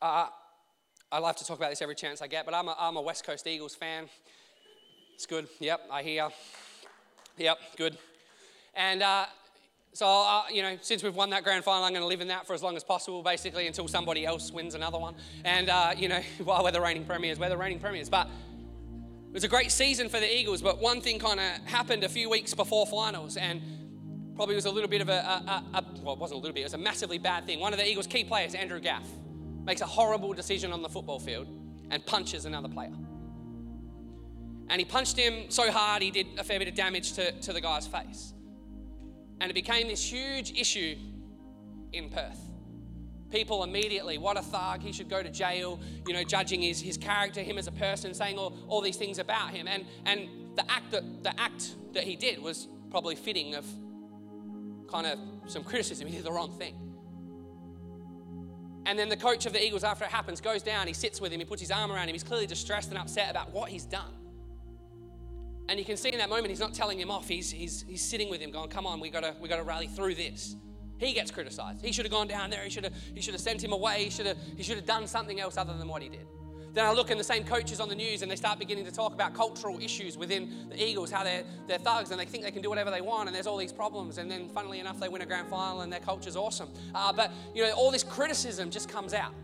Uh, 0.00 0.28
I 1.12 1.18
love 1.18 1.36
to 1.36 1.44
talk 1.44 1.58
about 1.58 1.68
this 1.68 1.82
every 1.82 1.94
chance 1.94 2.22
I 2.22 2.26
get, 2.26 2.46
but 2.46 2.54
I'm 2.54 2.68
a, 2.68 2.76
I'm 2.78 2.96
a 2.96 3.02
West 3.02 3.24
Coast 3.24 3.46
Eagles 3.46 3.74
fan. 3.74 4.08
It's 5.14 5.26
good. 5.26 5.46
Yep, 5.60 5.80
I 5.90 6.02
hear. 6.02 6.28
Yep, 7.36 7.58
good. 7.76 7.98
And 8.74 9.02
uh, 9.02 9.26
so, 9.92 10.06
uh, 10.06 10.44
you 10.50 10.62
know, 10.62 10.78
since 10.80 11.02
we've 11.02 11.14
won 11.14 11.28
that 11.30 11.44
grand 11.44 11.64
final, 11.64 11.84
I'm 11.84 11.92
going 11.92 12.02
to 12.02 12.06
live 12.06 12.22
in 12.22 12.28
that 12.28 12.46
for 12.46 12.54
as 12.54 12.62
long 12.62 12.76
as 12.76 12.84
possible, 12.84 13.22
basically, 13.22 13.66
until 13.66 13.88
somebody 13.88 14.24
else 14.24 14.50
wins 14.52 14.74
another 14.74 14.98
one. 14.98 15.14
And, 15.44 15.68
uh, 15.68 15.92
you 15.96 16.08
know, 16.08 16.20
while 16.44 16.64
we're 16.64 16.70
the 16.70 16.80
reigning 16.80 17.04
premiers, 17.04 17.38
we're 17.38 17.48
the 17.50 17.56
reigning 17.58 17.80
premiers. 17.80 18.08
But 18.08 18.28
it 19.28 19.34
was 19.34 19.44
a 19.44 19.48
great 19.48 19.70
season 19.70 20.08
for 20.08 20.18
the 20.20 20.38
Eagles, 20.38 20.62
but 20.62 20.80
one 20.80 21.00
thing 21.00 21.18
kind 21.18 21.38
of 21.38 21.46
happened 21.66 22.02
a 22.02 22.08
few 22.08 22.30
weeks 22.30 22.54
before 22.54 22.86
finals, 22.86 23.36
and 23.36 23.60
probably 24.34 24.54
was 24.54 24.64
a 24.64 24.70
little 24.70 24.88
bit 24.88 25.02
of 25.02 25.08
a, 25.08 25.12
a, 25.12 25.64
a, 25.74 25.84
well, 26.02 26.14
it 26.14 26.18
wasn't 26.18 26.38
a 26.38 26.40
little 26.40 26.54
bit, 26.54 26.60
it 26.60 26.64
was 26.64 26.74
a 26.74 26.78
massively 26.78 27.18
bad 27.18 27.44
thing. 27.44 27.60
One 27.60 27.72
of 27.72 27.78
the 27.78 27.86
Eagles' 27.86 28.06
key 28.06 28.24
players, 28.24 28.54
Andrew 28.54 28.80
Gaff, 28.80 29.06
makes 29.64 29.80
a 29.80 29.86
horrible 29.86 30.32
decision 30.32 30.72
on 30.72 30.80
the 30.80 30.88
football 30.88 31.20
field 31.20 31.46
and 31.90 32.04
punches 32.06 32.46
another 32.46 32.68
player. 32.68 32.92
And 34.70 34.80
he 34.80 34.84
punched 34.84 35.16
him 35.16 35.50
so 35.50 35.70
hard 35.70 36.02
he 36.02 36.10
did 36.10 36.26
a 36.38 36.44
fair 36.44 36.58
bit 36.58 36.68
of 36.68 36.74
damage 36.74 37.12
to, 37.14 37.32
to 37.32 37.52
the 37.52 37.60
guy's 37.60 37.86
face. 37.86 38.32
And 39.40 39.50
it 39.50 39.54
became 39.54 39.88
this 39.88 40.12
huge 40.12 40.52
issue 40.58 40.96
in 41.92 42.10
Perth. 42.10 42.47
People 43.30 43.62
immediately, 43.62 44.16
what 44.16 44.38
a 44.38 44.42
thug, 44.42 44.80
he 44.80 44.92
should 44.92 45.08
go 45.08 45.22
to 45.22 45.30
jail, 45.30 45.78
you 46.06 46.14
know, 46.14 46.24
judging 46.24 46.62
his, 46.62 46.80
his 46.80 46.96
character, 46.96 47.42
him 47.42 47.58
as 47.58 47.66
a 47.66 47.72
person, 47.72 48.14
saying 48.14 48.38
all, 48.38 48.56
all 48.68 48.80
these 48.80 48.96
things 48.96 49.18
about 49.18 49.50
him. 49.50 49.68
And, 49.68 49.84
and 50.06 50.28
the, 50.56 50.70
act 50.70 50.90
that, 50.92 51.22
the 51.22 51.38
act 51.38 51.74
that 51.92 52.04
he 52.04 52.16
did 52.16 52.40
was 52.40 52.68
probably 52.90 53.16
fitting 53.16 53.54
of 53.54 53.66
kind 54.90 55.06
of 55.06 55.18
some 55.46 55.62
criticism. 55.62 56.06
He 56.08 56.16
did 56.16 56.24
the 56.24 56.32
wrong 56.32 56.52
thing. 56.58 56.74
And 58.86 58.98
then 58.98 59.10
the 59.10 59.16
coach 59.18 59.44
of 59.44 59.52
the 59.52 59.62
Eagles, 59.62 59.84
after 59.84 60.06
it 60.06 60.10
happens, 60.10 60.40
goes 60.40 60.62
down, 60.62 60.86
he 60.86 60.94
sits 60.94 61.20
with 61.20 61.30
him, 61.30 61.40
he 61.40 61.44
puts 61.44 61.60
his 61.60 61.70
arm 61.70 61.92
around 61.92 62.08
him, 62.08 62.14
he's 62.14 62.24
clearly 62.24 62.46
distressed 62.46 62.88
and 62.88 62.96
upset 62.96 63.30
about 63.30 63.52
what 63.52 63.68
he's 63.68 63.84
done. 63.84 64.14
And 65.68 65.78
you 65.78 65.84
can 65.84 65.98
see 65.98 66.10
in 66.10 66.18
that 66.18 66.30
moment, 66.30 66.48
he's 66.48 66.60
not 66.60 66.72
telling 66.72 66.98
him 66.98 67.10
off. 67.10 67.28
He's, 67.28 67.50
he's, 67.50 67.84
he's 67.86 68.00
sitting 68.00 68.30
with 68.30 68.40
him, 68.40 68.50
going, 68.50 68.70
Come 68.70 68.86
on, 68.86 69.00
we 69.00 69.10
gotta, 69.10 69.34
we 69.38 69.50
gotta 69.50 69.62
rally 69.62 69.86
through 69.86 70.14
this. 70.14 70.56
He 70.98 71.12
gets 71.12 71.30
criticized. 71.30 71.84
He 71.84 71.92
should 71.92 72.04
have 72.04 72.12
gone 72.12 72.28
down 72.28 72.50
there. 72.50 72.62
He 72.62 72.70
should 72.70 72.84
have, 72.84 72.92
he 73.14 73.20
should 73.20 73.34
have 73.34 73.40
sent 73.40 73.62
him 73.62 73.72
away. 73.72 74.04
He 74.04 74.10
should, 74.10 74.26
have, 74.26 74.36
he 74.56 74.62
should 74.62 74.76
have 74.76 74.86
done 74.86 75.06
something 75.06 75.40
else 75.40 75.56
other 75.56 75.76
than 75.76 75.88
what 75.88 76.02
he 76.02 76.08
did. 76.08 76.26
Then 76.74 76.84
I 76.84 76.92
look 76.92 77.10
and 77.10 77.18
the 77.18 77.24
same 77.24 77.44
coaches 77.44 77.80
on 77.80 77.88
the 77.88 77.94
news 77.94 78.22
and 78.22 78.30
they 78.30 78.36
start 78.36 78.58
beginning 78.58 78.84
to 78.84 78.92
talk 78.92 79.14
about 79.14 79.34
cultural 79.34 79.80
issues 79.80 80.18
within 80.18 80.68
the 80.68 80.82
Eagles, 80.82 81.10
how 81.10 81.24
they're, 81.24 81.42
they're 81.66 81.78
thugs 81.78 82.10
and 82.10 82.20
they 82.20 82.24
think 82.24 82.44
they 82.44 82.50
can 82.50 82.62
do 82.62 82.68
whatever 82.68 82.90
they 82.90 83.00
want 83.00 83.28
and 83.28 83.34
there's 83.34 83.46
all 83.46 83.56
these 83.56 83.72
problems. 83.72 84.18
And 84.18 84.30
then, 84.30 84.48
funnily 84.48 84.78
enough, 84.80 85.00
they 85.00 85.08
win 85.08 85.22
a 85.22 85.26
grand 85.26 85.48
final 85.48 85.80
and 85.80 85.92
their 85.92 86.00
culture's 86.00 86.36
awesome. 86.36 86.68
Uh, 86.94 87.12
but, 87.12 87.32
you 87.54 87.62
know, 87.62 87.72
all 87.72 87.90
this 87.90 88.04
criticism 88.04 88.70
just 88.70 88.88
comes 88.88 89.14
out. 89.14 89.34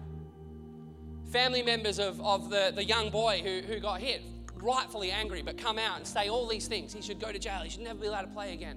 Family 1.33 1.63
members 1.63 1.99
of, 1.99 2.21
of 2.21 2.51
the, 2.51 2.73
the 2.75 2.85
young 2.85 3.11
boy 3.11 3.41
who, 3.43 3.61
who 3.67 3.81
got 3.81 4.01
hit, 4.01 4.23
rightfully 4.63 5.11
angry, 5.11 5.43
but 5.43 5.59
come 5.59 5.79
out 5.79 5.97
and 5.97 6.07
say 6.07 6.29
all 6.29 6.47
these 6.47 6.69
things. 6.69 6.93
He 6.93 7.03
should 7.03 7.21
go 7.21 7.33
to 7.33 7.39
jail. 7.39 7.61
He 7.63 7.71
should 7.71 7.83
never 7.83 7.99
be 7.99 8.07
allowed 8.07 8.23
to 8.23 8.29
play 8.29 8.53
again. 8.53 8.77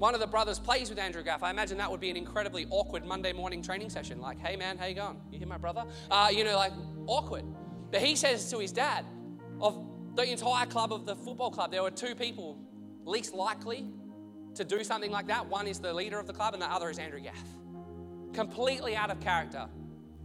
One 0.00 0.14
of 0.14 0.20
the 0.20 0.26
brothers 0.26 0.58
plays 0.58 0.88
with 0.88 0.98
Andrew 0.98 1.22
Gaff. 1.22 1.42
I 1.42 1.50
imagine 1.50 1.76
that 1.76 1.90
would 1.90 2.00
be 2.00 2.08
an 2.08 2.16
incredibly 2.16 2.66
awkward 2.70 3.04
Monday 3.04 3.34
morning 3.34 3.60
training 3.60 3.90
session. 3.90 4.18
Like, 4.18 4.38
hey 4.38 4.56
man, 4.56 4.78
how 4.78 4.86
you 4.86 4.94
going? 4.94 5.18
You 5.30 5.38
hear 5.38 5.46
my 5.46 5.58
brother? 5.58 5.84
Uh, 6.10 6.30
you 6.32 6.42
know, 6.42 6.56
like 6.56 6.72
awkward. 7.06 7.44
But 7.90 8.00
he 8.00 8.16
says 8.16 8.50
to 8.50 8.58
his 8.60 8.72
dad, 8.72 9.04
of 9.60 9.84
the 10.14 10.22
entire 10.22 10.64
club 10.64 10.94
of 10.94 11.04
the 11.04 11.14
football 11.14 11.50
club, 11.50 11.70
there 11.70 11.82
were 11.82 11.90
two 11.90 12.14
people 12.14 12.56
least 13.04 13.34
likely 13.34 13.90
to 14.54 14.64
do 14.64 14.82
something 14.84 15.10
like 15.10 15.26
that. 15.26 15.46
One 15.46 15.66
is 15.66 15.80
the 15.80 15.92
leader 15.92 16.18
of 16.18 16.26
the 16.26 16.32
club, 16.32 16.54
and 16.54 16.62
the 16.62 16.72
other 16.72 16.88
is 16.88 16.98
Andrew 16.98 17.20
Gaff. 17.20 17.44
Completely 18.32 18.96
out 18.96 19.10
of 19.10 19.20
character. 19.20 19.68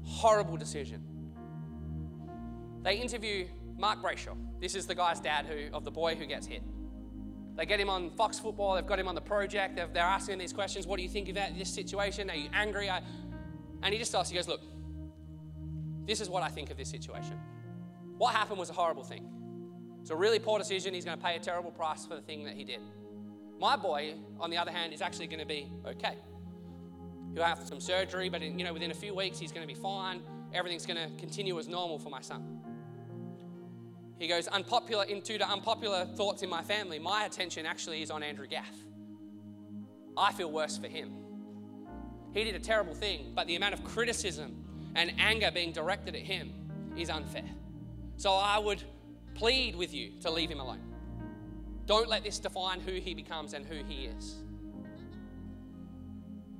Horrible 0.03 0.55
decision. 0.55 1.03
They 2.81 2.95
interview 2.95 3.49
Mark 3.77 4.01
Brayshaw. 4.01 4.37
This 4.61 4.73
is 4.73 4.87
the 4.87 4.95
guy's 4.95 5.19
dad 5.19 5.45
who, 5.45 5.75
of 5.75 5.83
the 5.83 5.91
boy 5.91 6.15
who 6.15 6.25
gets 6.25 6.47
hit. 6.47 6.63
They 7.55 7.65
get 7.65 7.79
him 7.79 7.89
on 7.89 8.11
Fox 8.11 8.37
Football, 8.37 8.75
they've 8.75 8.85
got 8.85 8.99
him 8.99 9.07
on 9.07 9.15
the 9.15 9.21
project, 9.21 9.75
they're, 9.75 9.87
they're 9.87 10.03
asking 10.03 10.37
these 10.39 10.51
questions. 10.51 10.85
What 10.85 10.97
do 10.97 11.03
you 11.03 11.09
think 11.09 11.29
about 11.29 11.57
this 11.57 11.69
situation? 11.69 12.29
Are 12.29 12.35
you 12.35 12.49
angry? 12.53 12.89
And 12.89 13.93
he 13.93 13.97
just 13.97 14.13
asks, 14.13 14.29
he 14.29 14.35
goes, 14.35 14.47
Look, 14.47 14.61
this 16.05 16.19
is 16.21 16.29
what 16.29 16.43
I 16.43 16.49
think 16.49 16.69
of 16.69 16.77
this 16.77 16.89
situation. 16.89 17.39
What 18.17 18.33
happened 18.33 18.59
was 18.59 18.69
a 18.69 18.73
horrible 18.73 19.03
thing. 19.03 19.27
It's 20.01 20.11
a 20.11 20.15
really 20.15 20.39
poor 20.39 20.59
decision. 20.59 20.93
He's 20.93 21.05
going 21.05 21.17
to 21.17 21.23
pay 21.23 21.35
a 21.35 21.39
terrible 21.39 21.71
price 21.71 22.05
for 22.05 22.15
the 22.15 22.21
thing 22.21 22.45
that 22.45 22.53
he 22.53 22.63
did. 22.63 22.79
My 23.59 23.75
boy, 23.75 24.15
on 24.39 24.49
the 24.49 24.57
other 24.57 24.71
hand, 24.71 24.93
is 24.93 25.01
actually 25.01 25.27
going 25.27 25.39
to 25.39 25.45
be 25.45 25.71
okay. 25.85 26.15
He'll 27.33 27.43
have 27.43 27.63
some 27.65 27.81
surgery, 27.81 28.29
but 28.29 28.41
in, 28.41 28.59
you 28.59 28.65
know, 28.65 28.73
within 28.73 28.91
a 28.91 28.95
few 28.95 29.15
weeks, 29.15 29.39
he's 29.39 29.51
going 29.51 29.67
to 29.67 29.73
be 29.73 29.79
fine. 29.79 30.21
Everything's 30.53 30.85
going 30.85 30.97
to 30.97 31.15
continue 31.17 31.57
as 31.57 31.67
normal 31.67 31.99
for 31.99 32.09
my 32.09 32.21
son. 32.21 32.54
He 34.17 34.27
goes, 34.27 34.47
unpopular 34.47 35.03
into 35.03 35.37
the 35.37 35.49
unpopular 35.49 36.05
thoughts 36.05 36.41
in 36.41 36.49
my 36.49 36.63
family. 36.63 36.99
My 36.99 37.25
attention 37.25 37.65
actually 37.65 38.01
is 38.01 38.09
on 38.09 38.23
Andrew 38.23 38.47
Gaff. 38.47 38.75
I 40.17 40.31
feel 40.31 40.51
worse 40.51 40.77
for 40.77 40.87
him. 40.87 41.11
He 42.33 42.43
did 42.43 42.55
a 42.55 42.59
terrible 42.59 42.93
thing, 42.93 43.31
but 43.35 43.47
the 43.47 43.55
amount 43.55 43.73
of 43.73 43.83
criticism 43.83 44.63
and 44.95 45.13
anger 45.19 45.51
being 45.53 45.71
directed 45.71 46.15
at 46.15 46.21
him 46.21 46.53
is 46.97 47.09
unfair. 47.09 47.49
So 48.17 48.33
I 48.33 48.57
would 48.57 48.81
plead 49.33 49.75
with 49.75 49.93
you 49.93 50.11
to 50.21 50.31
leave 50.31 50.49
him 50.49 50.61
alone. 50.61 50.81
Don't 51.85 52.07
let 52.07 52.23
this 52.23 52.39
define 52.39 52.79
who 52.79 52.93
he 52.93 53.13
becomes 53.13 53.53
and 53.53 53.65
who 53.65 53.83
he 53.83 54.05
is. 54.05 54.35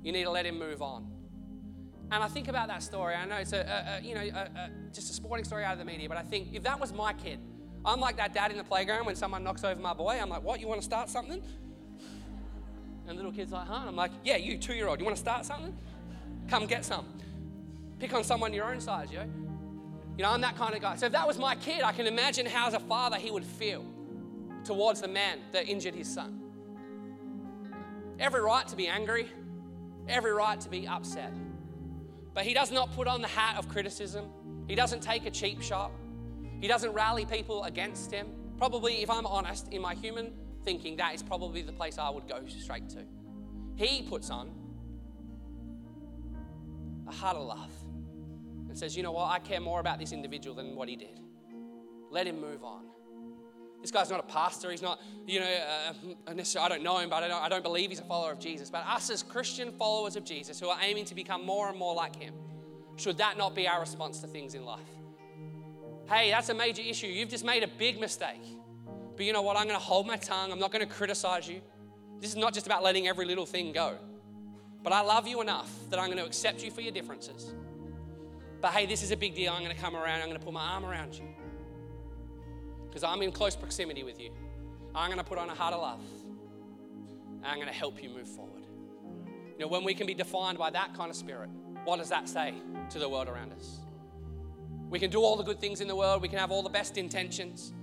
You 0.02 0.12
need 0.12 0.24
to 0.24 0.30
let 0.30 0.46
him 0.46 0.58
move 0.58 0.82
on. 0.82 1.10
And 2.12 2.22
I 2.22 2.28
think 2.28 2.48
about 2.48 2.68
that 2.68 2.82
story. 2.82 3.14
I 3.14 3.24
know 3.24 3.36
it's 3.36 3.52
a, 3.52 3.58
a, 3.58 3.98
a 3.98 4.06
you 4.06 4.14
know 4.14 4.20
a, 4.20 4.70
just 4.92 5.10
a 5.10 5.12
sporting 5.12 5.44
story 5.44 5.64
out 5.64 5.72
of 5.72 5.78
the 5.78 5.84
media, 5.84 6.08
but 6.08 6.16
I 6.18 6.22
think 6.22 6.48
if 6.52 6.62
that 6.62 6.78
was 6.78 6.92
my 6.92 7.12
kid, 7.12 7.40
I'm 7.84 8.00
like 8.00 8.16
that 8.18 8.32
dad 8.32 8.50
in 8.52 8.58
the 8.58 8.64
playground 8.64 9.06
when 9.06 9.16
someone 9.16 9.42
knocks 9.42 9.64
over 9.64 9.80
my 9.80 9.92
boy. 9.92 10.18
I'm 10.20 10.28
like, 10.28 10.42
"What? 10.42 10.60
You 10.60 10.68
want 10.68 10.80
to 10.80 10.84
start 10.84 11.08
something?" 11.08 11.42
And 13.08 13.16
little 13.16 13.32
kid's 13.32 13.52
like, 13.52 13.66
"Huh?" 13.66 13.84
I'm 13.86 13.96
like, 13.96 14.12
"Yeah, 14.24 14.36
you 14.36 14.56
two-year-old. 14.56 15.00
You 15.00 15.04
want 15.04 15.16
to 15.16 15.20
start 15.20 15.44
something? 15.44 15.76
Come 16.48 16.66
get 16.66 16.84
some. 16.84 17.06
Pick 17.98 18.14
on 18.14 18.22
someone 18.22 18.52
your 18.52 18.70
own 18.70 18.80
size, 18.80 19.10
yo." 19.10 19.22
You 20.16 20.22
know, 20.22 20.30
I'm 20.30 20.40
that 20.42 20.56
kind 20.56 20.74
of 20.74 20.80
guy. 20.80 20.96
So 20.96 21.06
if 21.06 21.12
that 21.12 21.26
was 21.26 21.38
my 21.38 21.56
kid, 21.56 21.82
I 21.82 21.92
can 21.92 22.06
imagine 22.06 22.46
how, 22.46 22.68
as 22.68 22.74
a 22.74 22.80
father, 22.80 23.16
he 23.16 23.30
would 23.30 23.44
feel 23.44 23.84
towards 24.64 25.02
the 25.02 25.08
man 25.08 25.40
that 25.52 25.68
injured 25.68 25.94
his 25.94 26.08
son. 26.12 26.40
Every 28.18 28.40
right 28.40 28.66
to 28.68 28.76
be 28.76 28.88
angry, 28.88 29.28
every 30.08 30.32
right 30.32 30.58
to 30.60 30.70
be 30.70 30.88
upset. 30.88 31.32
But 32.36 32.44
he 32.44 32.52
does 32.52 32.70
not 32.70 32.92
put 32.92 33.08
on 33.08 33.22
the 33.22 33.28
hat 33.28 33.56
of 33.56 33.66
criticism. 33.66 34.26
He 34.68 34.74
doesn't 34.74 35.00
take 35.00 35.24
a 35.24 35.30
cheap 35.30 35.62
shot. 35.62 35.90
He 36.60 36.68
doesn't 36.68 36.92
rally 36.92 37.24
people 37.24 37.64
against 37.64 38.12
him. 38.12 38.26
Probably, 38.58 39.02
if 39.02 39.08
I'm 39.08 39.24
honest, 39.24 39.72
in 39.72 39.80
my 39.80 39.94
human 39.94 40.34
thinking, 40.62 40.96
that 40.98 41.14
is 41.14 41.22
probably 41.22 41.62
the 41.62 41.72
place 41.72 41.96
I 41.96 42.10
would 42.10 42.28
go 42.28 42.42
straight 42.46 42.90
to. 42.90 43.04
He 43.76 44.02
puts 44.02 44.28
on 44.28 44.50
a 47.08 47.10
heart 47.10 47.38
of 47.38 47.46
love 47.46 47.70
and 48.68 48.76
says, 48.76 48.94
you 48.94 49.02
know 49.02 49.12
what, 49.12 49.30
I 49.30 49.38
care 49.38 49.60
more 49.60 49.80
about 49.80 49.98
this 49.98 50.12
individual 50.12 50.54
than 50.54 50.76
what 50.76 50.90
he 50.90 50.96
did. 50.96 51.18
Let 52.10 52.26
him 52.26 52.38
move 52.38 52.62
on. 52.62 52.84
This 53.80 53.90
guy's 53.90 54.10
not 54.10 54.20
a 54.20 54.24
pastor. 54.24 54.70
He's 54.70 54.82
not, 54.82 55.00
you 55.26 55.40
know, 55.40 55.58
uh, 56.26 56.32
necessarily, 56.34 56.66
I 56.66 56.74
don't 56.74 56.84
know 56.84 56.98
him, 56.98 57.08
but 57.08 57.22
I 57.22 57.28
don't, 57.28 57.42
I 57.42 57.48
don't 57.48 57.62
believe 57.62 57.90
he's 57.90 58.00
a 58.00 58.04
follower 58.04 58.32
of 58.32 58.38
Jesus. 58.38 58.70
But 58.70 58.84
us 58.86 59.10
as 59.10 59.22
Christian 59.22 59.72
followers 59.72 60.16
of 60.16 60.24
Jesus 60.24 60.58
who 60.58 60.68
are 60.68 60.78
aiming 60.82 61.04
to 61.06 61.14
become 61.14 61.44
more 61.44 61.68
and 61.68 61.78
more 61.78 61.94
like 61.94 62.16
him, 62.16 62.34
should 62.96 63.18
that 63.18 63.36
not 63.38 63.54
be 63.54 63.68
our 63.68 63.80
response 63.80 64.20
to 64.20 64.26
things 64.26 64.54
in 64.54 64.64
life? 64.64 64.80
Hey, 66.08 66.30
that's 66.30 66.48
a 66.48 66.54
major 66.54 66.82
issue. 66.82 67.06
You've 67.06 67.28
just 67.28 67.44
made 67.44 67.62
a 67.62 67.68
big 67.68 68.00
mistake. 68.00 68.42
But 69.16 69.24
you 69.24 69.32
know 69.32 69.42
what? 69.42 69.56
I'm 69.56 69.66
going 69.66 69.78
to 69.78 69.84
hold 69.84 70.06
my 70.06 70.16
tongue. 70.16 70.52
I'm 70.52 70.58
not 70.58 70.72
going 70.72 70.86
to 70.86 70.92
criticize 70.92 71.48
you. 71.48 71.60
This 72.20 72.30
is 72.30 72.36
not 72.36 72.54
just 72.54 72.66
about 72.66 72.82
letting 72.82 73.06
every 73.08 73.26
little 73.26 73.46
thing 73.46 73.72
go. 73.72 73.96
But 74.82 74.92
I 74.92 75.00
love 75.00 75.26
you 75.26 75.40
enough 75.40 75.70
that 75.90 75.98
I'm 75.98 76.06
going 76.06 76.18
to 76.18 76.24
accept 76.24 76.62
you 76.62 76.70
for 76.70 76.80
your 76.80 76.92
differences. 76.92 77.52
But 78.60 78.72
hey, 78.72 78.86
this 78.86 79.02
is 79.02 79.10
a 79.10 79.16
big 79.16 79.34
deal. 79.34 79.52
I'm 79.52 79.62
going 79.62 79.74
to 79.74 79.80
come 79.80 79.96
around. 79.96 80.20
I'm 80.20 80.28
going 80.28 80.38
to 80.38 80.44
put 80.44 80.54
my 80.54 80.66
arm 80.66 80.84
around 80.84 81.14
you 81.14 81.24
because 82.96 83.12
I'm 83.12 83.20
in 83.20 83.30
close 83.30 83.54
proximity 83.54 84.04
with 84.04 84.18
you. 84.18 84.30
I'm 84.94 85.10
going 85.10 85.18
to 85.18 85.24
put 85.24 85.36
on 85.36 85.50
a 85.50 85.54
heart 85.54 85.74
of 85.74 85.82
love. 85.82 86.00
And 87.36 87.44
I'm 87.44 87.56
going 87.56 87.68
to 87.68 87.74
help 87.74 88.02
you 88.02 88.08
move 88.08 88.26
forward. 88.26 88.62
You 89.58 89.66
know, 89.66 89.68
when 89.68 89.84
we 89.84 89.92
can 89.92 90.06
be 90.06 90.14
defined 90.14 90.56
by 90.56 90.70
that 90.70 90.94
kind 90.94 91.10
of 91.10 91.14
spirit, 91.14 91.50
what 91.84 91.98
does 91.98 92.08
that 92.08 92.26
say 92.26 92.54
to 92.88 92.98
the 92.98 93.06
world 93.06 93.28
around 93.28 93.52
us? 93.52 93.80
We 94.88 94.98
can 94.98 95.10
do 95.10 95.20
all 95.20 95.36
the 95.36 95.42
good 95.42 95.60
things 95.60 95.82
in 95.82 95.88
the 95.88 95.94
world, 95.94 96.22
we 96.22 96.28
can 96.28 96.38
have 96.38 96.50
all 96.50 96.62
the 96.62 96.70
best 96.70 96.96
intentions. 96.96 97.74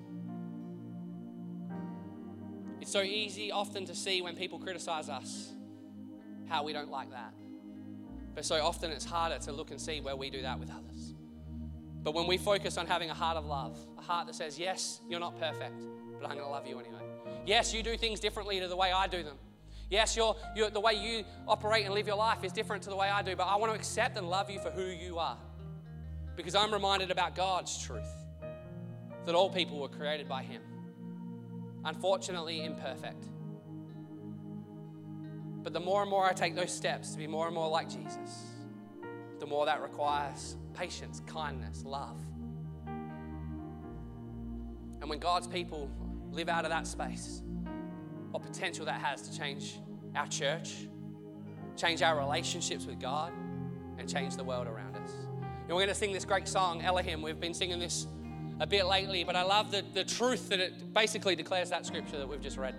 It's 2.81 2.91
so 2.91 3.03
easy 3.03 3.51
often 3.51 3.85
to 3.85 3.93
see 3.93 4.23
when 4.23 4.35
people 4.35 4.57
criticize 4.57 5.09
us 5.09 5.51
how 6.49 6.63
we 6.63 6.73
don't 6.73 6.89
like 6.89 7.11
that. 7.11 7.35
But 8.33 8.45
so 8.45 8.55
often 8.55 8.89
it's 8.89 9.05
harder 9.05 9.37
to 9.37 9.51
look 9.51 9.69
and 9.69 9.79
see 9.79 10.01
where 10.01 10.15
we 10.15 10.31
do 10.31 10.41
that 10.41 10.59
with 10.59 10.71
others. 10.71 10.92
But 12.03 12.13
when 12.13 12.27
we 12.27 12.37
focus 12.37 12.77
on 12.77 12.85
having 12.85 13.09
a 13.09 13.13
heart 13.13 13.37
of 13.37 13.45
love, 13.45 13.77
a 13.97 14.01
heart 14.01 14.27
that 14.27 14.35
says, 14.35 14.59
Yes, 14.59 14.99
you're 15.07 15.21
not 15.21 15.39
perfect, 15.39 15.81
but 16.19 16.29
I'm 16.29 16.35
going 16.35 16.45
to 16.45 16.51
love 16.51 16.67
you 16.67 16.79
anyway. 16.79 17.01
Yes, 17.45 17.73
you 17.73 17.81
do 17.81 17.97
things 17.97 18.19
differently 18.19 18.59
to 18.59 18.67
the 18.67 18.75
way 18.75 18.91
I 18.91 19.07
do 19.07 19.23
them. 19.23 19.37
Yes, 19.89 20.15
you're, 20.17 20.35
you're, 20.55 20.69
the 20.69 20.79
way 20.79 20.93
you 20.93 21.23
operate 21.47 21.85
and 21.85 21.93
live 21.93 22.07
your 22.07 22.15
life 22.17 22.43
is 22.43 22.51
different 22.51 22.83
to 22.83 22.89
the 22.89 22.95
way 22.95 23.09
I 23.09 23.21
do, 23.21 23.35
but 23.35 23.43
I 23.43 23.55
want 23.55 23.71
to 23.71 23.77
accept 23.77 24.17
and 24.17 24.29
love 24.29 24.49
you 24.49 24.59
for 24.59 24.71
who 24.71 24.85
you 24.85 25.19
are. 25.19 25.37
because 26.35 26.55
I'm 26.55 26.73
reminded 26.73 27.11
about 27.11 27.35
God's 27.35 27.77
truth 27.85 28.09
that 29.25 29.35
all 29.35 29.49
people 29.49 29.79
were 29.79 29.89
created 29.89 30.27
by 30.27 30.43
Him. 30.43 30.61
Unfortunately, 31.85 32.63
imperfect. 32.63 33.25
But 35.63 35.73
the 35.73 35.79
more 35.79 36.01
and 36.01 36.09
more 36.09 36.25
I 36.25 36.33
take 36.33 36.55
those 36.55 36.73
steps 36.73 37.11
to 37.11 37.17
be 37.17 37.27
more 37.27 37.45
and 37.45 37.55
more 37.55 37.69
like 37.69 37.89
Jesus, 37.89 38.43
the 39.39 39.45
more 39.45 39.65
that 39.65 39.81
requires 39.81 40.55
patience, 40.73 41.21
kindness, 41.25 41.83
love. 41.85 42.19
And 45.01 45.09
when 45.09 45.19
God's 45.19 45.47
people 45.47 45.89
live 46.31 46.49
out 46.49 46.65
of 46.65 46.71
that 46.71 46.87
space, 46.87 47.41
what 48.31 48.41
potential 48.41 48.85
that 48.85 49.01
has 49.01 49.21
to 49.29 49.37
change 49.37 49.79
our 50.15 50.27
church, 50.27 50.87
change 51.75 52.01
our 52.01 52.17
relationships 52.17 52.85
with 52.85 52.99
God, 52.99 53.31
and 53.97 54.09
change 54.09 54.35
the 54.35 54.43
world 54.43 54.67
around 54.67 54.95
us. 54.95 55.11
And 55.11 55.69
we're 55.69 55.81
going 55.81 55.89
to 55.89 55.95
sing 55.95 56.11
this 56.11 56.25
great 56.25 56.47
song, 56.47 56.81
Elohim. 56.81 57.21
We've 57.21 57.39
been 57.39 57.53
singing 57.53 57.79
this 57.79 58.07
a 58.59 58.67
bit 58.67 58.85
lately, 58.85 59.23
but 59.23 59.35
I 59.35 59.43
love 59.43 59.71
the, 59.71 59.83
the 59.93 60.03
truth 60.03 60.49
that 60.49 60.59
it 60.59 60.93
basically 60.93 61.35
declares 61.35 61.69
that 61.69 61.85
scripture 61.85 62.17
that 62.17 62.27
we've 62.27 62.41
just 62.41 62.57
read. 62.57 62.75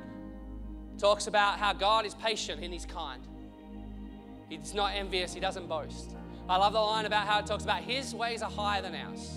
It 0.95 0.99
talks 0.99 1.27
about 1.27 1.59
how 1.59 1.73
God 1.73 2.07
is 2.07 2.15
patient 2.15 2.63
and 2.63 2.73
He's 2.73 2.87
kind. 2.87 3.23
He's 4.49 4.75
not 4.75 4.93
envious, 4.95 5.35
He 5.35 5.41
doesn't 5.41 5.69
boast. 5.69 6.17
I 6.49 6.59
love 6.59 6.75
the 6.75 6.81
line 6.81 7.07
about 7.07 7.27
how 7.27 7.39
it 7.39 7.47
talks 7.47 7.65
about 7.65 7.83
His 7.83 8.15
ways 8.15 8.43
are 8.43 8.51
higher 8.51 8.83
than 8.83 8.95
ours, 8.95 9.31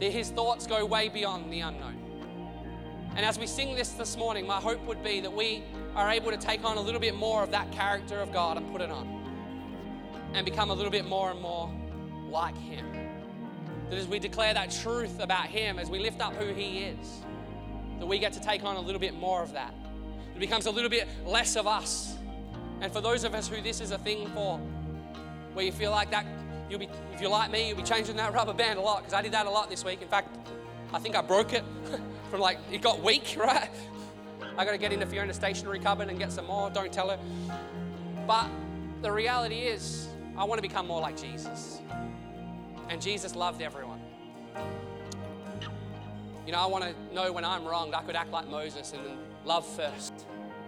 that 0.00 0.10
His 0.10 0.30
thoughts 0.30 0.66
go 0.66 0.84
way 0.84 1.08
beyond 1.08 1.52
the 1.52 1.60
unknown. 1.60 1.96
And 3.14 3.24
as 3.24 3.38
we 3.38 3.46
sing 3.46 3.74
this 3.76 3.90
this 3.90 4.16
morning, 4.16 4.46
my 4.46 4.60
hope 4.60 4.84
would 4.86 5.02
be 5.02 5.20
that 5.20 5.32
we 5.32 5.62
are 5.94 6.10
able 6.10 6.30
to 6.30 6.36
take 6.36 6.64
on 6.64 6.76
a 6.76 6.80
little 6.80 7.00
bit 7.00 7.14
more 7.14 7.42
of 7.42 7.50
that 7.52 7.70
character 7.72 8.18
of 8.18 8.32
God 8.32 8.56
and 8.56 8.70
put 8.72 8.80
it 8.80 8.90
on 8.90 9.08
and 10.34 10.44
become 10.44 10.70
a 10.70 10.74
little 10.74 10.90
bit 10.90 11.06
more 11.06 11.30
and 11.30 11.40
more 11.40 11.72
like 12.28 12.56
Him. 12.58 12.84
That 13.88 13.98
as 13.98 14.08
we 14.08 14.18
declare 14.18 14.52
that 14.52 14.70
truth 14.82 15.20
about 15.20 15.46
Him, 15.46 15.78
as 15.78 15.88
we 15.88 16.00
lift 16.00 16.20
up 16.20 16.34
who 16.34 16.52
He 16.52 16.80
is, 16.80 17.22
that 18.00 18.06
we 18.06 18.18
get 18.18 18.32
to 18.32 18.40
take 18.40 18.64
on 18.64 18.76
a 18.76 18.80
little 18.80 19.00
bit 19.00 19.14
more 19.14 19.42
of 19.42 19.52
that. 19.52 19.72
It 20.34 20.40
becomes 20.40 20.66
a 20.66 20.70
little 20.70 20.90
bit 20.90 21.08
less 21.24 21.56
of 21.56 21.66
us. 21.66 22.16
And 22.80 22.92
for 22.92 23.00
those 23.00 23.24
of 23.24 23.32
us 23.32 23.48
who 23.48 23.62
this 23.62 23.80
is 23.80 23.92
a 23.92 23.98
thing 23.98 24.26
for, 24.34 24.60
where 25.56 25.64
you 25.64 25.72
feel 25.72 25.90
like 25.90 26.10
that, 26.10 26.26
you'll 26.68 26.78
be, 26.78 26.88
if 27.14 27.20
you're 27.20 27.30
like 27.30 27.50
me, 27.50 27.68
you'll 27.68 27.78
be 27.78 27.82
changing 27.82 28.14
that 28.16 28.34
rubber 28.34 28.52
band 28.52 28.78
a 28.78 28.82
lot, 28.82 28.98
because 28.98 29.14
I 29.14 29.22
did 29.22 29.32
that 29.32 29.46
a 29.46 29.50
lot 29.50 29.70
this 29.70 29.86
week. 29.86 30.02
In 30.02 30.08
fact, 30.08 30.36
I 30.92 30.98
think 30.98 31.16
I 31.16 31.22
broke 31.22 31.54
it 31.54 31.64
from 32.30 32.40
like, 32.40 32.58
it 32.70 32.82
got 32.82 33.02
weak, 33.02 33.36
right? 33.38 33.70
I 34.58 34.64
got 34.66 34.72
to 34.72 34.78
get 34.78 34.92
into 34.92 35.06
Fiona's 35.06 35.36
stationery 35.36 35.78
cupboard 35.78 36.08
and 36.08 36.18
get 36.18 36.30
some 36.30 36.46
more. 36.46 36.68
Don't 36.68 36.92
tell 36.92 37.08
her. 37.08 37.18
But 38.26 38.48
the 39.00 39.10
reality 39.10 39.60
is, 39.60 40.08
I 40.36 40.44
want 40.44 40.58
to 40.58 40.62
become 40.62 40.86
more 40.86 41.00
like 41.00 41.18
Jesus. 41.18 41.80
And 42.90 43.00
Jesus 43.00 43.34
loved 43.34 43.62
everyone. 43.62 44.00
You 46.44 46.52
know, 46.52 46.58
I 46.58 46.66
want 46.66 46.84
to 46.84 47.14
know 47.14 47.32
when 47.32 47.46
I'm 47.46 47.64
wronged, 47.64 47.94
I 47.94 48.02
could 48.02 48.14
act 48.14 48.30
like 48.30 48.48
Moses 48.48 48.92
and 48.92 49.02
love 49.46 49.66
first 49.66 50.12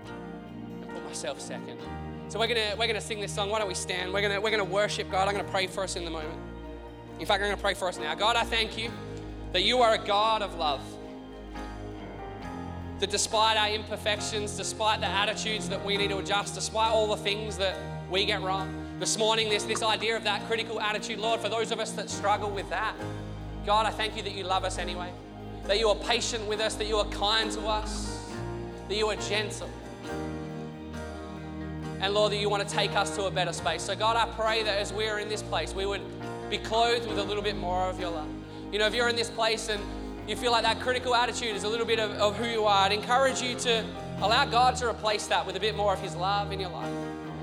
and 0.06 0.88
put 0.88 1.04
myself 1.04 1.40
second. 1.40 1.78
So 2.28 2.38
we're 2.38 2.46
gonna 2.46 2.74
we're 2.78 2.86
gonna 2.86 3.00
sing 3.00 3.20
this 3.20 3.34
song. 3.34 3.48
Why 3.48 3.58
don't 3.58 3.68
we 3.68 3.74
stand? 3.74 4.12
We're 4.12 4.20
gonna 4.20 4.38
we're 4.38 4.50
gonna 4.50 4.62
worship 4.62 5.10
God. 5.10 5.28
I'm 5.28 5.34
gonna 5.34 5.48
pray 5.48 5.66
for 5.66 5.82
us 5.82 5.96
in 5.96 6.04
the 6.04 6.10
moment. 6.10 6.38
In 7.18 7.24
fact, 7.24 7.42
I'm 7.42 7.48
gonna 7.48 7.60
pray 7.60 7.72
for 7.72 7.88
us 7.88 7.98
now. 7.98 8.14
God, 8.14 8.36
I 8.36 8.44
thank 8.44 8.76
you 8.76 8.90
that 9.54 9.62
you 9.62 9.80
are 9.80 9.94
a 9.94 9.98
God 9.98 10.42
of 10.42 10.54
love. 10.56 10.82
That 13.00 13.08
despite 13.08 13.56
our 13.56 13.70
imperfections, 13.70 14.58
despite 14.58 15.00
the 15.00 15.06
attitudes 15.06 15.70
that 15.70 15.82
we 15.82 15.96
need 15.96 16.10
to 16.10 16.18
adjust, 16.18 16.54
despite 16.54 16.90
all 16.90 17.06
the 17.06 17.16
things 17.16 17.56
that 17.56 17.76
we 18.10 18.26
get 18.26 18.42
wrong, 18.42 18.74
this 18.98 19.16
morning, 19.16 19.48
this, 19.48 19.64
this 19.64 19.82
idea 19.82 20.14
of 20.14 20.24
that 20.24 20.46
critical 20.48 20.80
attitude, 20.80 21.20
Lord, 21.20 21.40
for 21.40 21.48
those 21.48 21.70
of 21.70 21.78
us 21.78 21.92
that 21.92 22.10
struggle 22.10 22.50
with 22.50 22.68
that, 22.68 22.94
God, 23.64 23.86
I 23.86 23.90
thank 23.90 24.16
you 24.16 24.22
that 24.24 24.32
you 24.32 24.44
love 24.44 24.64
us 24.64 24.78
anyway, 24.78 25.12
that 25.64 25.78
you 25.78 25.88
are 25.88 25.94
patient 25.94 26.46
with 26.46 26.60
us, 26.60 26.74
that 26.74 26.88
you 26.88 26.96
are 26.96 27.06
kind 27.06 27.50
to 27.52 27.60
us, 27.60 28.28
that 28.88 28.96
you 28.96 29.06
are 29.06 29.16
gentle. 29.16 29.70
And 32.00 32.14
Lord, 32.14 32.30
that 32.32 32.36
you 32.36 32.48
want 32.48 32.66
to 32.66 32.74
take 32.74 32.94
us 32.94 33.14
to 33.16 33.24
a 33.24 33.30
better 33.30 33.52
space. 33.52 33.82
So, 33.82 33.96
God, 33.96 34.16
I 34.16 34.30
pray 34.34 34.62
that 34.62 34.78
as 34.78 34.92
we 34.92 35.08
are 35.08 35.18
in 35.18 35.28
this 35.28 35.42
place, 35.42 35.74
we 35.74 35.84
would 35.84 36.00
be 36.48 36.58
clothed 36.58 37.08
with 37.08 37.18
a 37.18 37.24
little 37.24 37.42
bit 37.42 37.56
more 37.56 37.88
of 37.90 37.98
your 37.98 38.10
love. 38.10 38.28
You 38.72 38.78
know, 38.78 38.86
if 38.86 38.94
you're 38.94 39.08
in 39.08 39.16
this 39.16 39.30
place 39.30 39.68
and 39.68 39.82
you 40.28 40.36
feel 40.36 40.52
like 40.52 40.62
that 40.62 40.80
critical 40.80 41.14
attitude 41.14 41.56
is 41.56 41.64
a 41.64 41.68
little 41.68 41.86
bit 41.86 41.98
of, 41.98 42.12
of 42.12 42.36
who 42.36 42.46
you 42.46 42.64
are, 42.66 42.84
I'd 42.84 42.92
encourage 42.92 43.42
you 43.42 43.56
to 43.56 43.84
allow 44.20 44.44
God 44.44 44.76
to 44.76 44.88
replace 44.88 45.26
that 45.26 45.44
with 45.44 45.56
a 45.56 45.60
bit 45.60 45.74
more 45.74 45.92
of 45.92 46.00
His 46.00 46.14
love 46.14 46.52
in 46.52 46.60
your 46.60 46.70
life. 46.70 46.92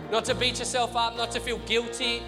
Not 0.09 0.23
to 0.25 0.35
beat 0.35 0.59
yourself 0.59 0.95
up, 0.95 1.17
not 1.17 1.31
to 1.31 1.39
feel 1.41 1.57
guilty, 1.65 2.21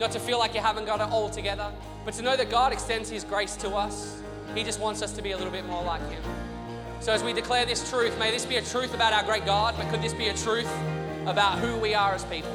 not 0.00 0.10
to 0.12 0.18
feel 0.18 0.38
like 0.38 0.54
you 0.54 0.60
haven't 0.60 0.86
got 0.86 1.00
it 1.00 1.12
all 1.12 1.30
together, 1.30 1.70
but 2.04 2.14
to 2.14 2.22
know 2.22 2.36
that 2.36 2.50
God 2.50 2.72
extends 2.72 3.08
His 3.08 3.22
grace 3.22 3.54
to 3.56 3.68
us. 3.70 4.22
He 4.54 4.64
just 4.64 4.80
wants 4.80 5.02
us 5.02 5.12
to 5.12 5.22
be 5.22 5.30
a 5.32 5.36
little 5.36 5.52
bit 5.52 5.66
more 5.66 5.84
like 5.84 6.02
Him. 6.10 6.22
So 6.98 7.12
as 7.12 7.22
we 7.22 7.32
declare 7.32 7.64
this 7.64 7.88
truth, 7.88 8.18
may 8.18 8.30
this 8.30 8.44
be 8.44 8.56
a 8.56 8.62
truth 8.62 8.94
about 8.94 9.12
our 9.12 9.22
great 9.22 9.46
God, 9.46 9.74
but 9.76 9.88
could 9.90 10.02
this 10.02 10.14
be 10.14 10.28
a 10.28 10.34
truth 10.34 10.68
about 11.26 11.58
who 11.58 11.76
we 11.76 11.94
are 11.94 12.14
as 12.14 12.24
people? 12.24 12.52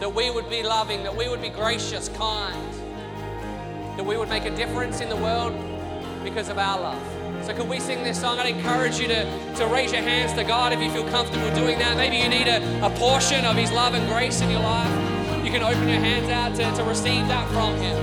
That 0.00 0.14
we 0.14 0.30
would 0.30 0.50
be 0.50 0.62
loving, 0.62 1.02
that 1.02 1.16
we 1.16 1.28
would 1.28 1.40
be 1.40 1.48
gracious, 1.48 2.08
kind, 2.10 2.72
that 3.96 4.04
we 4.04 4.16
would 4.16 4.28
make 4.28 4.44
a 4.44 4.54
difference 4.54 5.00
in 5.00 5.08
the 5.08 5.16
world 5.16 5.54
because 6.22 6.48
of 6.48 6.58
our 6.58 6.80
love. 6.80 7.16
So, 7.46 7.54
could 7.54 7.68
we 7.68 7.78
sing 7.78 8.02
this 8.02 8.20
song? 8.20 8.40
I'd 8.40 8.56
encourage 8.56 8.98
you 8.98 9.06
to, 9.06 9.54
to 9.56 9.66
raise 9.68 9.92
your 9.92 10.02
hands 10.02 10.32
to 10.32 10.42
God 10.42 10.72
if 10.72 10.80
you 10.80 10.90
feel 10.90 11.08
comfortable 11.10 11.54
doing 11.54 11.78
that. 11.78 11.96
Maybe 11.96 12.16
you 12.16 12.28
need 12.28 12.48
a, 12.48 12.84
a 12.84 12.90
portion 12.90 13.44
of 13.44 13.56
His 13.56 13.70
love 13.70 13.94
and 13.94 14.06
grace 14.08 14.40
in 14.40 14.50
your 14.50 14.60
life. 14.60 15.44
You 15.44 15.52
can 15.52 15.62
open 15.62 15.88
your 15.88 16.00
hands 16.00 16.28
out 16.28 16.56
to, 16.56 16.76
to 16.76 16.88
receive 16.88 17.28
that 17.28 17.48
from 17.50 17.76
Him. 17.76 17.94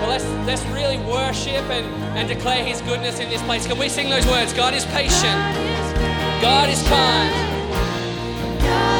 Well, 0.00 0.10
let's, 0.10 0.24
let's 0.46 0.62
really 0.66 0.98
worship 0.98 1.64
and, 1.70 1.86
and 2.14 2.28
declare 2.28 2.62
His 2.62 2.82
goodness 2.82 3.20
in 3.20 3.30
this 3.30 3.42
place. 3.44 3.66
Can 3.66 3.78
we 3.78 3.88
sing 3.88 4.10
those 4.10 4.26
words? 4.26 4.52
God 4.52 4.74
is 4.74 4.84
patient, 4.86 5.40
God 6.42 6.68
is 6.68 6.82
kind. 6.86 7.53